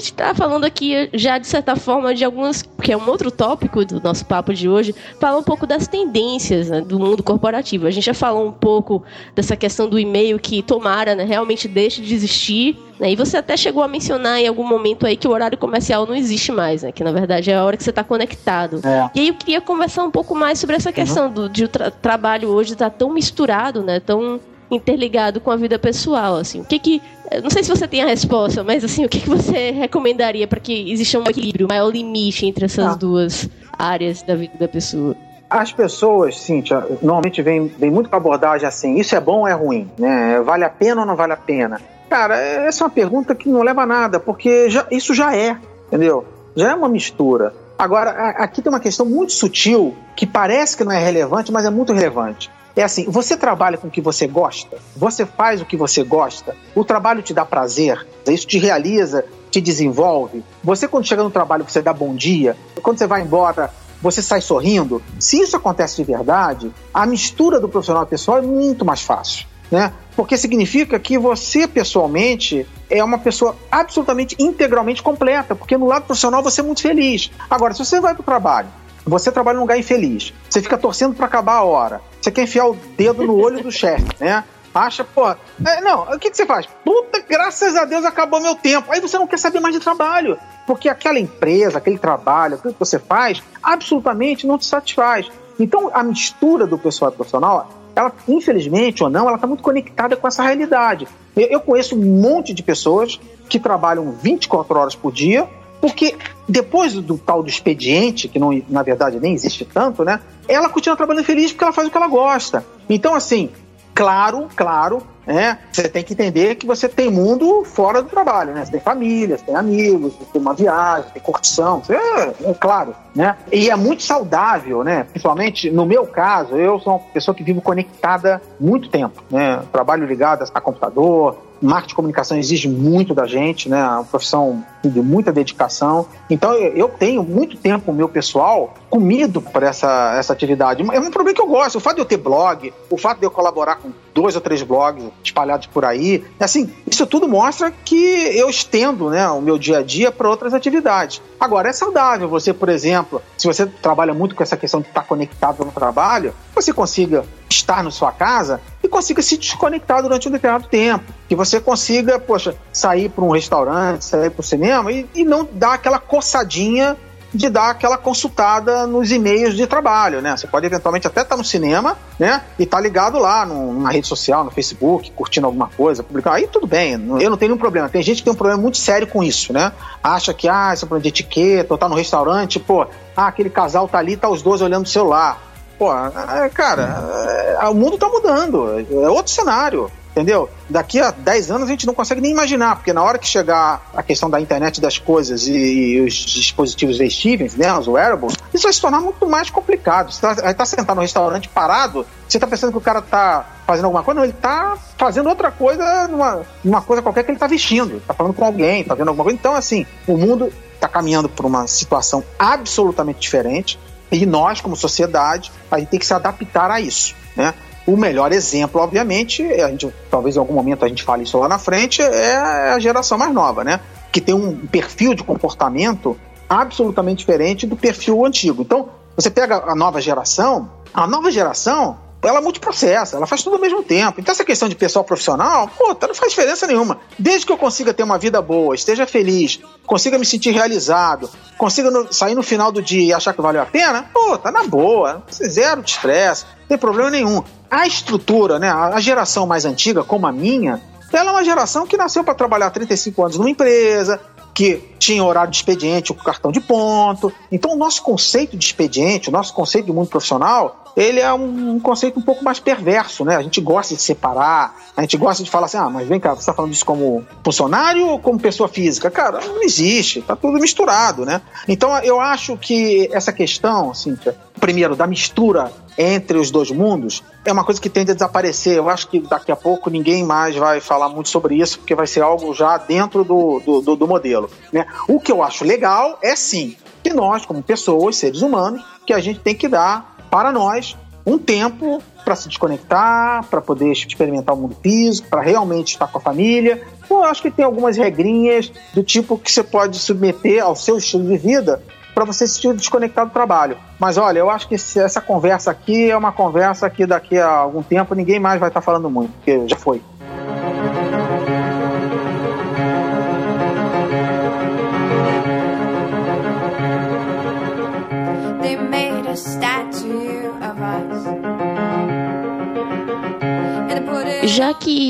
gente 0.00 0.12
está 0.12 0.34
falando 0.34 0.64
aqui 0.64 1.08
já 1.14 1.38
de 1.38 1.46
certa 1.46 1.76
forma 1.76 2.14
de 2.14 2.24
algumas, 2.24 2.62
que 2.82 2.90
é 2.92 2.96
um 2.96 3.08
outro 3.08 3.30
tópico 3.30 3.84
do 3.84 4.00
nosso 4.00 4.24
papo 4.24 4.52
de 4.52 4.68
hoje, 4.68 4.94
falar 5.20 5.38
um 5.38 5.42
pouco 5.42 5.66
das 5.66 5.86
tendências 5.86 6.68
né, 6.70 6.80
do 6.80 6.98
mundo 6.98 7.22
corporativo. 7.22 7.86
A 7.86 7.90
gente 7.90 8.04
já 8.04 8.14
falou 8.14 8.48
um 8.48 8.52
pouco 8.52 9.04
dessa 9.34 9.54
questão 9.54 9.88
do 9.88 9.98
e-mail 9.98 10.38
que 10.38 10.62
tomara, 10.62 11.14
né, 11.14 11.24
realmente 11.24 11.68
deixe 11.68 12.02
de 12.02 12.14
existir. 12.14 12.76
Né, 12.98 13.12
e 13.12 13.16
você 13.16 13.38
até 13.38 13.56
chegou 13.56 13.82
a 13.82 13.88
mencionar 13.88 14.40
em 14.40 14.46
algum 14.46 14.66
momento 14.66 15.06
aí 15.06 15.16
que 15.16 15.26
o 15.26 15.30
horário 15.30 15.56
comercial 15.56 16.04
não 16.06 16.14
existe 16.14 16.52
mais, 16.52 16.82
né, 16.82 16.92
que 16.92 17.02
na 17.02 17.12
verdade 17.12 17.50
é 17.50 17.54
a 17.54 17.64
hora 17.64 17.76
que 17.76 17.84
você 17.84 17.90
está 17.90 18.04
conectado. 18.04 18.80
É. 18.84 19.10
E 19.14 19.20
aí 19.20 19.28
eu 19.28 19.34
queria 19.34 19.60
conversar 19.60 20.04
um 20.04 20.10
pouco 20.10 20.34
mais 20.34 20.58
sobre 20.58 20.76
essa 20.76 20.92
questão 20.92 21.26
uhum. 21.26 21.32
do 21.32 21.48
de 21.48 21.64
o 21.64 21.68
tra 21.68 21.90
trabalho 21.90 22.48
hoje 22.48 22.72
estar 22.72 22.90
tá 22.90 22.96
tão 22.98 23.12
misturado, 23.12 23.82
né, 23.82 24.00
tão 24.00 24.40
interligado 24.70 25.40
com 25.40 25.50
a 25.50 25.56
vida 25.56 25.78
pessoal, 25.78 26.36
assim. 26.36 26.60
O 26.60 26.64
que 26.64 26.78
que 26.78 27.02
não 27.42 27.50
sei 27.50 27.62
se 27.62 27.70
você 27.70 27.86
tem 27.86 28.02
a 28.02 28.06
resposta, 28.06 28.64
mas 28.64 28.82
assim, 28.84 29.04
o 29.04 29.08
que, 29.08 29.20
que 29.20 29.28
você 29.28 29.70
recomendaria 29.72 30.46
para 30.46 30.58
que 30.58 30.90
exista 30.90 31.18
um 31.18 31.24
equilíbrio, 31.24 31.66
um 31.66 31.68
maior 31.68 31.90
limite 31.90 32.46
entre 32.46 32.64
essas 32.64 32.86
ah. 32.86 32.94
duas 32.94 33.48
áreas 33.78 34.22
da 34.22 34.34
vida 34.34 34.54
da 34.58 34.68
pessoa? 34.68 35.14
As 35.48 35.72
pessoas, 35.72 36.38
Cíntia, 36.38 36.86
normalmente 37.02 37.42
vem, 37.42 37.66
vem 37.66 37.90
muito 37.90 38.08
com 38.08 38.14
a 38.14 38.18
abordagem 38.18 38.66
assim: 38.66 38.98
isso 38.98 39.14
é 39.14 39.20
bom 39.20 39.40
ou 39.40 39.48
é 39.48 39.52
ruim? 39.52 39.90
Né? 39.98 40.40
Vale 40.40 40.64
a 40.64 40.70
pena 40.70 41.00
ou 41.00 41.06
não 41.06 41.16
vale 41.16 41.32
a 41.32 41.36
pena? 41.36 41.80
Cara, 42.08 42.36
essa 42.36 42.82
é 42.82 42.84
uma 42.84 42.90
pergunta 42.90 43.34
que 43.34 43.48
não 43.48 43.62
leva 43.62 43.82
a 43.82 43.86
nada, 43.86 44.18
porque 44.18 44.68
já, 44.68 44.86
isso 44.90 45.14
já 45.14 45.36
é, 45.36 45.56
entendeu? 45.86 46.24
Já 46.56 46.70
é 46.70 46.74
uma 46.74 46.88
mistura. 46.88 47.54
Agora, 47.78 48.10
aqui 48.10 48.60
tem 48.60 48.70
uma 48.70 48.80
questão 48.80 49.06
muito 49.06 49.32
sutil 49.32 49.94
que 50.14 50.26
parece 50.26 50.76
que 50.76 50.84
não 50.84 50.92
é 50.92 50.98
relevante, 50.98 51.50
mas 51.50 51.64
é 51.64 51.70
muito 51.70 51.92
relevante. 51.92 52.50
É 52.76 52.82
assim, 52.82 53.04
você 53.08 53.36
trabalha 53.36 53.76
com 53.76 53.88
o 53.88 53.90
que 53.90 54.00
você 54.00 54.26
gosta, 54.26 54.78
você 54.96 55.26
faz 55.26 55.60
o 55.60 55.64
que 55.64 55.76
você 55.76 56.02
gosta, 56.04 56.56
o 56.74 56.84
trabalho 56.84 57.22
te 57.22 57.34
dá 57.34 57.44
prazer, 57.44 58.06
isso 58.26 58.46
te 58.46 58.58
realiza, 58.58 59.24
te 59.50 59.60
desenvolve. 59.60 60.44
Você, 60.62 60.86
quando 60.86 61.06
chega 61.06 61.22
no 61.22 61.30
trabalho, 61.30 61.64
você 61.68 61.82
dá 61.82 61.92
bom 61.92 62.14
dia, 62.14 62.56
quando 62.82 62.98
você 62.98 63.06
vai 63.06 63.22
embora, 63.22 63.70
você 64.00 64.22
sai 64.22 64.40
sorrindo. 64.40 65.02
Se 65.18 65.40
isso 65.40 65.56
acontece 65.56 65.96
de 65.96 66.04
verdade, 66.04 66.72
a 66.94 67.04
mistura 67.06 67.60
do 67.60 67.68
profissional 67.68 68.04
e 68.04 68.06
pessoal 68.06 68.38
é 68.38 68.42
muito 68.42 68.84
mais 68.84 69.02
fácil. 69.02 69.46
Né? 69.70 69.92
Porque 70.16 70.36
significa 70.36 70.98
que 70.98 71.16
você, 71.16 71.68
pessoalmente, 71.68 72.66
é 72.88 73.04
uma 73.04 73.18
pessoa 73.18 73.54
absolutamente, 73.70 74.34
integralmente 74.36 75.00
completa, 75.00 75.54
porque 75.54 75.76
no 75.76 75.86
lado 75.86 76.06
profissional 76.06 76.42
você 76.42 76.60
é 76.60 76.64
muito 76.64 76.82
feliz. 76.82 77.30
Agora, 77.48 77.72
se 77.72 77.84
você 77.84 78.00
vai 78.00 78.12
para 78.12 78.22
o 78.22 78.24
trabalho 78.24 78.68
você 79.04 79.30
trabalha 79.32 79.56
num 79.56 79.62
lugar 79.62 79.78
infeliz. 79.78 80.32
Você 80.48 80.60
fica 80.60 80.76
torcendo 80.78 81.14
para 81.14 81.26
acabar 81.26 81.54
a 81.54 81.62
hora. 81.62 82.00
Você 82.20 82.30
quer 82.30 82.42
enfiar 82.42 82.68
o 82.68 82.76
dedo 82.96 83.24
no 83.24 83.36
olho 83.36 83.62
do 83.62 83.70
chefe, 83.72 84.06
né? 84.20 84.44
Acha, 84.72 85.02
pô, 85.02 85.28
é, 85.28 85.80
não, 85.80 86.02
o 86.02 86.18
que, 86.18 86.30
que 86.30 86.36
você 86.36 86.46
faz? 86.46 86.66
Puta, 86.84 87.20
graças 87.28 87.74
a 87.74 87.84
Deus 87.84 88.04
acabou 88.04 88.40
meu 88.40 88.54
tempo. 88.54 88.92
Aí 88.92 89.00
você 89.00 89.18
não 89.18 89.26
quer 89.26 89.38
saber 89.38 89.58
mais 89.58 89.74
de 89.74 89.80
trabalho, 89.80 90.38
porque 90.64 90.88
aquela 90.88 91.18
empresa, 91.18 91.78
aquele 91.78 91.98
trabalho, 91.98 92.54
aquilo 92.54 92.72
que 92.72 92.78
você 92.78 92.98
faz, 92.98 93.42
absolutamente 93.60 94.46
não 94.46 94.56
te 94.56 94.66
satisfaz. 94.66 95.28
Então, 95.58 95.90
a 95.92 96.04
mistura 96.04 96.68
do 96.68 96.78
pessoal 96.78 97.10
profissional, 97.10 97.68
ela, 97.96 98.12
infelizmente 98.28 99.02
ou 99.02 99.10
não, 99.10 99.26
ela 99.26 99.34
está 99.34 99.46
muito 99.46 99.62
conectada 99.62 100.16
com 100.16 100.28
essa 100.28 100.44
realidade. 100.44 101.08
Eu, 101.36 101.48
eu 101.48 101.60
conheço 101.60 101.96
um 101.96 102.20
monte 102.20 102.54
de 102.54 102.62
pessoas 102.62 103.20
que 103.48 103.58
trabalham 103.58 104.12
24 104.12 104.78
horas 104.78 104.94
por 104.94 105.12
dia, 105.12 105.48
porque 105.80 106.16
depois 106.48 106.94
do, 106.94 107.16
tal 107.16 107.42
do 107.42 107.48
expediente, 107.48 108.28
que 108.28 108.38
não, 108.38 108.50
na 108.68 108.82
verdade 108.82 109.18
nem 109.18 109.32
existe 109.32 109.64
tanto, 109.64 110.04
né? 110.04 110.20
Ela 110.48 110.68
continua 110.68 110.96
trabalhando 110.96 111.24
feliz 111.24 111.52
porque 111.52 111.64
ela 111.64 111.72
faz 111.72 111.88
o 111.88 111.90
que 111.90 111.96
ela 111.96 112.08
gosta. 112.08 112.64
Então, 112.88 113.14
assim, 113.14 113.50
claro, 113.94 114.48
claro, 114.54 115.02
né? 115.26 115.58
Você 115.72 115.88
tem 115.88 116.02
que 116.02 116.12
entender 116.12 116.54
que 116.56 116.66
você 116.66 116.88
tem 116.88 117.10
mundo 117.10 117.64
fora 117.64 118.02
do 118.02 118.08
trabalho, 118.08 118.52
né? 118.52 118.64
Você 118.64 118.72
tem 118.72 118.80
família, 118.80 119.36
você 119.38 119.44
tem 119.44 119.54
amigos, 119.54 120.14
você 120.14 120.24
tem 120.32 120.40
uma 120.40 120.54
viagem, 120.54 121.04
você 121.04 121.14
tem 121.14 121.22
curtição, 121.22 121.82
é, 121.88 122.50
é 122.50 122.54
claro, 122.54 122.94
né? 123.14 123.36
E 123.52 123.70
é 123.70 123.76
muito 123.76 124.02
saudável, 124.02 124.82
né? 124.82 125.04
Principalmente 125.04 125.70
no 125.70 125.86
meu 125.86 126.06
caso, 126.06 126.56
eu 126.56 126.78
sou 126.80 126.94
uma 126.94 126.98
pessoa 127.12 127.34
que 127.34 127.42
vivo 127.42 127.60
conectada 127.60 128.40
muito 128.58 128.88
tempo, 128.88 129.22
né? 129.30 129.62
Trabalho 129.72 130.06
ligado 130.06 130.44
a 130.52 130.60
computador, 130.60 131.36
marketing 131.60 131.88
de 131.88 131.94
comunicação 131.94 132.38
exige 132.38 132.68
muito 132.68 133.14
da 133.14 133.26
gente, 133.26 133.68
né? 133.68 133.78
É 133.78 133.84
uma 133.84 134.04
profissão 134.04 134.64
de 134.82 135.00
muita 135.00 135.32
dedicação. 135.32 136.06
Então 136.28 136.54
eu 136.54 136.88
tenho 136.88 137.22
muito 137.22 137.56
tempo 137.56 137.92
meu 137.92 138.08
pessoal 138.08 138.74
comido 138.88 139.40
por 139.40 139.62
essa, 139.62 140.14
essa 140.16 140.32
atividade. 140.32 140.82
É 140.82 140.98
um 141.00 141.10
problema 141.10 141.34
que 141.34 141.42
eu 141.42 141.46
gosto. 141.46 141.76
O 141.76 141.80
fato 141.80 141.96
de 141.96 142.00
eu 142.02 142.06
ter 142.06 142.16
blog, 142.16 142.72
o 142.88 142.96
fato 142.96 143.18
de 143.18 143.26
eu 143.26 143.30
colaborar 143.30 143.76
com 143.76 143.90
dois 144.14 144.34
ou 144.34 144.40
três 144.40 144.62
blogs 144.62 145.04
espalhados 145.22 145.66
por 145.66 145.84
aí, 145.84 146.24
assim, 146.38 146.72
isso 146.86 147.06
tudo 147.06 147.28
mostra 147.28 147.70
que 147.70 147.96
eu 148.36 148.48
estendo, 148.48 149.10
né, 149.10 149.28
o 149.28 149.40
meu 149.40 149.58
dia 149.58 149.78
a 149.78 149.82
dia 149.82 150.10
para 150.10 150.28
outras 150.28 150.54
atividades. 150.54 151.20
Agora 151.38 151.68
é 151.68 151.72
saudável 151.72 152.28
você, 152.28 152.52
por 152.52 152.68
exemplo, 152.68 153.22
se 153.36 153.46
você 153.46 153.66
trabalha 153.66 154.12
muito 154.12 154.34
com 154.34 154.42
essa 154.42 154.56
questão 154.56 154.80
de 154.80 154.88
estar 154.88 155.02
conectado 155.02 155.64
no 155.64 155.72
trabalho, 155.72 156.34
você 156.54 156.72
consiga 156.72 157.24
estar 157.48 157.82
na 157.82 157.90
sua 157.90 158.12
casa 158.12 158.60
e 158.82 158.88
consiga 158.88 159.22
se 159.22 159.36
desconectar 159.36 160.02
durante 160.02 160.28
um 160.28 160.30
determinado 160.30 160.68
tempo. 160.68 161.04
Que 161.28 161.34
você 161.34 161.60
consiga, 161.60 162.18
poxa, 162.18 162.54
sair 162.72 163.08
para 163.08 163.24
um 163.24 163.30
restaurante, 163.30 164.04
sair 164.04 164.30
para 164.30 164.40
o 164.40 164.44
cinema 164.44 164.92
e, 164.92 165.08
e 165.14 165.24
não 165.24 165.48
dar 165.50 165.74
aquela 165.74 165.98
coçadinha 165.98 166.96
de 167.32 167.48
dar 167.48 167.70
aquela 167.70 167.96
consultada 167.96 168.86
nos 168.86 169.10
e-mails 169.12 169.54
de 169.54 169.66
trabalho, 169.66 170.20
né? 170.20 170.36
Você 170.36 170.46
pode 170.46 170.66
eventualmente 170.66 171.06
até 171.06 171.22
estar 171.22 171.36
no 171.36 171.44
cinema, 171.44 171.96
né? 172.18 172.42
E 172.58 172.66
tá 172.66 172.80
ligado 172.80 173.18
lá 173.18 173.46
numa 173.46 173.90
rede 173.90 174.06
social, 174.06 174.44
no 174.44 174.50
Facebook, 174.50 175.10
curtindo 175.12 175.46
alguma 175.46 175.68
coisa, 175.68 176.02
publicando. 176.02 176.36
Aí 176.36 176.46
tudo 176.46 176.66
bem, 176.66 176.92
eu 176.92 177.30
não 177.30 177.36
tenho 177.36 177.50
nenhum 177.50 177.58
problema. 177.58 177.88
Tem 177.88 178.02
gente 178.02 178.18
que 178.18 178.24
tem 178.24 178.32
um 178.32 178.36
problema 178.36 178.60
muito 178.60 178.78
sério 178.78 179.06
com 179.06 179.22
isso, 179.22 179.52
né? 179.52 179.72
Acha 180.02 180.34
que, 180.34 180.48
ah, 180.48 180.72
isso 180.74 180.84
é 180.84 180.86
um 180.86 180.88
problema 180.88 181.02
de 181.02 181.08
etiqueta, 181.08 181.72
ou 181.74 181.78
tá 181.78 181.88
no 181.88 181.94
restaurante, 181.94 182.58
pô, 182.58 182.86
ah, 183.16 183.26
aquele 183.26 183.50
casal 183.50 183.86
tá 183.86 183.98
ali, 183.98 184.16
tá 184.16 184.28
os 184.28 184.42
dois 184.42 184.60
olhando 184.60 184.84
o 184.84 184.88
celular. 184.88 185.40
Pô, 185.78 185.90
é, 185.94 186.48
cara, 186.50 187.58
é, 187.60 187.68
o 187.68 187.74
mundo 187.74 187.96
tá 187.96 188.06
mudando, 188.08 188.84
é 188.90 189.08
outro 189.08 189.32
cenário 189.32 189.90
entendeu? 190.10 190.48
Daqui 190.68 191.00
a 191.00 191.10
10 191.10 191.50
anos 191.50 191.68
a 191.68 191.70
gente 191.70 191.86
não 191.86 191.94
consegue 191.94 192.20
nem 192.20 192.32
imaginar, 192.32 192.76
porque 192.76 192.92
na 192.92 193.02
hora 193.02 193.18
que 193.18 193.26
chegar 193.26 193.90
a 193.94 194.02
questão 194.02 194.28
da 194.28 194.40
internet 194.40 194.80
das 194.80 194.98
coisas 194.98 195.46
e, 195.46 195.52
e 195.52 196.00
os 196.00 196.14
dispositivos 196.14 196.98
vestíveis, 196.98 197.56
né, 197.56 197.72
os 197.76 197.86
wearables, 197.86 198.36
isso 198.52 198.64
vai 198.64 198.72
se 198.72 198.80
tornar 198.80 199.00
muito 199.00 199.26
mais 199.26 199.50
complicado. 199.50 200.12
Você 200.12 200.26
está 200.26 200.54
tá 200.54 200.64
sentado 200.64 200.96
no 200.96 201.02
restaurante 201.02 201.48
parado, 201.48 202.06
você 202.28 202.36
está 202.36 202.46
pensando 202.46 202.72
que 202.72 202.78
o 202.78 202.80
cara 202.80 202.98
está 202.98 203.46
fazendo 203.66 203.84
alguma 203.86 204.02
coisa, 204.02 204.18
não, 204.18 204.24
ele 204.24 204.34
está 204.34 204.76
fazendo 204.98 205.28
outra 205.28 205.50
coisa 205.50 206.08
numa, 206.08 206.42
numa 206.62 206.82
coisa 206.82 207.02
qualquer 207.02 207.24
que 207.24 207.30
ele 207.30 207.36
está 207.36 207.46
vestindo, 207.46 207.96
está 207.96 208.12
falando 208.12 208.34
com 208.34 208.44
alguém, 208.44 208.82
está 208.82 208.94
vendo 208.94 209.08
alguma 209.08 209.24
coisa. 209.24 209.38
Então, 209.38 209.54
assim, 209.54 209.86
o 210.06 210.16
mundo 210.16 210.52
está 210.74 210.88
caminhando 210.88 211.28
por 211.28 211.46
uma 211.46 211.66
situação 211.66 212.24
absolutamente 212.38 213.20
diferente 213.20 213.78
e 214.10 214.26
nós, 214.26 214.60
como 214.60 214.74
sociedade, 214.74 215.52
a 215.70 215.78
gente 215.78 215.88
tem 215.88 216.00
que 216.00 216.06
se 216.06 216.14
adaptar 216.14 216.70
a 216.70 216.80
isso, 216.80 217.14
né? 217.36 217.54
O 217.90 217.96
melhor 217.96 218.30
exemplo, 218.32 218.80
obviamente, 218.80 219.42
a 219.42 219.68
gente, 219.68 219.92
talvez 220.08 220.36
em 220.36 220.38
algum 220.38 220.54
momento 220.54 220.84
a 220.84 220.88
gente 220.88 221.02
fale 221.02 221.24
isso 221.24 221.36
lá 221.36 221.48
na 221.48 221.58
frente, 221.58 222.00
é 222.00 222.36
a 222.36 222.78
geração 222.78 223.18
mais 223.18 223.34
nova, 223.34 223.64
né? 223.64 223.80
Que 224.12 224.20
tem 224.20 224.32
um 224.32 224.64
perfil 224.68 225.12
de 225.12 225.24
comportamento 225.24 226.16
absolutamente 226.48 227.18
diferente 227.18 227.66
do 227.66 227.74
perfil 227.74 228.24
antigo. 228.24 228.62
Então, 228.62 228.90
você 229.16 229.28
pega 229.28 229.64
a 229.66 229.74
nova 229.74 230.00
geração, 230.00 230.70
a 230.94 231.04
nova 231.04 231.32
geração, 231.32 231.98
ela 232.22 232.40
multiprocessa, 232.40 233.16
ela 233.16 233.26
faz 233.26 233.42
tudo 233.42 233.56
ao 233.56 233.60
mesmo 233.60 233.82
tempo. 233.82 234.20
Então, 234.20 234.30
essa 234.30 234.44
questão 234.44 234.68
de 234.68 234.76
pessoal 234.76 235.04
profissional, 235.04 235.68
pô, 235.76 235.88
não 236.00 236.14
faz 236.14 236.30
diferença 236.30 236.68
nenhuma. 236.68 237.00
Desde 237.18 237.44
que 237.44 237.50
eu 237.50 237.58
consiga 237.58 237.92
ter 237.92 238.04
uma 238.04 238.18
vida 238.18 238.40
boa, 238.40 238.72
esteja 238.72 239.04
feliz, 239.04 239.58
consiga 239.84 240.16
me 240.16 240.24
sentir 240.24 240.52
realizado, 240.52 241.28
consiga 241.58 241.90
no, 241.90 242.12
sair 242.12 242.36
no 242.36 242.42
final 242.44 242.70
do 242.70 242.80
dia 242.80 243.02
e 243.02 243.12
achar 243.12 243.34
que 243.34 243.42
valeu 243.42 243.60
a 243.60 243.66
pena, 243.66 244.08
pô, 244.14 244.38
tá 244.38 244.52
na 244.52 244.62
boa, 244.62 245.24
zero 245.28 245.82
de 245.82 245.90
estresse, 245.90 246.44
tem 246.70 246.78
problema 246.78 247.10
nenhum. 247.10 247.42
A 247.68 247.84
estrutura, 247.84 248.60
né, 248.60 248.70
a 248.70 249.00
geração 249.00 249.44
mais 249.44 249.64
antiga, 249.64 250.04
como 250.04 250.24
a 250.28 250.30
minha, 250.30 250.80
ela 251.12 251.30
é 251.30 251.32
uma 251.32 251.44
geração 251.44 251.84
que 251.84 251.96
nasceu 251.96 252.22
para 252.22 252.32
trabalhar 252.32 252.70
35 252.70 253.24
anos 253.24 253.38
numa 253.38 253.50
empresa, 253.50 254.20
que 254.54 254.76
tinha 254.96 255.24
horário 255.24 255.50
de 255.50 255.56
expediente, 255.56 256.12
o 256.12 256.14
cartão 256.14 256.52
de 256.52 256.60
ponto. 256.60 257.32
Então, 257.50 257.72
o 257.72 257.76
nosso 257.76 258.02
conceito 258.02 258.56
de 258.56 258.64
expediente, 258.64 259.30
o 259.30 259.32
nosso 259.32 259.52
conceito 259.52 259.86
de 259.86 259.92
mundo 259.92 260.08
profissional, 260.08 260.89
ele 260.96 261.20
é 261.20 261.32
um, 261.32 261.78
conceito 261.80 262.18
um 262.18 262.22
pouco 262.22 262.44
mais 262.44 262.58
perverso, 262.58 263.24
né? 263.24 263.36
A 263.36 263.42
gente 263.42 263.60
gosta 263.60 263.94
de 263.94 264.02
separar, 264.02 264.74
a 264.96 265.00
gente 265.02 265.16
gosta 265.16 265.42
de 265.42 265.50
falar 265.50 265.66
assim, 265.66 265.78
ah, 265.78 265.88
mas 265.88 266.08
vem 266.08 266.20
cá, 266.20 266.34
você 266.34 266.40
está 266.40 266.52
falando 266.52 266.72
isso 266.72 266.84
como 266.84 267.24
funcionário 267.44 268.06
ou 268.08 268.18
como 268.18 268.38
pessoa 268.38 268.68
física? 268.68 269.10
Cara, 269.10 269.40
não 269.44 269.62
existe, 269.62 270.22
tá 270.22 270.36
tudo 270.36 270.58
misturado, 270.58 271.24
né? 271.24 271.40
Então 271.68 271.96
eu 271.98 272.20
acho 272.20 272.56
que 272.56 273.08
essa 273.12 273.32
questão, 273.32 273.90
assim, 273.90 274.16
primeiro, 274.58 274.94
da 274.94 275.06
mistura 275.06 275.72
entre 275.96 276.38
os 276.38 276.50
dois 276.50 276.70
mundos, 276.70 277.22
é 277.44 277.52
uma 277.52 277.64
coisa 277.64 277.80
que 277.80 277.90
tende 277.90 278.10
a 278.10 278.14
desaparecer. 278.14 278.76
Eu 278.76 278.88
acho 278.88 279.08
que 279.08 279.20
daqui 279.20 279.52
a 279.52 279.56
pouco 279.56 279.90
ninguém 279.90 280.24
mais 280.24 280.56
vai 280.56 280.80
falar 280.80 281.08
muito 281.08 281.28
sobre 281.28 281.56
isso, 281.56 281.78
porque 281.78 281.94
vai 281.94 282.06
ser 282.06 282.22
algo 282.22 282.54
já 282.54 282.76
dentro 282.78 283.24
do, 283.24 283.60
do, 283.60 283.80
do, 283.80 283.96
do 283.96 284.08
modelo. 284.08 284.48
Né? 284.72 284.86
O 285.08 285.20
que 285.20 285.30
eu 285.30 285.42
acho 285.42 285.64
legal 285.64 286.18
é 286.22 286.34
sim 286.36 286.76
que 287.02 287.12
nós, 287.12 287.46
como 287.46 287.62
pessoas, 287.62 288.16
seres 288.16 288.42
humanos, 288.42 288.82
que 289.06 289.12
a 289.12 289.20
gente 289.20 289.40
tem 289.40 289.54
que 289.54 289.68
dar 289.68 290.09
para 290.30 290.52
nós 290.52 290.96
um 291.26 291.38
tempo 291.38 292.02
para 292.24 292.34
se 292.36 292.48
desconectar, 292.48 293.44
para 293.44 293.60
poder 293.60 293.90
experimentar 293.92 294.54
o 294.54 294.58
mundo 294.58 294.76
físico, 294.82 295.28
para 295.28 295.42
realmente 295.42 295.92
estar 295.92 296.06
com 296.06 296.18
a 296.18 296.20
família. 296.20 296.82
Então, 297.04 297.18
eu 297.18 297.24
acho 297.24 297.42
que 297.42 297.50
tem 297.50 297.64
algumas 297.64 297.96
regrinhas 297.96 298.70
do 298.94 299.02
tipo 299.02 299.36
que 299.36 299.50
você 299.50 299.62
pode 299.62 299.98
submeter 299.98 300.62
ao 300.62 300.76
seu 300.76 300.98
estilo 300.98 301.24
de 301.24 301.36
vida 301.36 301.82
para 302.14 302.24
você 302.24 302.46
se 302.46 302.54
sentir 302.54 302.74
desconectado 302.74 303.30
do 303.30 303.32
trabalho. 303.32 303.76
Mas 303.98 304.18
olha, 304.18 304.38
eu 304.38 304.50
acho 304.50 304.68
que 304.68 304.74
essa 304.74 305.20
conversa 305.20 305.70
aqui 305.70 306.10
é 306.10 306.16
uma 306.16 306.32
conversa 306.32 306.88
que 306.90 307.06
daqui 307.06 307.38
a 307.38 307.48
algum 307.48 307.82
tempo 307.82 308.14
ninguém 308.14 308.38
mais 308.38 308.60
vai 308.60 308.68
estar 308.68 308.80
falando 308.80 309.08
muito, 309.08 309.32
porque 309.32 309.66
já 309.68 309.76
foi. 309.76 310.02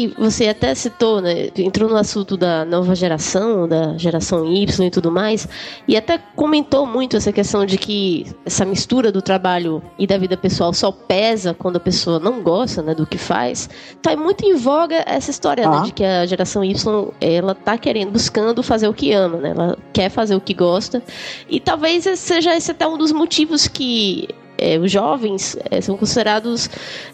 Que 0.09 0.21
você 0.21 0.49
até 0.49 0.75
citou, 0.75 1.21
né, 1.21 1.51
entrou 1.57 1.89
no 1.89 1.97
assunto 1.97 2.37
da 2.37 2.65
nova 2.65 2.95
geração, 2.95 3.69
da 3.69 3.97
geração 3.99 4.47
Y 4.47 4.87
e 4.87 4.91
tudo 4.91 5.11
mais, 5.11 5.47
e 5.87 5.97
até 5.97 6.19
comentou 6.35 6.87
muito 6.87 7.17
essa 7.17 7.33
questão 7.33 7.67
de 7.67 7.77
que 7.77 8.27
essa 8.45 8.65
mistura 8.65 9.13
do 9.13 9.21
trabalho 9.21 9.83
e 9.99 10.07
da 10.07 10.17
vida 10.17 10.37
pessoal 10.37 10.73
só 10.73 10.91
pesa 10.91 11.53
quando 11.55 11.77
a 11.77 11.81
pessoa 11.81 12.19
não 12.19 12.43
gosta 12.43 12.83
né, 12.83 12.95
do 12.95 13.07
que 13.07 13.19
faz, 13.19 13.69
tá 14.01 14.17
muito 14.17 14.45
em 14.45 14.55
voga 14.55 15.05
essa 15.07 15.31
história 15.31 15.69
né, 15.69 15.83
de 15.83 15.93
que 15.93 16.05
a 16.05 16.25
geração 16.27 16.65
Y 16.65 16.75
ela 17.21 17.55
tá 17.55 17.77
querendo, 17.77 18.13
buscando 18.13 18.63
fazer 18.63 18.89
o 18.89 18.95
que 18.95 19.13
ama, 19.13 19.39
né? 19.39 19.51
Ela 19.51 19.79
quer 19.93 20.09
fazer 20.09 20.35
o 20.35 20.41
que 20.41 20.55
gosta, 20.55 21.03
e 21.49 21.61
talvez 21.61 22.05
seja 22.19 22.57
esse 22.57 22.71
até 22.71 22.87
um 22.87 22.97
dos 22.97 23.13
motivos 23.13 23.69
que 23.69 24.29
é, 24.61 24.79
os 24.79 24.91
jovens 24.91 25.57
é, 25.71 25.81
são 25.81 25.97
considerados 25.97 26.69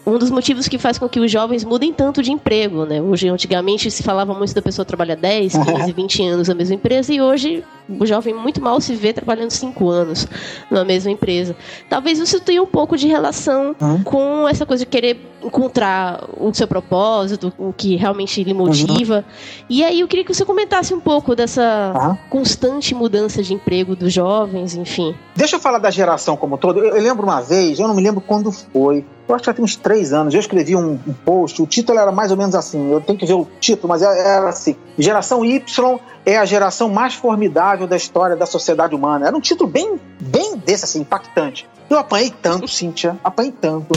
um 0.05 0.17
dos 0.17 0.29
motivos 0.29 0.67
que 0.67 0.77
faz 0.77 0.97
com 0.97 1.07
que 1.07 1.19
os 1.19 1.31
jovens 1.31 1.63
mudem 1.63 1.93
tanto 1.93 2.21
de 2.21 2.31
emprego, 2.31 2.85
né? 2.85 3.01
Hoje, 3.01 3.29
antigamente, 3.29 3.89
se 3.89 4.03
falava 4.03 4.33
muito 4.33 4.53
da 4.53 4.61
pessoa 4.61 4.85
trabalhar 4.85 5.15
10, 5.15 5.53
15, 5.53 5.91
20 5.93 6.23
anos 6.23 6.47
na 6.47 6.53
mesma 6.53 6.75
empresa 6.75 7.13
e 7.13 7.21
hoje 7.21 7.63
o 7.89 8.05
jovem 8.05 8.33
muito 8.33 8.61
mal 8.61 8.79
se 8.81 8.95
vê 8.95 9.13
trabalhando 9.13 9.51
5 9.51 9.89
anos 9.89 10.27
na 10.69 10.83
mesma 10.83 11.11
empresa. 11.11 11.55
Talvez 11.89 12.19
isso 12.19 12.39
tenha 12.39 12.61
um 12.61 12.67
pouco 12.67 12.97
de 12.97 13.07
relação 13.07 13.75
uhum. 13.79 14.03
com 14.03 14.47
essa 14.47 14.65
coisa 14.65 14.83
de 14.83 14.89
querer 14.89 15.19
encontrar 15.43 16.23
o 16.39 16.53
seu 16.53 16.67
propósito, 16.67 17.53
o 17.57 17.71
que 17.71 17.95
realmente 17.95 18.43
lhe 18.43 18.53
motiva. 18.53 19.17
Uhum. 19.17 19.65
E 19.69 19.83
aí 19.83 19.99
eu 19.99 20.07
queria 20.07 20.25
que 20.25 20.33
você 20.33 20.43
comentasse 20.43 20.93
um 20.93 20.99
pouco 20.99 21.35
dessa 21.35 21.93
uhum. 21.95 22.17
constante 22.29 22.93
mudança 22.93 23.41
de 23.41 23.53
emprego 23.53 23.95
dos 23.95 24.11
jovens, 24.11 24.75
enfim. 24.75 25.15
Deixa 25.35 25.55
eu 25.55 25.59
falar 25.59 25.77
da 25.77 25.89
geração 25.89 26.35
como 26.35 26.57
todo. 26.57 26.79
Eu, 26.79 26.95
eu 26.95 27.01
lembro 27.01 27.25
uma 27.25 27.41
vez, 27.41 27.79
eu 27.79 27.87
não 27.87 27.95
me 27.95 28.01
lembro 28.01 28.21
quando 28.21 28.51
foi, 28.51 29.05
eu 29.27 29.35
acho 29.35 29.43
que 29.43 29.49
já 29.49 29.53
tem 29.53 29.63
uns 29.63 29.75
três 29.75 30.13
anos, 30.13 30.33
eu 30.33 30.39
escrevi 30.39 30.75
um, 30.75 30.93
um, 30.93 31.13
post, 31.25 31.61
o 31.61 31.67
título 31.67 31.99
era 31.99 32.11
mais 32.11 32.31
ou 32.31 32.37
menos 32.37 32.55
assim, 32.55 32.91
eu 32.91 33.01
tenho 33.01 33.17
que 33.17 33.25
ver 33.25 33.33
o 33.33 33.47
título, 33.59 33.89
mas 33.89 34.01
era, 34.01 34.49
assim, 34.49 34.75
Geração 34.97 35.43
Y 35.43 35.99
é 36.25 36.37
a 36.37 36.45
geração 36.45 36.89
mais 36.89 37.13
formidável 37.13 37.87
da 37.87 37.95
história 37.95 38.35
da 38.35 38.45
sociedade 38.45 38.95
humana. 38.95 39.27
Era 39.27 39.35
um 39.35 39.41
título 39.41 39.69
bem, 39.69 39.99
bem 40.19 40.57
desse, 40.57 40.85
assim, 40.85 41.01
impactante. 41.01 41.67
Eu 41.89 41.97
apanhei 41.97 42.29
tanto, 42.29 42.67
Cíntia, 42.67 43.17
apanhei 43.23 43.51
tanto, 43.51 43.93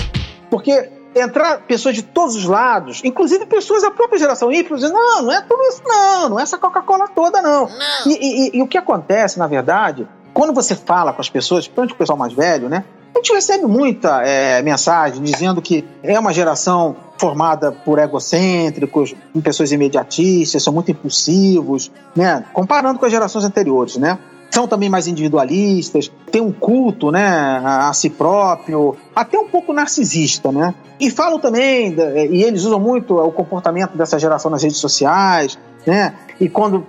porque 0.49 0.91
entrar 1.15 1.63
pessoas 1.63 1.95
de 1.95 2.03
todos 2.03 2.37
os 2.37 2.45
lados, 2.45 3.01
inclusive 3.05 3.47
pessoas 3.47 3.83
da 3.83 3.91
própria 3.91 4.19
geração 4.19 4.53
Y, 4.53 4.75
dizendo, 4.75 4.95
não, 4.95 5.23
não 5.23 5.33
é 5.33 5.41
tudo 5.43 5.63
isso, 5.65 5.83
não, 5.85 6.29
não 6.31 6.41
é 6.41 6.43
essa 6.43 6.59
Coca-Cola 6.59 7.09
toda, 7.09 7.43
não. 7.43 7.67
não. 7.67 7.77
E, 8.07 8.15
e, 8.15 8.59
e, 8.59 8.63
o 8.63 8.67
que 8.67 8.79
acontece, 8.79 9.39
na 9.39 9.47
verdade, 9.47 10.07
quando 10.33 10.53
você 10.53 10.75
fala 10.75 11.13
com 11.13 11.21
as 11.21 11.29
pessoas, 11.29 11.65
principalmente 11.67 11.95
o 11.95 11.97
pessoal 11.97 12.17
mais 12.17 12.33
velho, 12.33 12.69
né? 12.69 12.85
A 13.15 13.19
gente 13.19 13.33
recebe 13.33 13.67
muita 13.67 14.23
é, 14.23 14.63
mensagem 14.63 15.23
dizendo 15.23 15.61
que 15.61 15.85
é 16.03 16.19
uma 16.19 16.33
geração 16.33 16.97
formada 17.19 17.71
por 17.71 17.99
egocêntricos, 17.99 19.15
pessoas 19.43 19.73
imediatistas, 19.73 20.63
são 20.63 20.73
muito 20.73 20.91
impulsivos, 20.91 21.91
né? 22.17 22.45
Comparando 22.53 22.99
com 22.99 23.05
as 23.05 23.13
gerações 23.13 23.45
anteriores, 23.45 23.97
né? 23.97 24.19
São 24.51 24.67
também 24.67 24.89
mais 24.89 25.07
individualistas, 25.07 26.11
tem 26.33 26.41
um 26.41 26.51
culto, 26.51 27.13
né, 27.13 27.25
a, 27.25 27.89
a 27.89 27.93
si 27.93 28.11
próprio, 28.11 28.97
até 29.15 29.39
um 29.39 29.47
pouco 29.47 29.73
narcisista, 29.73 30.51
né? 30.51 30.75
E 30.99 31.11
falam 31.11 31.39
também, 31.39 31.95
e 32.31 32.43
eles 32.43 32.65
usam 32.65 32.81
muito 32.81 33.17
o 33.17 33.31
comportamento 33.31 33.97
dessa 33.97 34.19
geração 34.19 34.51
nas 34.51 34.63
redes 34.63 34.79
sociais, 34.79 35.59
né? 35.87 36.15
E 36.41 36.49
quando 36.49 36.87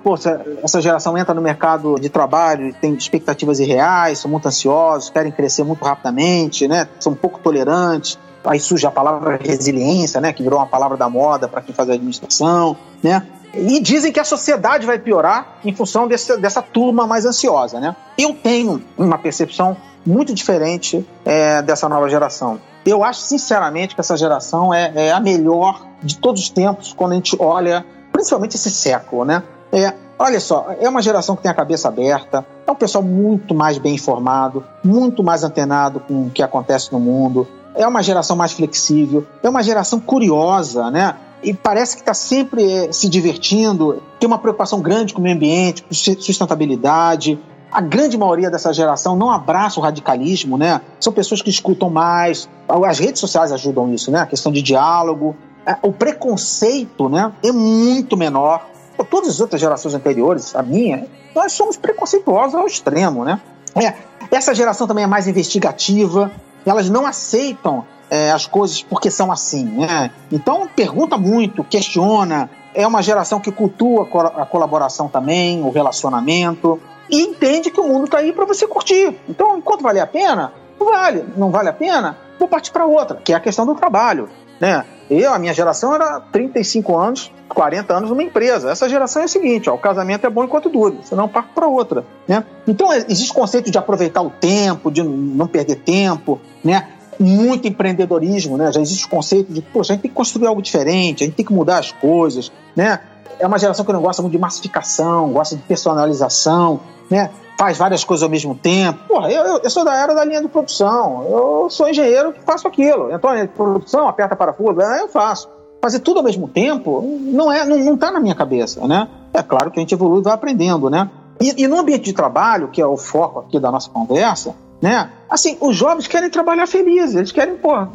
essa 0.64 0.80
geração 0.80 1.18
entra 1.18 1.34
no 1.34 1.42
mercado 1.42 1.96
de 2.00 2.08
trabalho, 2.08 2.74
tem 2.80 2.94
expectativas 2.94 3.60
irreais, 3.60 4.20
são 4.20 4.32
muito 4.32 4.48
ansiosos, 4.48 5.10
querem 5.10 5.30
crescer 5.30 5.66
muito 5.66 5.84
rapidamente, 5.84 6.70
né? 6.70 6.88
São 7.00 7.14
pouco 7.14 7.38
tolerantes. 7.40 8.18
Aí 8.46 8.60
surge 8.60 8.88
a 8.88 8.92
palavra 8.92 9.38
resiliência, 9.44 10.22
né? 10.22 10.32
Que 10.32 10.42
virou 10.42 10.58
uma 10.58 10.68
palavra 10.68 10.96
da 10.96 11.10
moda 11.10 11.50
para 11.50 11.62
quem 11.62 11.76
faz 11.76 11.90
administração, 11.90 12.78
né? 13.04 13.28
E 13.54 13.82
dizem 13.82 14.14
que 14.14 14.20
a 14.22 14.24
sociedade 14.24 14.86
vai 14.86 14.98
piorar 14.98 15.58
em 15.66 15.76
função 15.76 16.08
desse, 16.08 16.38
dessa 16.38 16.62
turma 16.62 17.06
mais 17.06 17.26
ansiosa, 17.26 17.78
né? 17.82 17.94
Eu 18.18 18.34
tenho 18.34 18.82
uma 18.98 19.18
percepção 19.18 19.76
muito 20.06 20.34
diferente 20.34 21.06
é, 21.26 21.62
dessa 21.62 21.90
nova 21.90 22.08
geração. 22.10 22.58
Eu 22.86 23.04
acho, 23.04 23.20
sinceramente, 23.20 23.94
que 23.94 24.02
essa 24.02 24.16
geração 24.16 24.74
é, 24.74 24.92
é 24.96 25.12
a 25.12 25.20
melhor 25.20 25.86
de 26.02 26.18
todos 26.18 26.42
os 26.42 26.50
tempos 26.50 26.94
quando 26.94 27.12
a 27.12 27.16
gente 27.16 27.36
olha 27.38 27.86
principalmente 28.12 28.56
esse 28.56 28.70
século, 28.70 29.26
né? 29.26 29.44
É, 29.72 29.94
olha 30.20 30.40
só, 30.40 30.68
é 30.80 30.88
uma 30.90 31.02
geração 31.02 31.36
que 31.36 31.42
tem 31.42 31.52
a 31.52 31.54
cabeça 31.54 31.88
aberta, 31.88 32.46
é 32.68 32.72
um 32.72 32.76
pessoal 32.76 33.04
muito 33.04 33.56
mais 33.56 33.78
bem 33.78 33.96
informado, 33.96 34.64
muito 34.84 35.24
mais 35.24 35.44
antenado 35.44 36.00
com 36.02 36.28
o 36.28 36.30
que 36.30 36.44
acontece 36.44 36.92
no 36.92 37.00
mundo, 37.00 37.48
é 37.76 37.88
uma 37.88 38.04
geração 38.04 38.36
mais 38.36 38.52
flexível, 38.52 39.26
é 39.42 39.50
uma 39.50 39.64
geração 39.64 40.00
curiosa, 40.00 40.92
né? 40.92 41.16
E 41.44 41.54
parece 41.54 41.96
que 41.96 42.02
está 42.02 42.14
sempre 42.14 42.72
é, 42.72 42.92
se 42.92 43.10
divertindo, 43.10 44.02
tem 44.20 44.28
uma 44.28 44.38
preocupação 44.38 44.80
grande 44.80 45.14
com 45.14 45.20
o 45.20 45.24
meio 45.24 45.36
ambiente, 45.36 45.84
com 45.84 45.94
sustentabilidade. 45.94 47.40
A 47.72 47.82
grande 47.82 48.18
maioria 48.18 48.52
dessa 48.52 48.72
geração 48.74 49.16
não 49.16 49.32
abraça 49.32 49.80
o 49.80 49.84
radicalismo, 49.84 50.58
né? 50.58 50.82
São 51.00 51.12
pessoas 51.12 51.42
que 51.42 51.50
escutam 51.50 51.90
mais. 51.90 52.48
As 52.68 53.00
redes 53.00 53.20
sociais 53.20 53.52
ajudam 53.52 53.92
isso, 53.94 54.12
né? 54.12 54.20
A 54.20 54.26
questão 54.26 54.52
de 54.52 54.62
diálogo, 54.62 55.36
o 55.82 55.92
preconceito 55.92 57.10
né, 57.10 57.32
é 57.44 57.52
muito 57.52 58.18
menor. 58.18 58.68
Todas 59.10 59.30
as 59.30 59.40
outras 59.40 59.60
gerações 59.60 59.96
anteriores, 59.96 60.56
a 60.56 60.62
minha, 60.62 61.08
nós 61.34 61.54
somos 61.54 61.76
preconceituosos 61.76 62.54
ao 62.54 62.68
extremo. 62.68 63.26
Né? 63.26 63.42
É, 63.76 63.94
essa 64.30 64.54
geração 64.54 64.88
também 64.88 65.04
é 65.04 65.08
mais 65.08 65.28
investigativa, 65.28 66.32
elas 66.66 66.90
não 66.90 67.06
aceitam 67.06 67.84
é, 68.10 68.32
as 68.32 68.46
coisas 68.46 68.84
porque 68.84 69.10
são 69.10 69.32
assim. 69.32 69.64
Né? 69.64 70.12
Então, 70.32 70.68
pergunta 70.76 71.18
muito, 71.18 71.64
questiona. 71.64 72.50
É 72.74 72.86
uma 72.86 73.02
geração 73.02 73.40
que 73.40 73.52
cultua 73.52 74.08
a 74.38 74.46
colaboração 74.46 75.08
também, 75.08 75.62
o 75.62 75.70
relacionamento, 75.72 76.80
e 77.10 77.22
entende 77.22 77.70
que 77.72 77.80
o 77.82 77.88
mundo 77.88 78.06
está 78.06 78.20
aí 78.20 78.32
para 78.32 78.46
você 78.46 78.66
curtir. 78.68 79.18
Então, 79.28 79.58
enquanto 79.58 79.82
vale 79.82 80.00
a 80.00 80.08
pena, 80.08 80.54
vale. 80.80 81.26
Não 81.36 81.52
vale 81.52 81.70
a 81.70 81.74
pena, 81.74 82.18
vou 82.40 82.48
partir 82.48 82.72
para 82.72 82.86
outra, 82.86 83.18
que 83.18 83.34
é 83.34 83.36
a 83.36 83.40
questão 83.40 83.66
do 83.66 83.76
trabalho. 83.76 84.30
Né? 84.62 84.86
Eu, 85.10 85.34
a 85.34 85.40
minha 85.40 85.54
geração 85.54 85.94
era 85.94 86.22
35 86.22 86.96
anos, 86.96 87.32
40 87.50 87.94
anos 87.94 88.10
numa 88.12 88.24
empresa. 88.24 88.72
Essa 88.72 88.88
geração 88.88 89.24
é 89.24 89.26
o 89.26 89.28
seguinte, 89.28 89.70
ó, 89.70 89.74
o 89.74 89.78
casamento 89.78 90.26
é 90.26 90.30
bom 90.30 90.44
enquanto 90.44 90.70
dura, 90.70 90.96
senão 91.04 91.28
parte 91.28 91.50
para 91.54 91.68
outra, 91.68 92.06
né? 92.28 92.46
Então 92.66 92.94
existe 92.94 93.32
o 93.32 93.34
conceito 93.34 93.70
de 93.70 93.78
aproveitar 93.78 94.22
o 94.22 94.30
tempo, 94.30 94.90
de 94.90 95.04
não 95.04 95.48
perder 95.48 95.78
tempo, 95.78 96.40
né? 96.64 96.88
Muito 97.20 97.68
empreendedorismo, 97.68 98.56
né? 98.56 98.72
Já 98.72 98.80
existe 98.80 99.06
o 99.06 99.10
conceito 99.10 99.52
de, 99.52 99.62
poxa, 99.62 99.92
a 99.92 99.96
gente 99.96 100.04
tem 100.04 100.12
que 100.12 100.16
construir 100.16 100.48
algo 100.48 100.62
diferente, 100.62 101.24
a 101.24 101.26
gente 101.26 101.36
tem 101.36 101.46
que 101.46 101.54
mudar 101.54 101.80
as 101.80 101.92
coisas, 101.92 102.52
né? 102.74 103.02
É 103.38 103.46
uma 103.46 103.58
geração 103.58 103.84
que 103.84 103.92
não 103.92 104.02
gosta 104.02 104.22
muito 104.22 104.34
de 104.34 104.40
massificação, 104.40 105.34
gosta 105.34 105.56
de 105.56 105.64
personalização, 105.64 106.80
né? 107.10 107.32
Faz 107.62 107.78
várias 107.78 108.04
coisas 108.04 108.24
ao 108.24 108.30
mesmo 108.30 108.56
tempo. 108.56 109.08
Porra, 109.08 109.32
eu, 109.32 109.60
eu, 109.60 109.70
sou 109.70 109.86
da 109.86 109.96
era 109.96 110.16
da 110.16 110.26
linha 110.26 110.42
de 110.42 110.48
produção. 110.48 111.28
Eu 111.30 111.70
sou 111.70 111.88
engenheiro 111.88 112.34
que 112.34 112.42
faço 112.42 112.68
aquilo. 112.68 113.12
Entrou 113.12 113.36
em 113.36 113.46
produção, 113.46 114.08
aperta 114.08 114.36
parafuso, 114.36 114.82
eu 114.82 115.08
faço. 115.08 115.48
Fazer 115.80 116.00
tudo 116.00 116.18
ao 116.18 116.24
mesmo 116.24 116.48
tempo 116.48 117.04
não 117.22 117.52
é, 117.52 117.64
não, 117.64 117.78
não 117.78 117.96
tá 117.96 118.10
na 118.10 118.20
minha 118.20 118.34
cabeça, 118.34 118.88
né? 118.88 119.08
É 119.32 119.44
claro 119.44 119.70
que 119.70 119.80
a 119.80 119.82
gente 119.82 119.94
evolui 119.94 120.22
e 120.22 120.24
vai 120.24 120.34
aprendendo, 120.34 120.90
né? 120.90 121.08
E, 121.40 121.64
e 121.64 121.68
no 121.68 121.78
ambiente 121.78 122.06
de 122.06 122.14
trabalho, 122.14 122.70
que 122.70 122.82
é 122.82 122.86
o 122.86 122.98
foco 122.98 123.42
aqui 123.42 123.60
da 123.60 123.72
nossa 123.72 123.92
conversa, 123.92 124.56
né? 124.82 125.12
Assim, 125.30 125.56
os 125.62 125.76
jovens 125.76 126.08
querem 126.08 126.32
trabalhar 126.32 126.66
felizes, 126.66 127.16
eles 127.16 127.32
querem, 127.32 127.58
pô, 127.58 127.74
estar 127.74 127.90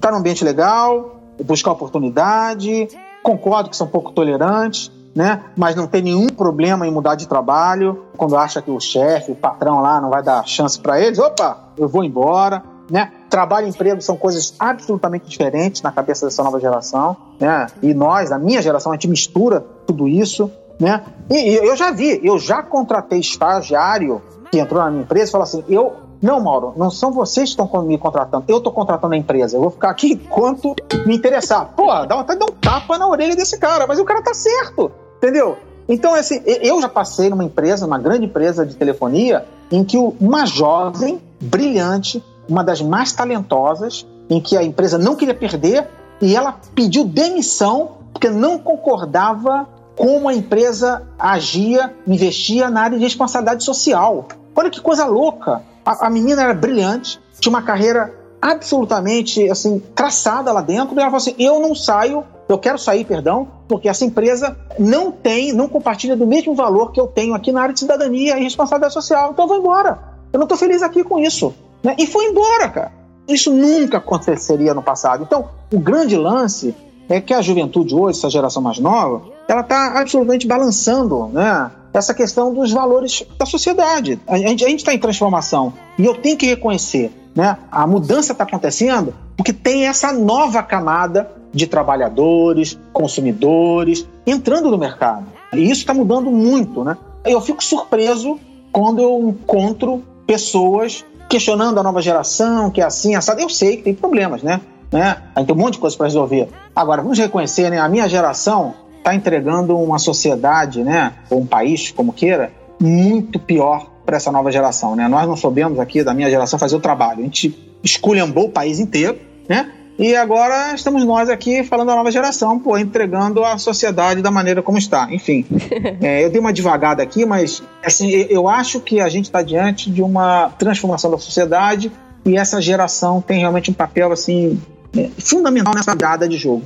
tá 0.00 0.10
num 0.10 0.18
ambiente 0.18 0.42
legal, 0.42 1.20
buscar 1.44 1.70
oportunidade, 1.70 2.88
concordo 3.22 3.70
que 3.70 3.76
são 3.76 3.86
pouco 3.86 4.10
tolerantes, 4.10 4.90
né? 5.14 5.42
Mas 5.56 5.76
não 5.76 5.86
tem 5.86 6.02
nenhum 6.02 6.28
problema 6.28 6.86
em 6.86 6.90
mudar 6.90 7.14
de 7.14 7.28
trabalho. 7.28 8.06
Quando 8.16 8.36
acha 8.36 8.62
que 8.62 8.70
o 8.70 8.80
chefe, 8.80 9.32
o 9.32 9.34
patrão 9.34 9.80
lá 9.80 10.00
não 10.00 10.10
vai 10.10 10.22
dar 10.22 10.46
chance 10.46 10.78
para 10.78 11.00
eles, 11.00 11.18
opa, 11.18 11.58
eu 11.76 11.88
vou 11.88 12.04
embora, 12.04 12.62
né? 12.90 13.12
Trabalho 13.28 13.66
e 13.66 13.70
emprego 13.70 14.00
são 14.02 14.16
coisas 14.16 14.54
absolutamente 14.58 15.28
diferentes 15.28 15.82
na 15.82 15.92
cabeça 15.92 16.26
dessa 16.26 16.42
nova 16.42 16.60
geração, 16.60 17.16
né? 17.38 17.66
E 17.82 17.94
nós, 17.94 18.32
a 18.32 18.38
minha 18.38 18.60
geração, 18.60 18.92
a 18.92 18.94
gente 18.94 19.08
mistura 19.08 19.64
tudo 19.86 20.08
isso, 20.08 20.50
né? 20.78 21.02
E, 21.30 21.50
e 21.50 21.56
eu 21.56 21.76
já 21.76 21.90
vi, 21.90 22.20
eu 22.22 22.38
já 22.38 22.62
contratei 22.62 23.20
estagiário 23.20 24.22
que 24.50 24.58
entrou 24.58 24.82
na 24.82 24.90
minha 24.90 25.02
empresa 25.02 25.30
e 25.30 25.32
falou 25.32 25.44
assim: 25.44 25.64
eu 25.68 25.96
não, 26.22 26.40
Mauro, 26.40 26.72
não 26.76 26.88
são 26.88 27.10
vocês 27.10 27.52
que 27.52 27.60
estão 27.60 27.82
me 27.82 27.98
contratando. 27.98 28.44
Eu 28.46 28.58
estou 28.58 28.72
contratando 28.72 29.14
a 29.14 29.16
empresa. 29.16 29.56
Eu 29.56 29.62
vou 29.62 29.70
ficar 29.70 29.90
aqui 29.90 30.12
enquanto 30.12 30.76
me 31.04 31.16
interessar. 31.16 31.72
Pô, 31.74 31.88
dá 32.06 32.14
vontade 32.14 32.44
um 32.44 32.54
tapa 32.60 32.96
na 32.96 33.08
orelha 33.08 33.34
desse 33.34 33.58
cara, 33.58 33.88
mas 33.88 33.98
o 33.98 34.04
cara 34.04 34.22
tá 34.22 34.32
certo. 34.32 34.92
Entendeu? 35.22 35.56
Então, 35.88 36.14
assim, 36.14 36.42
eu 36.44 36.80
já 36.80 36.88
passei 36.88 37.30
numa 37.30 37.44
empresa, 37.44 37.86
uma 37.86 37.98
grande 37.98 38.24
empresa 38.26 38.66
de 38.66 38.74
telefonia, 38.74 39.44
em 39.70 39.84
que 39.84 39.96
uma 39.96 40.44
jovem, 40.44 41.22
brilhante, 41.40 42.20
uma 42.48 42.64
das 42.64 42.82
mais 42.82 43.12
talentosas, 43.12 44.04
em 44.28 44.40
que 44.40 44.56
a 44.56 44.64
empresa 44.64 44.98
não 44.98 45.14
queria 45.14 45.34
perder, 45.34 45.88
e 46.20 46.34
ela 46.34 46.56
pediu 46.74 47.04
demissão 47.04 47.92
porque 48.12 48.28
não 48.28 48.58
concordava 48.58 49.68
como 49.96 50.28
a 50.28 50.34
empresa 50.34 51.06
agia, 51.16 51.94
investia 52.04 52.68
na 52.68 52.82
área 52.82 52.98
de 52.98 53.04
responsabilidade 53.04 53.62
social. 53.62 54.26
Olha 54.56 54.70
que 54.70 54.80
coisa 54.80 55.04
louca! 55.04 55.62
A, 55.86 56.06
a 56.06 56.10
menina 56.10 56.42
era 56.42 56.54
brilhante, 56.54 57.20
tinha 57.38 57.50
uma 57.50 57.62
carreira 57.62 58.12
absolutamente 58.42 59.48
assim 59.48 59.80
traçada 59.94 60.52
lá 60.52 60.60
dentro, 60.60 60.94
e 60.96 60.98
ela 60.98 61.06
falou 61.06 61.18
assim: 61.18 61.34
eu 61.38 61.60
não 61.60 61.74
saio 61.74 62.24
eu 62.52 62.58
quero 62.58 62.78
sair, 62.78 63.04
perdão, 63.04 63.48
porque 63.66 63.88
essa 63.88 64.04
empresa 64.04 64.56
não 64.78 65.10
tem, 65.10 65.52
não 65.52 65.68
compartilha 65.68 66.16
do 66.16 66.26
mesmo 66.26 66.54
valor 66.54 66.92
que 66.92 67.00
eu 67.00 67.06
tenho 67.06 67.34
aqui 67.34 67.50
na 67.50 67.62
área 67.62 67.72
de 67.72 67.80
cidadania 67.80 68.38
e 68.38 68.42
responsabilidade 68.42 68.92
social. 68.92 69.30
Então 69.32 69.44
eu 69.44 69.48
vou 69.48 69.58
embora. 69.58 69.98
Eu 70.32 70.38
não 70.38 70.44
estou 70.44 70.58
feliz 70.58 70.82
aqui 70.82 71.02
com 71.02 71.18
isso. 71.18 71.54
Né? 71.82 71.94
E 71.98 72.06
foi 72.06 72.26
embora, 72.26 72.68
cara. 72.68 72.92
Isso 73.26 73.52
nunca 73.52 73.98
aconteceria 73.98 74.74
no 74.74 74.82
passado. 74.82 75.22
Então, 75.22 75.48
o 75.72 75.78
grande 75.78 76.16
lance 76.16 76.74
é 77.08 77.20
que 77.20 77.32
a 77.32 77.40
juventude 77.40 77.94
hoje, 77.94 78.18
essa 78.18 78.28
geração 78.28 78.62
mais 78.62 78.78
nova, 78.78 79.22
ela 79.48 79.60
está 79.60 79.98
absolutamente 79.98 80.46
balançando 80.46 81.28
né, 81.28 81.70
essa 81.92 82.12
questão 82.12 82.52
dos 82.52 82.72
valores 82.72 83.24
da 83.38 83.46
sociedade. 83.46 84.20
A 84.26 84.36
gente 84.38 84.76
está 84.76 84.92
em 84.92 84.98
transformação 84.98 85.72
e 85.98 86.04
eu 86.04 86.14
tenho 86.14 86.36
que 86.36 86.46
reconhecer, 86.46 87.12
né, 87.34 87.56
a 87.70 87.86
mudança 87.86 88.32
está 88.32 88.44
acontecendo 88.44 89.14
porque 89.36 89.52
tem 89.52 89.86
essa 89.86 90.12
nova 90.12 90.62
camada 90.62 91.30
de 91.52 91.66
trabalhadores, 91.66 92.78
consumidores, 92.92 94.06
entrando 94.26 94.70
no 94.70 94.78
mercado. 94.78 95.26
E 95.52 95.62
isso 95.64 95.80
está 95.80 95.92
mudando 95.92 96.30
muito, 96.30 96.82
né? 96.84 96.96
Eu 97.24 97.40
fico 97.40 97.62
surpreso 97.62 98.38
quando 98.72 99.02
eu 99.02 99.28
encontro 99.28 100.02
pessoas 100.26 101.04
questionando 101.28 101.78
a 101.78 101.82
nova 101.82 102.00
geração, 102.00 102.70
que 102.70 102.80
é 102.80 102.84
assim, 102.84 103.14
assado. 103.14 103.40
Eu 103.40 103.48
sei 103.48 103.76
que 103.76 103.82
tem 103.82 103.94
problemas, 103.94 104.42
né? 104.42 104.60
né? 104.90 105.16
Tem 105.34 105.54
um 105.54 105.58
monte 105.58 105.74
de 105.74 105.78
coisa 105.78 105.96
para 105.96 106.06
resolver. 106.06 106.48
Agora, 106.74 107.02
vamos 107.02 107.18
reconhecer, 107.18 107.70
né? 107.70 107.78
A 107.78 107.88
minha 107.88 108.08
geração 108.08 108.74
está 108.98 109.14
entregando 109.14 109.76
uma 109.76 109.98
sociedade, 109.98 110.82
né? 110.82 111.14
Ou 111.30 111.40
um 111.40 111.46
país, 111.46 111.90
como 111.90 112.12
queira, 112.12 112.52
muito 112.82 113.38
pior 113.38 113.90
para 114.04 114.16
essa 114.16 114.32
nova 114.32 114.50
geração, 114.50 114.96
né? 114.96 115.06
Nós 115.08 115.26
não 115.28 115.36
soubemos 115.36 115.78
aqui 115.78 116.02
da 116.02 116.12
minha 116.12 116.28
geração 116.28 116.58
fazer 116.58 116.76
o 116.76 116.80
trabalho. 116.80 117.20
A 117.20 117.22
gente 117.22 117.56
esculhambou 117.82 118.46
o 118.46 118.50
país 118.50 118.80
inteiro, 118.80 119.18
né? 119.48 119.70
E 119.98 120.16
agora 120.16 120.74
estamos 120.74 121.04
nós 121.04 121.28
aqui 121.28 121.62
falando 121.62 121.88
da 121.88 121.94
nova 121.94 122.10
geração, 122.10 122.58
pô, 122.58 122.78
entregando 122.78 123.44
a 123.44 123.58
sociedade 123.58 124.22
da 124.22 124.30
maneira 124.30 124.62
como 124.62 124.78
está. 124.78 125.06
Enfim, 125.12 125.44
é, 126.00 126.24
eu 126.24 126.30
dei 126.30 126.40
uma 126.40 126.52
devagada 126.52 127.02
aqui, 127.02 127.24
mas 127.24 127.62
assim, 127.84 128.10
eu 128.10 128.48
acho 128.48 128.80
que 128.80 129.00
a 129.00 129.08
gente 129.08 129.26
está 129.26 129.42
diante 129.42 129.90
de 129.90 130.02
uma 130.02 130.48
transformação 130.58 131.10
da 131.10 131.18
sociedade 131.18 131.92
e 132.24 132.36
essa 132.36 132.60
geração 132.60 133.20
tem 133.20 133.38
realmente 133.38 133.70
um 133.70 133.74
papel 133.74 134.10
assim 134.10 134.60
é, 134.96 135.08
fundamental 135.18 135.74
nessa 135.74 135.94
virada 135.94 136.26
de 136.26 136.36
jogo. 136.36 136.62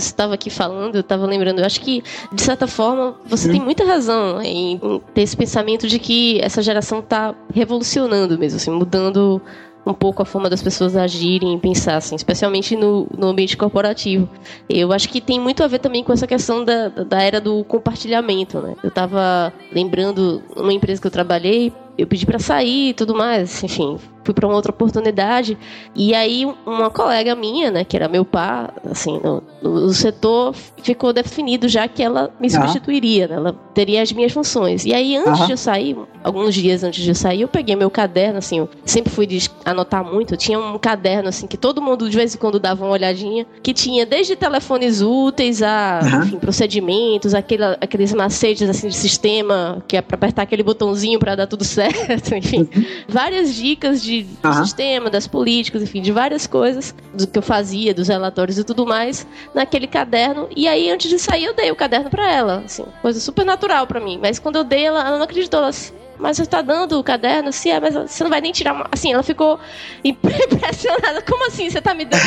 Você 0.00 0.08
estava 0.08 0.34
aqui 0.34 0.50
falando, 0.50 0.96
eu 0.96 1.00
estava 1.00 1.26
lembrando, 1.26 1.60
eu 1.60 1.66
acho 1.66 1.80
que, 1.80 2.02
de 2.32 2.42
certa 2.42 2.66
forma, 2.66 3.16
você 3.26 3.48
hum. 3.48 3.52
tem 3.52 3.60
muita 3.60 3.84
razão 3.84 4.40
em, 4.42 4.80
ter 5.14 5.22
esse 5.22 5.36
pensamento 5.36 5.86
de 5.86 5.98
que 5.98 6.40
essa 6.40 6.62
geração 6.62 7.00
está 7.00 7.34
revolucionando 7.52 8.38
mesmo, 8.38 8.56
assim, 8.56 8.70
mudando 8.70 9.40
um 9.84 9.94
pouco 9.94 10.22
a 10.22 10.24
forma 10.24 10.48
das 10.48 10.62
pessoas 10.62 10.96
agirem 10.96 11.54
e 11.54 11.58
pensar, 11.58 11.96
assim, 11.96 12.14
especialmente 12.14 12.76
no, 12.76 13.06
no 13.16 13.28
ambiente 13.28 13.56
corporativo. 13.56 14.28
Eu 14.68 14.92
acho 14.92 15.08
que 15.08 15.20
tem 15.20 15.40
muito 15.40 15.62
a 15.64 15.66
ver 15.66 15.78
também 15.78 16.04
com 16.04 16.12
essa 16.12 16.26
questão 16.26 16.64
da, 16.64 16.88
da 16.88 17.22
era 17.22 17.40
do 17.40 17.64
compartilhamento, 17.64 18.60
né? 18.60 18.76
Eu 18.82 18.88
estava 18.88 19.52
lembrando 19.72 20.42
uma 20.56 20.72
empresa 20.72 21.00
que 21.00 21.06
eu 21.06 21.10
trabalhei, 21.10 21.72
eu 22.00 22.06
pedi 22.06 22.26
para 22.26 22.38
sair 22.38 22.90
e 22.90 22.94
tudo 22.94 23.14
mais, 23.14 23.62
enfim, 23.62 23.98
fui 24.24 24.34
para 24.34 24.46
uma 24.46 24.54
outra 24.54 24.70
oportunidade. 24.70 25.58
E 25.94 26.14
aí 26.14 26.46
uma 26.66 26.90
colega 26.90 27.34
minha, 27.34 27.70
né, 27.70 27.84
que 27.84 27.96
era 27.96 28.08
meu 28.08 28.24
par, 28.24 28.74
assim, 28.90 29.20
no, 29.22 29.42
no 29.62 29.92
setor 29.92 30.54
ficou 30.82 31.12
definido 31.12 31.68
já 31.68 31.86
que 31.88 32.02
ela 32.02 32.30
me 32.40 32.48
substituiria, 32.48 33.28
né? 33.28 33.36
Ela 33.36 33.52
teria 33.74 34.02
as 34.02 34.12
minhas 34.12 34.32
funções. 34.32 34.84
E 34.84 34.94
aí 34.94 35.16
antes 35.16 35.46
de 35.46 35.52
eu 35.52 35.56
sair, 35.56 35.96
alguns 36.22 36.54
dias 36.54 36.84
antes 36.84 37.02
de 37.02 37.10
eu 37.10 37.14
sair, 37.14 37.42
eu 37.42 37.48
peguei 37.48 37.76
meu 37.76 37.90
caderno, 37.90 38.38
assim, 38.38 38.58
eu 38.58 38.68
sempre 38.84 39.10
fui 39.10 39.26
de 39.26 39.50
anotar 39.64 40.04
muito, 40.04 40.34
eu 40.34 40.38
tinha 40.38 40.58
um 40.58 40.78
caderno 40.78 41.28
assim 41.28 41.46
que 41.46 41.56
todo 41.56 41.82
mundo 41.82 42.08
de 42.08 42.16
vez 42.16 42.34
em 42.34 42.38
quando 42.38 42.58
dava 42.58 42.84
uma 42.84 42.92
olhadinha, 42.92 43.46
que 43.62 43.72
tinha 43.72 44.06
desde 44.06 44.36
telefones 44.36 45.00
úteis 45.02 45.62
a 45.62 46.00
enfim, 46.02 46.38
procedimentos, 46.38 47.34
aquele, 47.34 47.64
aqueles 47.80 48.12
macetes 48.12 48.68
assim 48.68 48.88
de 48.88 48.96
sistema 48.96 49.82
que 49.86 49.96
é 49.96 50.02
para 50.02 50.14
apertar 50.14 50.42
aquele 50.42 50.62
botãozinho 50.62 51.18
para 51.18 51.34
dar 51.34 51.46
tudo 51.46 51.64
certo, 51.64 51.89
enfim, 52.36 52.68
várias 53.08 53.54
dicas 53.54 54.02
de 54.02 54.10
de, 54.10 54.22
do 54.22 54.48
uhum. 54.48 54.64
sistema, 54.64 55.10
das 55.10 55.26
políticas, 55.26 55.82
enfim, 55.82 56.02
de 56.02 56.10
várias 56.10 56.46
coisas, 56.46 56.94
do 57.14 57.26
que 57.26 57.38
eu 57.38 57.42
fazia, 57.42 57.94
dos 57.94 58.08
relatórios 58.08 58.58
e 58.58 58.64
tudo 58.64 58.84
mais, 58.84 59.26
naquele 59.54 59.86
caderno. 59.86 60.48
E 60.54 60.66
aí, 60.66 60.90
antes 60.90 61.08
de 61.08 61.18
sair, 61.18 61.44
eu 61.44 61.54
dei 61.54 61.70
o 61.70 61.76
caderno 61.76 62.10
para 62.10 62.30
ela, 62.30 62.62
assim, 62.64 62.84
coisa 63.00 63.20
super 63.20 63.44
natural 63.44 63.86
para 63.86 64.00
mim. 64.00 64.18
Mas 64.20 64.38
quando 64.38 64.56
eu 64.56 64.64
dei, 64.64 64.84
ela, 64.84 65.06
ela 65.06 65.16
não 65.16 65.24
acreditou, 65.24 65.60
ela 65.60 65.68
assim, 65.68 65.92
mas 66.20 66.36
você 66.36 66.46
tá 66.46 66.62
dando 66.62 66.98
o 66.98 67.02
caderno? 67.02 67.48
Assim, 67.48 67.70
é, 67.70 67.80
mas 67.80 67.94
você 67.94 68.22
não 68.22 68.30
vai 68.30 68.40
nem 68.40 68.52
tirar. 68.52 68.74
Uma... 68.74 68.86
Assim, 68.92 69.12
ela 69.12 69.22
ficou 69.22 69.58
impressionada. 70.04 71.22
Como 71.22 71.46
assim 71.46 71.68
você 71.70 71.80
tá 71.80 71.94
me 71.94 72.04
dando? 72.04 72.20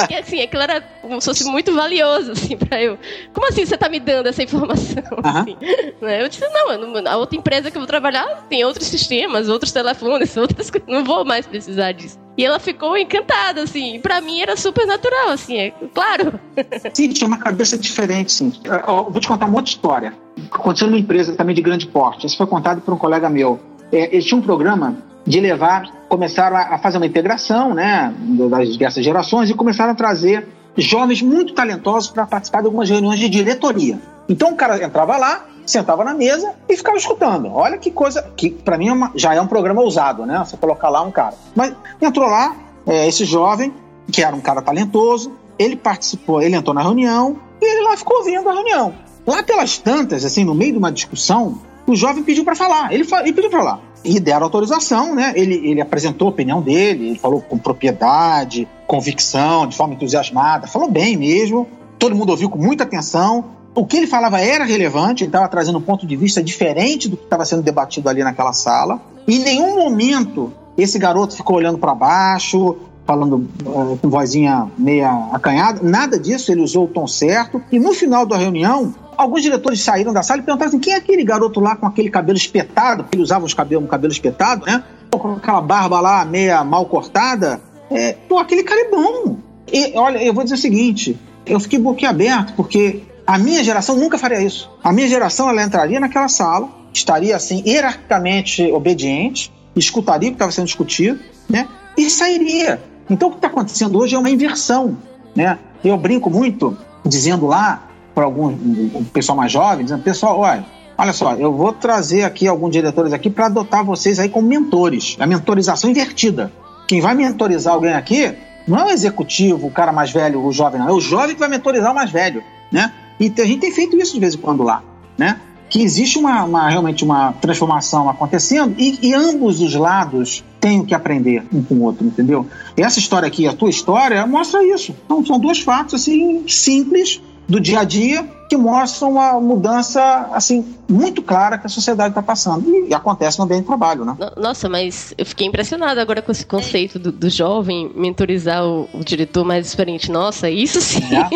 Porque, 0.00 0.14
assim, 0.14 0.42
aquilo 0.42 0.62
era 0.62 0.80
como 0.80 1.20
se 1.20 1.26
fosse 1.26 1.44
muito 1.44 1.74
valioso, 1.74 2.32
assim, 2.32 2.56
pra 2.56 2.82
eu. 2.82 2.98
Como 3.32 3.46
assim 3.48 3.64
você 3.64 3.76
tá 3.76 3.88
me 3.88 4.00
dando 4.00 4.28
essa 4.28 4.42
informação? 4.42 5.02
Assim, 5.22 5.56
né? 6.00 6.22
Eu 6.22 6.28
disse, 6.28 6.46
não, 6.48 6.70
a 7.06 7.16
outra 7.16 7.36
empresa 7.36 7.70
que 7.70 7.76
eu 7.76 7.80
vou 7.80 7.86
trabalhar 7.86 8.46
tem 8.48 8.64
outros 8.64 8.86
sistemas, 8.88 9.48
outros 9.48 9.72
telefones, 9.72 10.34
outras 10.36 10.70
coisas. 10.70 10.88
Não 10.88 11.04
vou 11.04 11.24
mais 11.24 11.46
precisar 11.46 11.92
disso. 11.92 12.18
E 12.36 12.44
ela 12.44 12.58
ficou 12.58 12.96
encantada, 12.96 13.62
assim. 13.62 14.00
Pra 14.00 14.20
mim 14.20 14.40
era 14.40 14.56
super 14.56 14.86
natural, 14.86 15.30
assim, 15.30 15.58
é 15.58 15.70
claro. 15.92 16.38
Sim, 16.94 17.08
tinha 17.08 17.28
uma 17.28 17.38
cabeça 17.38 17.76
diferente, 17.76 18.32
sim. 18.32 18.52
Eu 18.64 19.10
vou 19.10 19.20
te 19.20 19.28
contar 19.28 19.46
uma 19.46 19.56
outra 19.56 19.70
história. 19.70 20.14
Aconteceu 20.50 20.86
numa 20.86 20.98
empresa 20.98 21.34
também 21.34 21.54
de 21.54 21.60
grande 21.60 21.86
porte. 21.86 22.26
Isso 22.26 22.36
foi 22.36 22.46
contado 22.46 22.80
por 22.80 22.94
um 22.94 22.96
colega 22.96 23.28
meu. 23.28 23.60
É, 23.92 24.12
eles 24.12 24.24
tinham 24.24 24.38
um 24.38 24.42
programa 24.42 24.96
de 25.26 25.40
levar, 25.40 25.90
começaram 26.08 26.56
a, 26.56 26.78
fazer 26.78 26.96
uma 26.96 27.06
integração, 27.06 27.74
né, 27.74 28.12
das 28.48 28.72
diversas 28.72 29.04
gerações 29.04 29.50
e 29.50 29.54
começaram 29.54 29.92
a 29.92 29.94
trazer 29.94 30.48
jovens 30.76 31.20
muito 31.20 31.52
talentosos 31.52 32.10
para 32.10 32.26
participar 32.26 32.60
de 32.60 32.66
algumas 32.66 32.88
reuniões 32.88 33.18
de 33.18 33.28
diretoria. 33.28 33.98
Então 34.28 34.52
o 34.52 34.56
cara 34.56 34.82
entrava 34.82 35.16
lá, 35.16 35.46
sentava 35.70 36.04
na 36.04 36.14
mesa 36.14 36.54
e 36.68 36.76
ficava 36.76 36.96
escutando. 36.96 37.52
Olha 37.52 37.78
que 37.78 37.90
coisa, 37.90 38.22
que 38.36 38.50
para 38.50 38.76
mim 38.76 38.88
é 38.88 38.92
uma, 38.92 39.12
já 39.14 39.34
é 39.34 39.40
um 39.40 39.46
programa 39.46 39.80
ousado, 39.80 40.26
né? 40.26 40.42
Você 40.44 40.56
colocar 40.56 40.88
lá 40.88 41.02
um 41.02 41.10
cara. 41.10 41.34
Mas 41.54 41.74
entrou 42.00 42.28
lá, 42.28 42.56
é, 42.86 43.06
esse 43.08 43.24
jovem, 43.24 43.72
que 44.10 44.22
era 44.22 44.34
um 44.34 44.40
cara 44.40 44.62
talentoso, 44.62 45.32
ele 45.58 45.76
participou, 45.76 46.40
ele 46.40 46.56
entrou 46.56 46.74
na 46.74 46.82
reunião 46.82 47.38
e 47.60 47.64
ele 47.64 47.82
lá 47.82 47.96
ficou 47.96 48.18
ouvindo 48.18 48.48
a 48.48 48.52
reunião. 48.52 48.94
Lá 49.26 49.42
pelas 49.42 49.78
tantas, 49.78 50.24
assim, 50.24 50.44
no 50.44 50.54
meio 50.54 50.72
de 50.72 50.78
uma 50.78 50.90
discussão, 50.90 51.60
o 51.86 51.94
jovem 51.94 52.22
pediu 52.22 52.44
para 52.44 52.56
falar. 52.56 52.92
Ele, 52.92 53.06
ele 53.22 53.32
pediu 53.32 53.50
para 53.50 53.58
falar. 53.58 53.80
E 54.02 54.18
deram 54.18 54.44
autorização, 54.44 55.14
né? 55.14 55.32
Ele, 55.36 55.54
ele 55.68 55.80
apresentou 55.80 56.28
a 56.28 56.30
opinião 56.30 56.62
dele, 56.62 57.10
ele 57.10 57.18
falou 57.18 57.42
com 57.42 57.58
propriedade, 57.58 58.66
convicção, 58.86 59.66
de 59.66 59.76
forma 59.76 59.94
entusiasmada, 59.94 60.66
falou 60.66 60.90
bem 60.90 61.16
mesmo. 61.16 61.68
Todo 61.98 62.16
mundo 62.16 62.30
ouviu 62.30 62.48
com 62.48 62.58
muita 62.58 62.84
atenção 62.84 63.59
o 63.74 63.86
que 63.86 63.96
ele 63.96 64.06
falava 64.06 64.40
era 64.40 64.64
relevante, 64.64 65.24
ele 65.24 65.28
estava 65.28 65.48
trazendo 65.48 65.78
um 65.78 65.82
ponto 65.82 66.06
de 66.06 66.16
vista 66.16 66.42
diferente 66.42 67.08
do 67.08 67.16
que 67.16 67.24
estava 67.24 67.44
sendo 67.44 67.62
debatido 67.62 68.08
ali 68.08 68.22
naquela 68.22 68.52
sala. 68.52 69.00
Em 69.28 69.38
nenhum 69.38 69.76
momento 69.76 70.52
esse 70.76 70.98
garoto 70.98 71.36
ficou 71.36 71.56
olhando 71.56 71.78
para 71.78 71.94
baixo, 71.94 72.76
falando 73.06 73.48
uh, 73.64 73.98
com 74.00 74.08
vozinha 74.08 74.68
meia 74.78 75.28
acanhada, 75.32 75.80
nada 75.82 76.18
disso, 76.18 76.52
ele 76.52 76.62
usou 76.62 76.84
o 76.84 76.88
tom 76.88 77.06
certo. 77.06 77.62
E 77.70 77.78
no 77.78 77.92
final 77.92 78.24
da 78.24 78.36
reunião, 78.36 78.94
alguns 79.16 79.42
diretores 79.42 79.82
saíram 79.82 80.12
da 80.12 80.22
sala 80.22 80.40
e 80.40 80.44
perguntaram 80.44 80.68
assim: 80.68 80.78
quem 80.78 80.92
é 80.92 80.96
aquele 80.96 81.24
garoto 81.24 81.60
lá 81.60 81.76
com 81.76 81.86
aquele 81.86 82.10
cabelo 82.10 82.38
espetado? 82.38 83.06
Ele 83.12 83.22
usava 83.22 83.44
os 83.44 83.54
cabelos, 83.54 83.84
um 83.84 83.88
cabelo 83.88 84.12
espetado, 84.12 84.64
né? 84.64 84.82
Com 85.10 85.32
aquela 85.34 85.60
barba 85.60 86.00
lá 86.00 86.24
meia 86.24 86.62
mal 86.64 86.86
cortada. 86.86 87.60
É, 87.90 88.12
pô, 88.28 88.38
aquele 88.38 88.62
cara 88.62 88.80
é 88.80 88.90
bom. 88.90 89.36
E 89.72 89.96
olha, 89.96 90.22
eu 90.22 90.32
vou 90.32 90.44
dizer 90.44 90.54
o 90.54 90.58
seguinte: 90.58 91.18
eu 91.44 91.58
fiquei 91.58 91.78
boquiaberto, 91.78 92.52
porque 92.54 93.02
a 93.30 93.38
minha 93.38 93.62
geração 93.62 93.94
nunca 93.96 94.18
faria 94.18 94.42
isso. 94.42 94.68
A 94.82 94.92
minha 94.92 95.06
geração 95.06 95.48
ela 95.48 95.62
entraria 95.62 96.00
naquela 96.00 96.26
sala, 96.26 96.68
estaria 96.92 97.36
assim 97.36 97.62
hierarquicamente 97.64 98.72
obediente, 98.72 99.52
escutaria 99.76 100.30
o 100.30 100.32
que 100.32 100.34
estava 100.34 100.50
sendo 100.50 100.64
discutido, 100.64 101.20
né? 101.48 101.68
E 101.96 102.10
sairia. 102.10 102.82
Então 103.08 103.28
o 103.28 103.30
que 103.30 103.38
está 103.38 103.46
acontecendo 103.46 103.96
hoje 104.00 104.16
é 104.16 104.18
uma 104.18 104.28
inversão, 104.28 104.98
né? 105.32 105.60
Eu 105.84 105.96
brinco 105.96 106.28
muito 106.28 106.76
dizendo 107.06 107.46
lá 107.46 107.84
para 108.16 108.24
algum 108.24 108.48
um 108.48 109.04
pessoal 109.12 109.38
mais 109.38 109.52
jovem, 109.52 109.84
dizendo 109.84 110.02
pessoal, 110.02 110.40
olha, 110.40 110.66
olha 110.98 111.12
só, 111.12 111.34
eu 111.34 111.54
vou 111.54 111.72
trazer 111.72 112.24
aqui 112.24 112.48
alguns 112.48 112.72
diretores 112.72 113.12
aqui 113.12 113.30
para 113.30 113.46
adotar 113.46 113.84
vocês 113.84 114.18
aí 114.18 114.28
como 114.28 114.48
mentores, 114.48 115.16
a 115.20 115.26
mentorização 115.26 115.88
invertida. 115.88 116.50
Quem 116.88 117.00
vai 117.00 117.14
mentorizar 117.14 117.74
alguém 117.74 117.94
aqui 117.94 118.34
não 118.66 118.76
é 118.76 118.86
o 118.86 118.90
executivo, 118.90 119.68
o 119.68 119.70
cara 119.70 119.92
mais 119.92 120.10
velho, 120.10 120.44
o 120.44 120.50
jovem, 120.52 120.80
não. 120.80 120.88
É 120.88 120.92
o 120.92 121.00
jovem 121.00 121.34
que 121.34 121.40
vai 121.40 121.48
mentorizar 121.48 121.92
o 121.92 121.94
mais 121.94 122.10
velho, 122.10 122.42
né? 122.72 122.92
E 123.20 123.32
a 123.38 123.44
gente 123.44 123.60
tem 123.60 123.70
feito 123.70 123.96
isso 123.98 124.14
de 124.14 124.20
vez 124.20 124.34
em 124.34 124.38
quando 124.38 124.62
lá, 124.62 124.82
né? 125.18 125.38
Que 125.68 125.82
existe 125.82 126.18
uma, 126.18 126.42
uma 126.44 126.68
realmente 126.68 127.04
uma 127.04 127.32
transformação 127.34 128.08
acontecendo 128.08 128.74
e, 128.78 128.98
e, 129.02 129.14
ambos 129.14 129.60
os 129.60 129.74
lados 129.74 130.42
têm 130.58 130.84
que 130.84 130.94
aprender 130.94 131.44
um 131.52 131.62
com 131.62 131.74
o 131.74 131.82
outro, 131.82 132.04
entendeu? 132.04 132.46
Essa 132.76 132.98
história 132.98 133.28
aqui, 133.28 133.46
a 133.46 133.52
tua 133.52 133.70
história, 133.70 134.26
mostra 134.26 134.64
isso. 134.64 134.96
Então, 135.04 135.24
são 135.24 135.38
dois 135.38 135.60
fatos 135.60 135.94
assim 135.94 136.42
simples 136.48 137.20
do 137.50 137.60
dia 137.60 137.80
a 137.80 137.84
dia 137.84 138.24
que 138.48 138.56
mostram 138.56 139.12
uma 139.12 139.40
mudança 139.40 140.28
assim 140.32 140.64
muito 140.88 141.20
clara 141.20 141.58
que 141.58 141.66
a 141.66 141.68
sociedade 141.68 142.10
está 142.10 142.22
passando 142.22 142.68
e, 142.86 142.94
acontece 142.94 143.38
no 143.38 143.44
ambiente 143.44 143.62
de 143.62 143.66
trabalho, 143.66 144.04
né? 144.04 144.16
Nossa, 144.36 144.68
mas 144.68 145.12
eu 145.18 145.26
fiquei 145.26 145.46
impressionado 145.46 146.00
agora 146.00 146.22
com 146.22 146.30
esse 146.30 146.46
conceito 146.46 146.98
do, 146.98 147.10
do 147.10 147.28
jovem 147.28 147.90
mentorizar 147.94 148.64
o, 148.64 148.88
o, 148.92 149.04
diretor 149.04 149.44
mais 149.44 149.66
experiente. 149.66 150.10
Nossa, 150.10 150.48
isso 150.48 150.80
sim 150.80 151.02
é. 151.14 151.28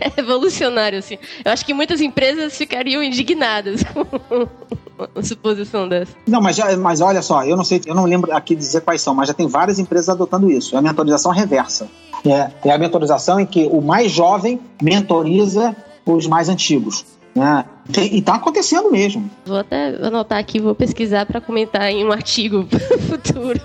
é 0.08 0.12
revolucionário 0.16 0.98
assim. 0.98 1.18
Eu 1.44 1.52
acho 1.52 1.64
que 1.64 1.74
muitas 1.74 2.00
empresas 2.00 2.56
ficariam 2.56 3.02
indignadas 3.02 3.82
uma 5.14 5.22
suposição 5.22 5.88
dessa. 5.88 6.12
Não, 6.26 6.40
mas, 6.40 6.56
já, 6.56 6.76
mas 6.76 7.00
olha 7.00 7.22
só, 7.22 7.44
eu 7.44 7.56
não 7.56 7.64
sei, 7.64 7.80
eu 7.86 7.94
não 7.94 8.04
lembro 8.04 8.34
aqui 8.34 8.54
dizer 8.54 8.80
quais 8.80 9.00
são, 9.00 9.14
mas 9.14 9.28
já 9.28 9.34
tem 9.34 9.46
várias 9.46 9.78
empresas 9.78 10.08
adotando 10.08 10.50
isso. 10.50 10.74
É 10.74 10.78
a 10.78 10.82
mentorização 10.82 11.32
reversa. 11.32 11.88
É, 12.26 12.68
é 12.68 12.72
a 12.72 12.78
mentorização 12.78 13.38
em 13.38 13.46
que 13.46 13.68
o 13.70 13.80
mais 13.80 14.10
jovem 14.10 14.60
mentoriza 14.82 15.76
os 16.04 16.26
mais 16.26 16.48
antigos. 16.48 17.04
Né? 17.34 17.64
E 17.96 18.18
está 18.18 18.34
acontecendo 18.34 18.90
mesmo. 18.90 19.30
Vou 19.46 19.58
até 19.58 19.94
anotar 20.04 20.38
aqui, 20.38 20.58
vou 20.58 20.74
pesquisar 20.74 21.24
para 21.24 21.40
comentar 21.40 21.90
em 21.90 22.04
um 22.04 22.10
artigo 22.10 22.66
futuro. 23.08 23.60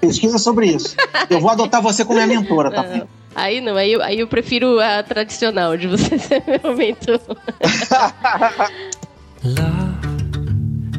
Pesquisa 0.00 0.38
sobre 0.38 0.68
isso. 0.68 0.96
Eu 1.28 1.40
vou 1.40 1.50
adotar 1.50 1.82
você 1.82 2.04
como 2.04 2.24
minha 2.24 2.40
mentora, 2.40 2.70
tá? 2.70 2.82
Não. 2.82 3.08
Aí 3.34 3.60
não, 3.60 3.76
aí 3.76 3.92
eu, 3.92 4.02
aí 4.02 4.20
eu 4.20 4.26
prefiro 4.26 4.80
a 4.80 5.02
tradicional 5.02 5.76
de 5.76 5.86
você 5.86 6.16
ser 6.18 6.42
meu 6.46 6.74
mentor. 6.74 7.20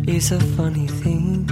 Is 0.07 0.31
a 0.31 0.39
funny 0.55 0.87
thing. 0.87 1.45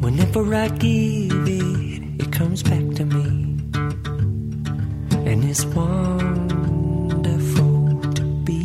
Whenever 0.00 0.54
I 0.54 0.68
give 0.68 1.48
it, 1.48 2.02
it 2.22 2.30
comes 2.36 2.62
back 2.62 2.94
to 2.96 3.04
me. 3.04 3.42
and 5.24 5.44
it's 5.44 5.64
wonderful 5.66 6.00
to 8.14 8.22
be 8.44 8.62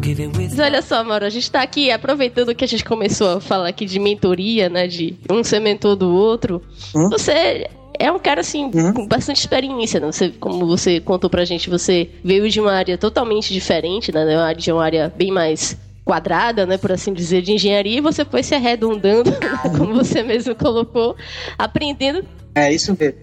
giving 0.00 0.28
with 0.32 0.50
Mas 0.50 0.58
olha 0.58 0.82
só, 0.82 1.02
Mauro, 1.04 1.24
a 1.24 1.30
gente 1.30 1.50
tá 1.50 1.62
aqui 1.62 1.90
aproveitando 1.90 2.54
que 2.54 2.64
a 2.64 2.68
gente 2.68 2.84
começou 2.84 3.36
a 3.38 3.40
falar 3.40 3.68
aqui 3.68 3.84
de 3.86 3.98
mentoria, 3.98 4.68
né? 4.68 4.86
De 4.86 5.16
um 5.30 5.42
ser 5.44 5.60
mentor 5.60 5.96
do 5.96 6.08
outro. 6.14 6.62
Hum? 6.94 7.08
Você 7.10 7.68
é 7.98 8.12
um 8.12 8.18
cara, 8.18 8.40
assim, 8.42 8.70
Hum? 8.74 8.92
com 8.92 9.06
bastante 9.06 9.38
experiência, 9.40 9.98
né? 10.00 10.06
Você, 10.06 10.28
como 10.38 10.66
você 10.66 11.00
contou 11.00 11.28
pra 11.30 11.44
gente, 11.44 11.68
você 11.70 12.10
veio 12.22 12.48
de 12.50 12.60
uma 12.60 12.72
área 12.72 12.96
totalmente 12.98 13.52
diferente, 13.52 14.12
né? 14.12 14.24
Uma 14.24 14.44
área- 14.44 14.60
De 14.60 14.70
uma 14.72 14.84
área 14.84 15.12
bem 15.16 15.30
mais 15.32 15.76
quadrada, 16.06 16.64
né, 16.64 16.78
por 16.78 16.92
assim 16.92 17.12
dizer, 17.12 17.42
de 17.42 17.52
engenharia, 17.52 17.98
e 17.98 18.00
você 18.00 18.24
foi 18.24 18.40
se 18.44 18.54
arredondando, 18.54 19.32
como 19.76 19.92
você 19.92 20.22
mesmo 20.22 20.54
colocou, 20.54 21.16
aprendendo 21.58 22.24
É 22.54 22.72
isso 22.72 22.96
mesmo. 22.98 23.18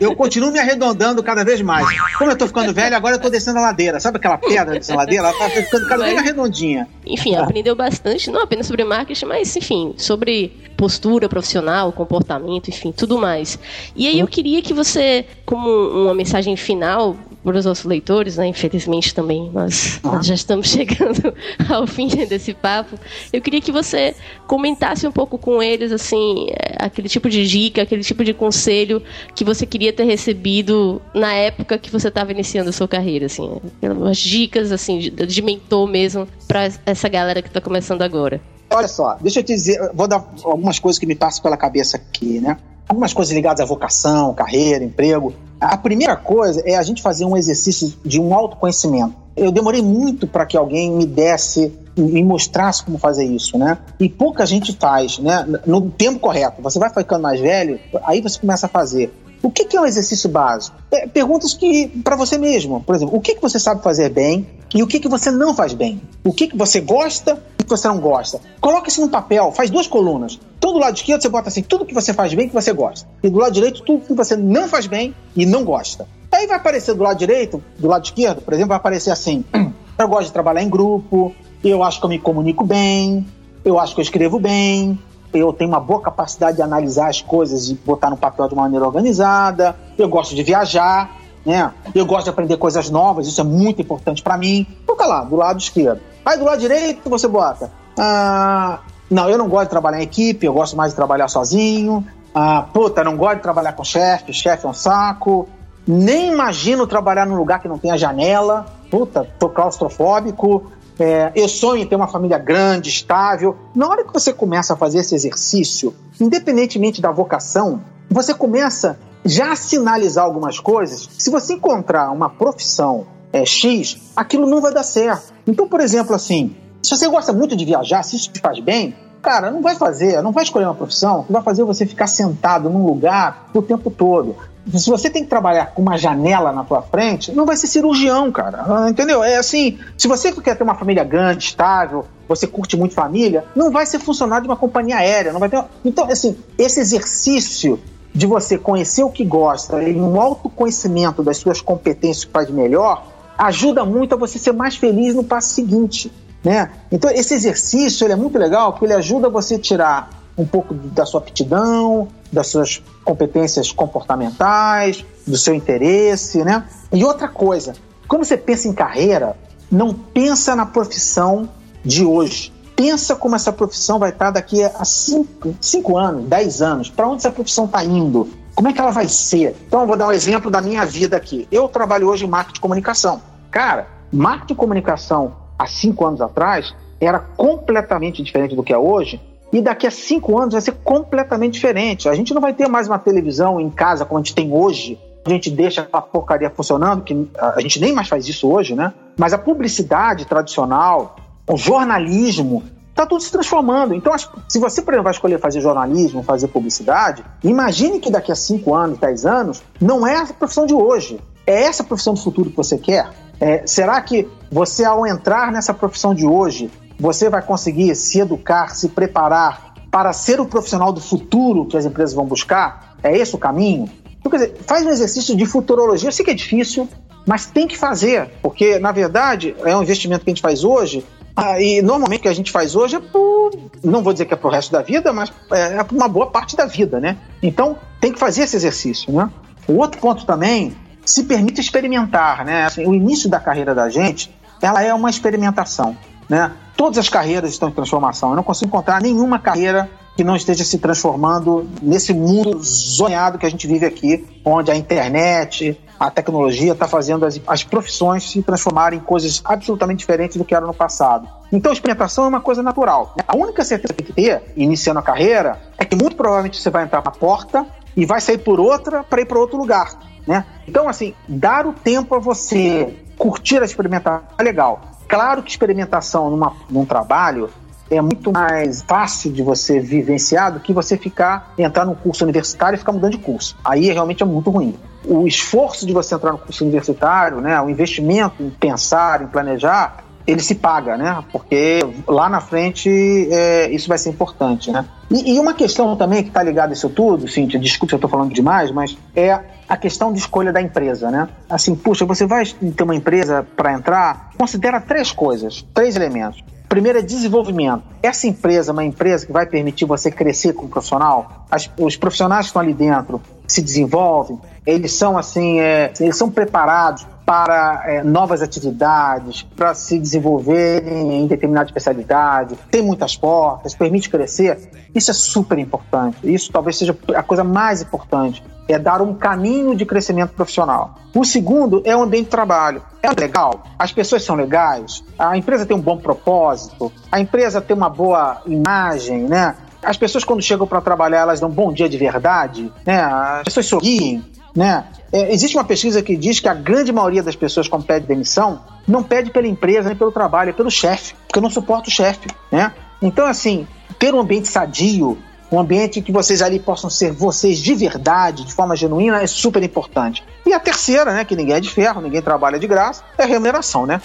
Eu 0.00 0.16
continuo 0.16 0.50
me 0.50 0.58
arredondando 0.58 1.22
cada 1.22 1.44
vez 1.44 1.60
mais. 1.60 1.86
Como 2.18 2.30
eu 2.30 2.36
tô 2.36 2.46
ficando 2.46 2.72
velho, 2.72 2.96
agora 2.96 3.16
eu 3.16 3.20
tô 3.20 3.28
descendo 3.28 3.58
a 3.58 3.62
ladeira. 3.62 4.00
Sabe 4.00 4.16
aquela 4.16 4.38
pedra 4.38 4.72
descendo 4.72 4.98
a 4.98 5.02
ladeira? 5.02 5.28
Ela 5.28 5.38
tá 5.38 5.50
ficando 5.50 5.86
cada 5.86 6.02
vez 6.02 6.14
mais 6.14 6.26
redondinha. 6.26 6.88
Enfim, 7.06 7.36
aprendeu 7.36 7.76
bastante, 7.76 8.30
não 8.30 8.42
apenas 8.42 8.66
sobre 8.66 8.82
marketing, 8.82 9.26
mas, 9.26 9.54
enfim, 9.54 9.94
sobre 9.98 10.56
postura 10.76 11.28
profissional, 11.28 11.92
comportamento, 11.92 12.68
enfim, 12.68 12.92
tudo 12.92 13.18
mais. 13.18 13.58
E 13.94 14.08
aí 14.08 14.18
eu 14.18 14.26
queria 14.26 14.62
que 14.62 14.72
você, 14.72 15.26
como 15.44 15.68
uma 15.68 16.14
mensagem 16.14 16.56
final 16.56 17.14
para 17.46 17.58
os 17.58 17.64
nossos 17.64 17.84
leitores, 17.84 18.36
né, 18.36 18.48
infelizmente 18.48 19.14
também 19.14 19.48
nós, 19.52 20.00
nós 20.02 20.26
já 20.26 20.34
estamos 20.34 20.66
chegando 20.68 21.32
ao 21.68 21.86
fim 21.86 22.08
desse 22.08 22.52
papo, 22.52 22.98
eu 23.32 23.40
queria 23.40 23.60
que 23.60 23.70
você 23.70 24.16
comentasse 24.48 25.06
um 25.06 25.12
pouco 25.12 25.38
com 25.38 25.62
eles, 25.62 25.92
assim, 25.92 26.48
é, 26.50 26.74
aquele 26.84 27.08
tipo 27.08 27.30
de 27.30 27.46
dica, 27.46 27.82
aquele 27.82 28.02
tipo 28.02 28.24
de 28.24 28.34
conselho 28.34 29.00
que 29.32 29.44
você 29.44 29.64
queria 29.64 29.92
ter 29.92 30.02
recebido 30.02 31.00
na 31.14 31.32
época 31.34 31.78
que 31.78 31.88
você 31.88 32.08
estava 32.08 32.32
iniciando 32.32 32.70
a 32.70 32.72
sua 32.72 32.88
carreira, 32.88 33.26
assim, 33.26 33.60
umas 33.80 34.18
dicas, 34.18 34.72
assim, 34.72 34.98
de, 34.98 35.10
de 35.10 35.42
mentor 35.42 35.86
mesmo 35.86 36.26
para 36.48 36.68
essa 36.84 37.08
galera 37.08 37.40
que 37.40 37.48
está 37.48 37.60
começando 37.60 38.02
agora. 38.02 38.40
Olha 38.70 38.88
só, 38.88 39.16
deixa 39.20 39.38
eu 39.38 39.44
te 39.44 39.54
dizer, 39.54 39.78
vou 39.94 40.08
dar 40.08 40.28
algumas 40.42 40.80
coisas 40.80 40.98
que 40.98 41.06
me 41.06 41.14
passam 41.14 41.44
pela 41.44 41.56
cabeça 41.56 41.96
aqui, 41.96 42.40
né? 42.40 42.58
Algumas 42.88 43.12
coisas 43.12 43.34
ligadas 43.34 43.60
à 43.60 43.64
vocação, 43.64 44.32
carreira, 44.34 44.84
emprego. 44.84 45.34
A 45.60 45.76
primeira 45.76 46.16
coisa 46.16 46.62
é 46.64 46.76
a 46.76 46.82
gente 46.82 47.02
fazer 47.02 47.24
um 47.24 47.36
exercício 47.36 47.94
de 48.04 48.20
um 48.20 48.34
autoconhecimento. 48.34 49.14
Eu 49.36 49.50
demorei 49.50 49.82
muito 49.82 50.26
para 50.26 50.46
que 50.46 50.56
alguém 50.56 50.90
me 50.90 51.04
desse, 51.04 51.72
me 51.96 52.22
mostrasse 52.22 52.84
como 52.84 52.96
fazer 52.96 53.24
isso, 53.24 53.58
né? 53.58 53.76
E 53.98 54.08
pouca 54.08 54.46
gente 54.46 54.74
faz, 54.74 55.18
né? 55.18 55.44
No 55.66 55.90
tempo 55.90 56.20
correto. 56.20 56.62
Você 56.62 56.78
vai 56.78 56.90
ficando 56.90 57.22
mais 57.22 57.40
velho, 57.40 57.78
aí 58.04 58.20
você 58.20 58.38
começa 58.38 58.66
a 58.66 58.68
fazer. 58.68 59.12
O 59.46 59.50
que, 59.50 59.64
que 59.64 59.76
é 59.76 59.80
um 59.80 59.86
exercício 59.86 60.28
básico? 60.28 60.76
É, 60.90 61.06
perguntas 61.06 61.54
que 61.54 61.86
para 62.02 62.16
você 62.16 62.36
mesmo. 62.36 62.82
Por 62.82 62.96
exemplo, 62.96 63.16
o 63.16 63.20
que, 63.20 63.36
que 63.36 63.40
você 63.40 63.60
sabe 63.60 63.80
fazer 63.80 64.08
bem 64.08 64.44
e 64.74 64.82
o 64.82 64.88
que, 64.88 64.98
que 64.98 65.06
você 65.06 65.30
não 65.30 65.54
faz 65.54 65.72
bem? 65.72 66.02
O 66.24 66.32
que, 66.32 66.48
que 66.48 66.56
você 66.56 66.80
gosta 66.80 67.40
e 67.56 67.62
o 67.62 67.64
que 67.64 67.70
você 67.70 67.86
não 67.86 68.00
gosta? 68.00 68.40
Coloca 68.60 68.88
isso 68.88 69.00
num 69.00 69.08
papel, 69.08 69.52
faz 69.52 69.70
duas 69.70 69.86
colunas. 69.86 70.40
Então, 70.58 70.72
do 70.72 70.80
lado 70.80 70.96
esquerdo, 70.96 71.22
você 71.22 71.28
bota 71.28 71.48
assim, 71.48 71.62
tudo 71.62 71.86
que 71.86 71.94
você 71.94 72.12
faz 72.12 72.34
bem 72.34 72.48
que 72.48 72.54
você 72.54 72.72
gosta. 72.72 73.08
E 73.22 73.30
do 73.30 73.38
lado 73.38 73.52
direito, 73.52 73.82
tudo 73.82 74.04
que 74.04 74.14
você 74.14 74.34
não 74.34 74.66
faz 74.66 74.88
bem 74.88 75.14
e 75.36 75.46
não 75.46 75.62
gosta. 75.62 76.08
Aí 76.32 76.48
vai 76.48 76.56
aparecer 76.56 76.96
do 76.96 77.04
lado 77.04 77.16
direito, 77.16 77.62
do 77.78 77.86
lado 77.86 78.04
esquerdo, 78.04 78.42
por 78.42 78.52
exemplo, 78.52 78.70
vai 78.70 78.78
aparecer 78.78 79.12
assim: 79.12 79.44
eu 79.96 80.08
gosto 80.08 80.26
de 80.26 80.32
trabalhar 80.32 80.62
em 80.64 80.68
grupo, 80.68 81.32
eu 81.62 81.84
acho 81.84 82.00
que 82.00 82.04
eu 82.04 82.10
me 82.10 82.18
comunico 82.18 82.64
bem, 82.64 83.24
eu 83.64 83.78
acho 83.78 83.94
que 83.94 84.00
eu 84.00 84.02
escrevo 84.02 84.40
bem, 84.40 84.98
eu 85.32 85.52
tenho 85.52 85.70
uma 85.70 85.80
boa 85.80 86.00
capacidade 86.00 86.56
de 86.56 86.62
analisar 86.62 87.08
as 87.08 87.20
coisas 87.20 87.68
e 87.68 87.74
botar 87.74 88.10
no 88.10 88.16
papel 88.16 88.48
de 88.48 88.54
uma 88.54 88.62
maneira 88.62 88.86
organizada, 88.86 89.76
eu 89.98 90.08
gosto 90.08 90.34
de 90.34 90.42
viajar, 90.42 91.10
né? 91.44 91.72
Eu 91.94 92.04
gosto 92.04 92.24
de 92.24 92.30
aprender 92.30 92.56
coisas 92.56 92.90
novas, 92.90 93.26
isso 93.26 93.40
é 93.40 93.44
muito 93.44 93.80
importante 93.80 94.22
para 94.22 94.36
mim. 94.36 94.66
Fica 94.86 95.06
lá, 95.06 95.22
do 95.22 95.36
lado 95.36 95.58
esquerdo. 95.58 96.00
Aí 96.24 96.36
do 96.36 96.44
lado 96.44 96.58
direito 96.58 97.08
você 97.08 97.28
bota. 97.28 97.70
Ah, 97.98 98.80
não, 99.10 99.30
eu 99.30 99.38
não 99.38 99.48
gosto 99.48 99.64
de 99.64 99.70
trabalhar 99.70 100.00
em 100.00 100.02
equipe, 100.02 100.44
eu 100.44 100.52
gosto 100.52 100.76
mais 100.76 100.90
de 100.90 100.96
trabalhar 100.96 101.28
sozinho. 101.28 102.04
Ah, 102.34 102.66
puta, 102.72 103.04
não 103.04 103.16
gosto 103.16 103.36
de 103.36 103.42
trabalhar 103.42 103.72
com 103.72 103.84
chefe, 103.84 104.32
chefe 104.32 104.66
é 104.66 104.68
um 104.68 104.74
saco. 104.74 105.48
Nem 105.86 106.32
imagino 106.32 106.86
trabalhar 106.86 107.24
num 107.24 107.36
lugar 107.36 107.60
que 107.60 107.68
não 107.68 107.78
tenha 107.78 107.96
janela. 107.96 108.66
Puta, 108.90 109.26
tô 109.38 109.48
claustrofóbico. 109.48 110.70
É, 110.98 111.30
eu 111.34 111.48
sonho 111.48 111.82
em 111.82 111.86
ter 111.86 111.96
uma 111.96 112.08
família 112.08 112.38
grande, 112.38 112.88
estável. 112.88 113.56
Na 113.74 113.88
hora 113.88 114.04
que 114.04 114.12
você 114.12 114.32
começa 114.32 114.74
a 114.74 114.76
fazer 114.76 114.98
esse 114.98 115.14
exercício, 115.14 115.94
independentemente 116.20 117.00
da 117.02 117.10
vocação, 117.10 117.82
você 118.10 118.32
começa 118.32 118.98
já 119.24 119.52
a 119.52 119.56
sinalizar 119.56 120.24
algumas 120.24 120.58
coisas. 120.58 121.08
Se 121.18 121.30
você 121.30 121.54
encontrar 121.54 122.10
uma 122.10 122.30
profissão 122.30 123.06
é, 123.32 123.44
X, 123.44 123.98
aquilo 124.14 124.46
não 124.46 124.60
vai 124.60 124.72
dar 124.72 124.84
certo. 124.84 125.34
Então, 125.46 125.68
por 125.68 125.80
exemplo, 125.80 126.14
assim, 126.14 126.56
se 126.82 126.90
você 126.96 127.08
gosta 127.08 127.32
muito 127.32 127.56
de 127.56 127.64
viajar, 127.64 128.02
se 128.02 128.16
isso 128.16 128.30
te 128.30 128.40
faz 128.40 128.60
bem, 128.60 128.94
cara, 129.20 129.50
não 129.50 129.60
vai 129.60 129.74
fazer, 129.74 130.22
não 130.22 130.32
vai 130.32 130.44
escolher 130.44 130.66
uma 130.66 130.74
profissão 130.74 131.24
que 131.24 131.32
vai 131.32 131.42
fazer 131.42 131.64
você 131.64 131.84
ficar 131.84 132.06
sentado 132.06 132.70
num 132.70 132.86
lugar 132.86 133.50
o 133.52 133.60
tempo 133.60 133.90
todo. 133.90 134.36
Se 134.74 134.90
você 134.90 135.08
tem 135.08 135.22
que 135.22 135.28
trabalhar 135.28 135.66
com 135.66 135.82
uma 135.82 135.96
janela 135.96 136.52
na 136.52 136.64
tua 136.64 136.82
frente, 136.82 137.32
não 137.32 137.46
vai 137.46 137.56
ser 137.56 137.68
cirurgião, 137.68 138.32
cara. 138.32 138.64
Ah, 138.68 138.90
Entendeu? 138.90 139.22
É 139.22 139.36
assim, 139.36 139.78
se 139.96 140.08
você 140.08 140.32
quer 140.32 140.56
ter 140.56 140.64
uma 140.64 140.74
família 140.74 141.04
grande, 141.04 141.44
estável, 141.44 142.04
você 142.28 142.46
curte 142.46 142.76
muito 142.76 142.94
família, 142.94 143.44
não 143.54 143.70
vai 143.70 143.86
ser 143.86 144.00
funcionário 144.00 144.42
de 144.42 144.48
uma 144.48 144.56
companhia 144.56 144.96
aérea, 144.96 145.32
não 145.32 145.40
vai 145.40 145.48
ter. 145.48 145.62
Então, 145.84 146.10
assim, 146.10 146.36
esse 146.58 146.80
exercício 146.80 147.78
de 148.12 148.26
você 148.26 148.56
conhecer 148.56 149.02
o 149.02 149.10
que 149.10 149.24
gosta 149.24 149.82
e 149.82 149.94
um 149.94 150.20
autoconhecimento 150.20 151.22
das 151.22 151.36
suas 151.36 151.60
competências 151.60 152.24
que 152.24 152.32
faz 152.32 152.50
melhor, 152.50 153.06
ajuda 153.36 153.84
muito 153.84 154.14
a 154.14 154.18
você 154.18 154.38
ser 154.38 154.52
mais 154.52 154.74
feliz 154.74 155.14
no 155.14 155.22
passo 155.22 155.50
seguinte. 155.50 156.10
Né? 156.42 156.70
Então, 156.90 157.10
esse 157.10 157.34
exercício 157.34 158.10
é 158.10 158.16
muito 158.16 158.38
legal 158.38 158.72
porque 158.72 158.86
ele 158.86 158.94
ajuda 158.94 159.28
você 159.28 159.56
a 159.56 159.58
tirar 159.58 160.10
um 160.36 160.44
pouco 160.44 160.74
da 160.74 161.06
sua 161.06 161.20
aptidão, 161.20 162.08
das 162.32 162.48
suas 162.48 162.82
competências 163.04 163.72
comportamentais, 163.72 165.04
do 165.26 165.36
seu 165.36 165.54
interesse. 165.54 166.44
Né? 166.44 166.64
E 166.92 167.04
outra 167.04 167.28
coisa, 167.28 167.74
quando 168.06 168.24
você 168.24 168.36
pensa 168.36 168.68
em 168.68 168.72
carreira, 168.72 169.36
não 169.70 169.92
pensa 169.92 170.54
na 170.54 170.66
profissão 170.66 171.48
de 171.84 172.04
hoje. 172.04 172.52
Pensa 172.74 173.16
como 173.16 173.34
essa 173.34 173.52
profissão 173.52 173.98
vai 173.98 174.10
estar 174.10 174.30
daqui 174.30 174.62
a 174.62 174.84
5 174.84 175.96
anos, 175.96 176.28
10 176.28 176.62
anos. 176.62 176.90
Para 176.90 177.08
onde 177.08 177.18
essa 177.18 177.30
profissão 177.30 177.64
está 177.64 177.82
indo? 177.82 178.28
Como 178.54 178.68
é 178.68 178.72
que 178.72 178.80
ela 178.80 178.90
vai 178.90 179.08
ser? 179.08 179.56
Então, 179.66 179.80
eu 179.80 179.86
vou 179.86 179.96
dar 179.96 180.08
um 180.08 180.12
exemplo 180.12 180.50
da 180.50 180.60
minha 180.60 180.84
vida 180.84 181.16
aqui. 181.16 181.48
Eu 181.50 181.68
trabalho 181.68 182.08
hoje 182.08 182.24
em 182.24 182.28
marketing 182.28 182.54
de 182.54 182.60
comunicação. 182.60 183.22
Cara, 183.50 183.86
marketing 184.12 184.46
de 184.46 184.54
comunicação 184.54 185.36
há 185.58 185.66
cinco 185.66 186.04
anos 186.04 186.20
atrás 186.20 186.74
era 187.00 187.18
completamente 187.18 188.22
diferente 188.22 188.54
do 188.54 188.62
que 188.62 188.72
é 188.72 188.78
hoje. 188.78 189.20
E 189.52 189.60
daqui 189.60 189.86
a 189.86 189.90
cinco 189.90 190.38
anos 190.38 190.52
vai 190.52 190.60
ser 190.60 190.72
completamente 190.84 191.54
diferente. 191.54 192.08
A 192.08 192.14
gente 192.14 192.34
não 192.34 192.40
vai 192.40 192.52
ter 192.52 192.68
mais 192.68 192.88
uma 192.88 192.98
televisão 192.98 193.60
em 193.60 193.70
casa 193.70 194.04
como 194.04 194.18
a 194.18 194.22
gente 194.22 194.34
tem 194.34 194.52
hoje. 194.52 194.98
A 195.24 195.30
gente 195.30 195.50
deixa 195.50 195.88
a 195.92 196.00
porcaria 196.00 196.50
funcionando, 196.50 197.02
que 197.02 197.28
a 197.38 197.60
gente 197.60 197.80
nem 197.80 197.92
mais 197.92 198.08
faz 198.08 198.28
isso 198.28 198.48
hoje, 198.48 198.74
né? 198.74 198.92
Mas 199.16 199.32
a 199.32 199.38
publicidade 199.38 200.24
tradicional, 200.24 201.16
o 201.48 201.56
jornalismo, 201.56 202.62
está 202.90 203.04
tudo 203.04 203.20
se 203.20 203.30
transformando. 203.30 203.94
Então, 203.94 204.14
se 204.48 204.58
você, 204.58 204.80
por 204.80 204.94
exemplo, 204.94 205.04
vai 205.04 205.12
escolher 205.12 205.38
fazer 205.38 205.60
jornalismo, 205.60 206.22
fazer 206.22 206.48
publicidade, 206.48 207.22
imagine 207.44 208.00
que 208.00 208.10
daqui 208.10 208.32
a 208.32 208.34
5 208.34 208.74
anos, 208.74 208.98
10 208.98 209.26
anos, 209.26 209.62
não 209.80 210.06
é 210.06 210.16
a 210.16 210.26
profissão 210.26 210.64
de 210.64 210.74
hoje. 210.74 211.20
É 211.46 211.64
essa 211.64 211.84
profissão 211.84 212.14
do 212.14 212.20
futuro 212.20 212.50
que 212.50 212.56
você 212.56 212.78
quer? 212.78 213.10
É, 213.38 213.66
será 213.66 214.00
que 214.00 214.26
você, 214.50 214.84
ao 214.84 215.06
entrar 215.06 215.52
nessa 215.52 215.74
profissão 215.74 216.14
de 216.14 216.26
hoje, 216.26 216.70
você 216.98 217.28
vai 217.28 217.42
conseguir 217.42 217.94
se 217.94 218.20
educar, 218.20 218.74
se 218.74 218.88
preparar 218.88 219.74
para 219.90 220.12
ser 220.12 220.40
o 220.40 220.46
profissional 220.46 220.92
do 220.92 221.00
futuro 221.00 221.66
que 221.66 221.76
as 221.76 221.84
empresas 221.84 222.14
vão 222.14 222.24
buscar? 222.24 222.96
É 223.02 223.16
esse 223.16 223.34
o 223.34 223.38
caminho? 223.38 223.88
Então, 224.18 224.30
quer 224.30 224.38
dizer, 224.38 224.56
faz 224.66 224.84
um 224.84 224.90
exercício 224.90 225.36
de 225.36 225.46
futurologia. 225.46 226.08
Eu 226.08 226.12
sei 226.12 226.24
que 226.24 226.30
é 226.30 226.34
difícil, 226.34 226.88
mas 227.26 227.46
tem 227.46 227.66
que 227.66 227.76
fazer, 227.76 228.30
porque, 228.42 228.78
na 228.78 228.92
verdade, 228.92 229.54
é 229.64 229.76
um 229.76 229.82
investimento 229.82 230.24
que 230.24 230.30
a 230.30 230.34
gente 230.34 230.42
faz 230.42 230.64
hoje 230.64 231.04
ah, 231.36 231.60
e 231.60 231.82
normalmente 231.82 232.20
o 232.20 232.22
que 232.22 232.28
a 232.28 232.34
gente 232.34 232.50
faz 232.50 232.74
hoje 232.74 232.96
é 232.96 233.00
por. 233.00 233.50
Não 233.84 234.02
vou 234.02 234.14
dizer 234.14 234.24
que 234.24 234.32
é 234.32 234.36
pro 234.36 234.48
resto 234.48 234.72
da 234.72 234.80
vida, 234.80 235.12
mas 235.12 235.30
é, 235.52 235.76
é 235.76 235.84
por 235.84 235.94
uma 235.94 236.08
boa 236.08 236.30
parte 236.30 236.56
da 236.56 236.64
vida, 236.64 236.98
né? 236.98 237.18
Então 237.42 237.76
tem 238.00 238.10
que 238.10 238.18
fazer 238.18 238.44
esse 238.44 238.56
exercício, 238.56 239.12
né? 239.12 239.28
O 239.68 239.74
outro 239.74 240.00
ponto 240.00 240.24
também, 240.24 240.74
se 241.04 241.24
permite 241.24 241.60
experimentar, 241.60 242.42
né? 242.42 242.64
Assim, 242.64 242.86
o 242.86 242.94
início 242.94 243.28
da 243.28 243.38
carreira 243.38 243.74
da 243.74 243.90
gente, 243.90 244.34
ela 244.62 244.82
é 244.82 244.94
uma 244.94 245.10
experimentação, 245.10 245.94
né? 246.26 246.52
Todas 246.76 246.98
as 246.98 247.08
carreiras 247.08 247.50
estão 247.50 247.68
em 247.68 247.72
transformação. 247.72 248.30
Eu 248.30 248.36
não 248.36 248.42
consigo 248.42 248.68
encontrar 248.68 249.00
nenhuma 249.00 249.38
carreira 249.38 249.88
que 250.16 250.24
não 250.24 250.34
esteja 250.34 250.64
se 250.64 250.78
transformando 250.78 251.68
nesse 251.82 252.12
mundo 252.14 252.58
zonhado 252.62 253.38
que 253.38 253.44
a 253.44 253.50
gente 253.50 253.66
vive 253.66 253.84
aqui, 253.84 254.26
onde 254.44 254.70
a 254.70 254.76
internet, 254.76 255.78
a 256.00 256.10
tecnologia 256.10 256.72
está 256.72 256.88
fazendo 256.88 257.26
as, 257.26 257.40
as 257.46 257.62
profissões 257.62 258.30
se 258.30 258.42
transformarem 258.42 258.98
em 258.98 259.02
coisas 259.02 259.42
absolutamente 259.44 259.98
diferentes 259.98 260.36
do 260.36 260.44
que 260.44 260.54
eram 260.54 260.66
no 260.66 260.74
passado. 260.74 261.28
Então, 261.52 261.72
experimentação 261.72 262.24
é 262.24 262.28
uma 262.28 262.40
coisa 262.40 262.62
natural. 262.62 263.14
A 263.28 263.36
única 263.36 263.62
certeza 263.62 263.92
que 263.92 264.02
tem 264.02 264.06
que 264.06 264.12
ter, 264.12 264.52
iniciando 264.56 264.98
a 265.00 265.02
carreira, 265.02 265.60
é 265.76 265.84
que 265.84 265.94
muito 265.94 266.16
provavelmente 266.16 266.60
você 266.60 266.70
vai 266.70 266.84
entrar 266.84 267.02
na 267.04 267.10
porta 267.10 267.66
e 267.94 268.06
vai 268.06 268.20
sair 268.20 268.38
por 268.38 268.58
outra 268.58 269.04
para 269.04 269.20
ir 269.20 269.26
para 269.26 269.38
outro 269.38 269.58
lugar. 269.58 269.98
né? 270.26 270.44
Então, 270.66 270.88
assim, 270.88 271.14
dar 271.28 271.66
o 271.66 271.72
tempo 271.72 272.14
a 272.14 272.18
você 272.18 272.94
curtir 273.16 273.60
a 273.60 273.64
experimentação 273.64 274.22
é 274.38 274.42
legal. 274.42 274.95
Claro 275.08 275.42
que 275.42 275.50
experimentação 275.50 276.30
numa, 276.30 276.52
num 276.68 276.84
trabalho 276.84 277.48
é 277.90 278.00
muito 278.00 278.32
mais 278.32 278.82
fácil 278.82 279.32
de 279.32 279.42
você 279.42 279.78
vivenciar 279.78 280.52
do 280.52 280.60
que 280.60 280.72
você 280.72 280.96
ficar, 280.96 281.52
entrar 281.56 281.84
num 281.84 281.94
curso 281.94 282.24
universitário 282.24 282.74
e 282.74 282.78
ficar 282.78 282.92
mudando 282.92 283.12
de 283.12 283.18
curso. 283.18 283.56
Aí 283.64 283.92
realmente 283.92 284.22
é 284.22 284.26
muito 284.26 284.50
ruim. 284.50 284.74
O 285.04 285.26
esforço 285.26 285.86
de 285.86 285.92
você 285.92 286.14
entrar 286.14 286.32
no 286.32 286.38
curso 286.38 286.64
universitário, 286.64 287.40
né, 287.40 287.60
o 287.60 287.70
investimento 287.70 288.42
em 288.42 288.50
pensar, 288.50 289.22
em 289.22 289.28
planejar, 289.28 290.04
ele 290.26 290.40
se 290.40 290.56
paga, 290.56 290.96
né? 290.96 291.22
Porque 291.30 291.80
lá 292.06 292.28
na 292.28 292.40
frente 292.40 292.88
é, 293.30 293.70
isso 293.70 293.88
vai 293.88 293.96
ser 293.96 294.10
importante, 294.10 294.70
né? 294.72 294.84
E, 295.10 295.34
e 295.34 295.38
uma 295.40 295.54
questão 295.54 295.94
também 295.96 296.22
que 296.22 296.28
está 296.28 296.42
ligada 296.42 296.72
a 296.72 296.74
isso 296.74 296.88
tudo, 296.90 297.28
Cíntia, 297.28 297.60
desculpe 297.60 297.90
se 297.90 297.94
eu 297.94 297.98
estou 297.98 298.10
falando 298.10 298.34
demais, 298.34 298.70
mas 298.72 298.98
é 299.14 299.38
a 299.68 299.76
questão 299.76 300.12
de 300.12 300.18
escolha 300.18 300.52
da 300.52 300.60
empresa, 300.60 301.10
né? 301.10 301.28
Assim, 301.48 301.74
puxa, 301.76 302.04
você 302.04 302.26
vai 302.26 302.44
ter 302.44 302.82
uma 302.82 302.94
empresa 302.94 303.46
para 303.56 303.72
entrar, 303.72 304.30
considera 304.36 304.80
três 304.80 305.12
coisas, 305.12 305.64
três 305.72 305.94
elementos. 305.94 306.42
Primeiro 306.68 306.98
é 306.98 307.02
desenvolvimento. 307.02 307.84
Essa 308.02 308.26
empresa 308.26 308.70
é 308.70 308.72
uma 308.72 308.84
empresa 308.84 309.24
que 309.24 309.32
vai 309.32 309.46
permitir 309.46 309.84
você 309.84 310.10
crescer 310.10 310.52
como 310.52 310.68
profissional. 310.68 311.46
As, 311.48 311.70
os 311.78 311.96
profissionais 311.96 312.46
que 312.46 312.48
estão 312.48 312.62
ali 312.62 312.74
dentro 312.74 313.22
se 313.46 313.62
desenvolvem, 313.62 314.40
eles 314.66 314.92
são 314.92 315.16
assim, 315.16 315.60
é, 315.60 315.92
eles 316.00 316.16
são 316.16 316.28
preparados 316.28 317.06
para 317.26 317.82
é, 317.84 318.04
novas 318.04 318.40
atividades, 318.40 319.42
para 319.42 319.74
se 319.74 319.98
desenvolverem 319.98 321.20
em 321.20 321.26
determinada 321.26 321.66
especialidade, 321.66 322.56
tem 322.70 322.80
muitas 322.80 323.16
portas, 323.16 323.74
permite 323.74 324.08
crescer. 324.08 324.70
Isso 324.94 325.10
é 325.10 325.14
super 325.14 325.58
importante. 325.58 326.18
Isso 326.22 326.52
talvez 326.52 326.78
seja 326.78 326.96
a 327.16 327.24
coisa 327.24 327.42
mais 327.42 327.82
importante, 327.82 328.42
é 328.68 328.78
dar 328.78 329.02
um 329.02 329.12
caminho 329.12 329.74
de 329.74 329.84
crescimento 329.84 330.34
profissional. 330.34 330.94
O 331.12 331.24
segundo 331.24 331.82
é 331.84 331.96
o 331.96 332.02
ambiente 332.02 332.26
de 332.26 332.30
trabalho. 332.30 332.80
É 333.02 333.10
legal, 333.10 333.64
as 333.76 333.92
pessoas 333.92 334.24
são 334.24 334.36
legais, 334.36 335.02
a 335.18 335.36
empresa 335.36 335.66
tem 335.66 335.76
um 335.76 335.80
bom 335.80 335.96
propósito, 335.96 336.92
a 337.10 337.20
empresa 337.20 337.60
tem 337.60 337.76
uma 337.76 337.90
boa 337.90 338.40
imagem, 338.46 339.24
né? 339.24 339.56
As 339.82 339.96
pessoas 339.96 340.24
quando 340.24 340.42
chegam 340.42 340.66
para 340.66 340.80
trabalhar, 340.80 341.18
elas 341.18 341.40
dão 341.40 341.48
um 341.48 341.52
bom 341.52 341.72
dia 341.72 341.88
de 341.88 341.96
verdade, 341.96 342.72
né? 342.84 343.00
As 343.00 343.44
pessoas 343.44 343.66
sorriem, 343.66 344.24
né? 344.56 344.84
É, 345.12 345.32
existe 345.32 345.56
uma 345.56 345.64
pesquisa 345.64 346.02
que 346.02 346.16
diz 346.16 346.40
que 346.40 346.48
a 346.48 346.54
grande 346.54 346.90
maioria 346.92 347.22
das 347.22 347.36
pessoas 347.36 347.68
que 347.68 347.82
pedem 347.82 348.08
demissão 348.08 348.60
não 348.88 349.02
pede 349.02 349.30
pela 349.30 349.46
empresa 349.46 349.88
nem 349.88 349.96
pelo 349.96 350.10
trabalho, 350.10 350.50
é 350.50 350.52
pelo 350.52 350.70
chefe, 350.70 351.14
porque 351.28 351.40
não 351.40 351.50
suporta 351.50 351.88
o 351.88 351.92
chefe, 351.92 352.28
né? 352.50 352.72
Então, 353.00 353.26
assim, 353.26 353.68
ter 353.98 354.14
um 354.14 354.20
ambiente 354.20 354.48
sadio, 354.48 355.18
um 355.52 355.60
ambiente 355.60 356.00
que 356.00 356.10
vocês 356.10 356.42
ali 356.42 356.58
possam 356.58 356.90
ser 356.90 357.12
vocês 357.12 357.58
de 357.58 357.74
verdade, 357.74 358.44
de 358.44 358.52
forma 358.52 358.74
genuína, 358.74 359.22
é 359.22 359.26
super 359.26 359.62
importante. 359.62 360.24
E 360.44 360.52
a 360.52 360.58
terceira, 360.58 361.12
né, 361.12 361.24
que 361.24 361.36
ninguém 361.36 361.54
é 361.54 361.60
de 361.60 361.70
ferro, 361.70 362.00
ninguém 362.00 362.22
trabalha 362.22 362.58
de 362.58 362.66
graça, 362.66 363.04
é 363.16 363.24
remuneração, 363.24 363.86
né? 363.86 364.00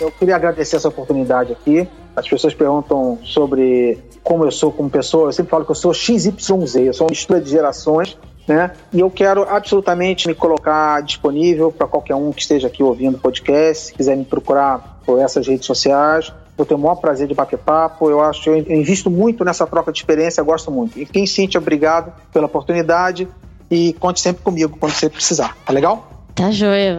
Eu 0.00 0.10
queria 0.10 0.34
agradecer 0.34 0.76
essa 0.76 0.88
oportunidade 0.88 1.52
aqui. 1.52 1.86
As 2.16 2.26
pessoas 2.26 2.54
perguntam 2.54 3.18
sobre 3.22 3.98
como 4.24 4.44
eu 4.44 4.50
sou 4.50 4.72
como 4.72 4.88
pessoa. 4.88 5.28
Eu 5.28 5.32
sempre 5.32 5.50
falo 5.50 5.64
que 5.64 5.70
eu 5.70 5.76
sou 5.76 5.92
XYZ, 5.92 6.76
eu 6.76 6.94
sou 6.94 7.06
uma 7.06 7.10
mistura 7.10 7.40
de 7.40 7.50
gerações 7.50 8.16
né? 8.46 8.72
E 8.92 9.00
eu 9.00 9.10
quero 9.10 9.42
absolutamente 9.48 10.26
me 10.26 10.34
colocar 10.34 11.00
disponível 11.02 11.70
para 11.70 11.86
qualquer 11.86 12.14
um 12.14 12.32
que 12.32 12.42
esteja 12.42 12.66
aqui 12.66 12.82
ouvindo 12.82 13.16
o 13.16 13.20
podcast, 13.20 13.86
se 13.86 13.94
quiser 13.94 14.16
me 14.16 14.24
procurar 14.24 15.00
por 15.04 15.20
essas 15.20 15.46
redes 15.46 15.66
sociais. 15.66 16.32
Eu 16.58 16.66
tenho 16.66 16.78
o 16.78 16.82
maior 16.82 16.96
prazer 16.96 17.26
de 17.26 17.34
bater 17.34 17.58
papo. 17.58 18.10
Eu 18.10 18.20
acho, 18.20 18.50
eu 18.50 18.56
invisto 18.56 19.10
muito 19.10 19.44
nessa 19.44 19.66
troca 19.66 19.90
de 19.90 19.98
experiência, 19.98 20.42
gosto 20.42 20.70
muito. 20.70 20.98
E 20.98 21.06
quem 21.06 21.26
sente, 21.26 21.56
obrigado 21.56 22.12
pela 22.32 22.46
oportunidade 22.46 23.26
e 23.70 23.94
conte 23.94 24.20
sempre 24.20 24.42
comigo 24.42 24.76
quando 24.78 24.92
você 24.92 25.08
precisar. 25.08 25.56
Tá 25.64 25.72
legal? 25.72 26.10
Tá 26.34 26.50
joia. 26.50 26.96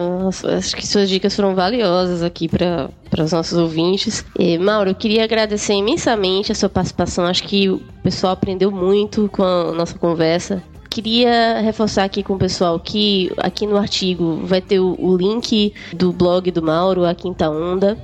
Acho 0.56 0.74
que 0.74 0.86
suas 0.86 1.08
dicas 1.08 1.34
foram 1.36 1.54
valiosas 1.54 2.22
aqui 2.22 2.48
para 2.48 2.90
os 3.18 3.32
nossos 3.32 3.56
ouvintes. 3.56 4.24
E, 4.38 4.58
Mauro, 4.58 4.90
eu 4.90 4.94
queria 4.94 5.24
agradecer 5.24 5.74
imensamente 5.74 6.50
a 6.50 6.54
sua 6.54 6.68
participação. 6.68 7.24
Acho 7.24 7.44
que 7.44 7.68
o 7.68 7.80
pessoal 8.02 8.32
aprendeu 8.32 8.70
muito 8.70 9.28
com 9.28 9.42
a 9.42 9.72
nossa 9.72 9.98
conversa 9.98 10.62
queria 10.92 11.60
reforçar 11.62 12.04
aqui 12.04 12.22
com 12.22 12.34
o 12.34 12.38
pessoal 12.38 12.78
que 12.78 13.32
aqui 13.38 13.66
no 13.66 13.78
artigo 13.78 14.42
vai 14.44 14.60
ter 14.60 14.78
o, 14.78 14.94
o 14.98 15.16
link 15.16 15.72
do 15.94 16.12
blog 16.12 16.50
do 16.50 16.62
Mauro, 16.62 17.06
a 17.06 17.14
Quinta 17.14 17.48
Onda. 17.48 17.96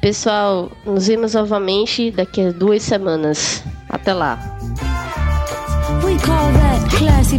Pessoal, 0.00 0.68
nos 0.84 1.06
vemos 1.06 1.34
novamente 1.34 2.10
daqui 2.10 2.40
a 2.40 2.50
duas 2.50 2.82
semanas. 2.82 3.62
Até 3.88 4.12
lá. 4.12 4.58
We 6.02 6.18
call 6.18 6.52
that 6.54 6.96
classy 6.96 7.38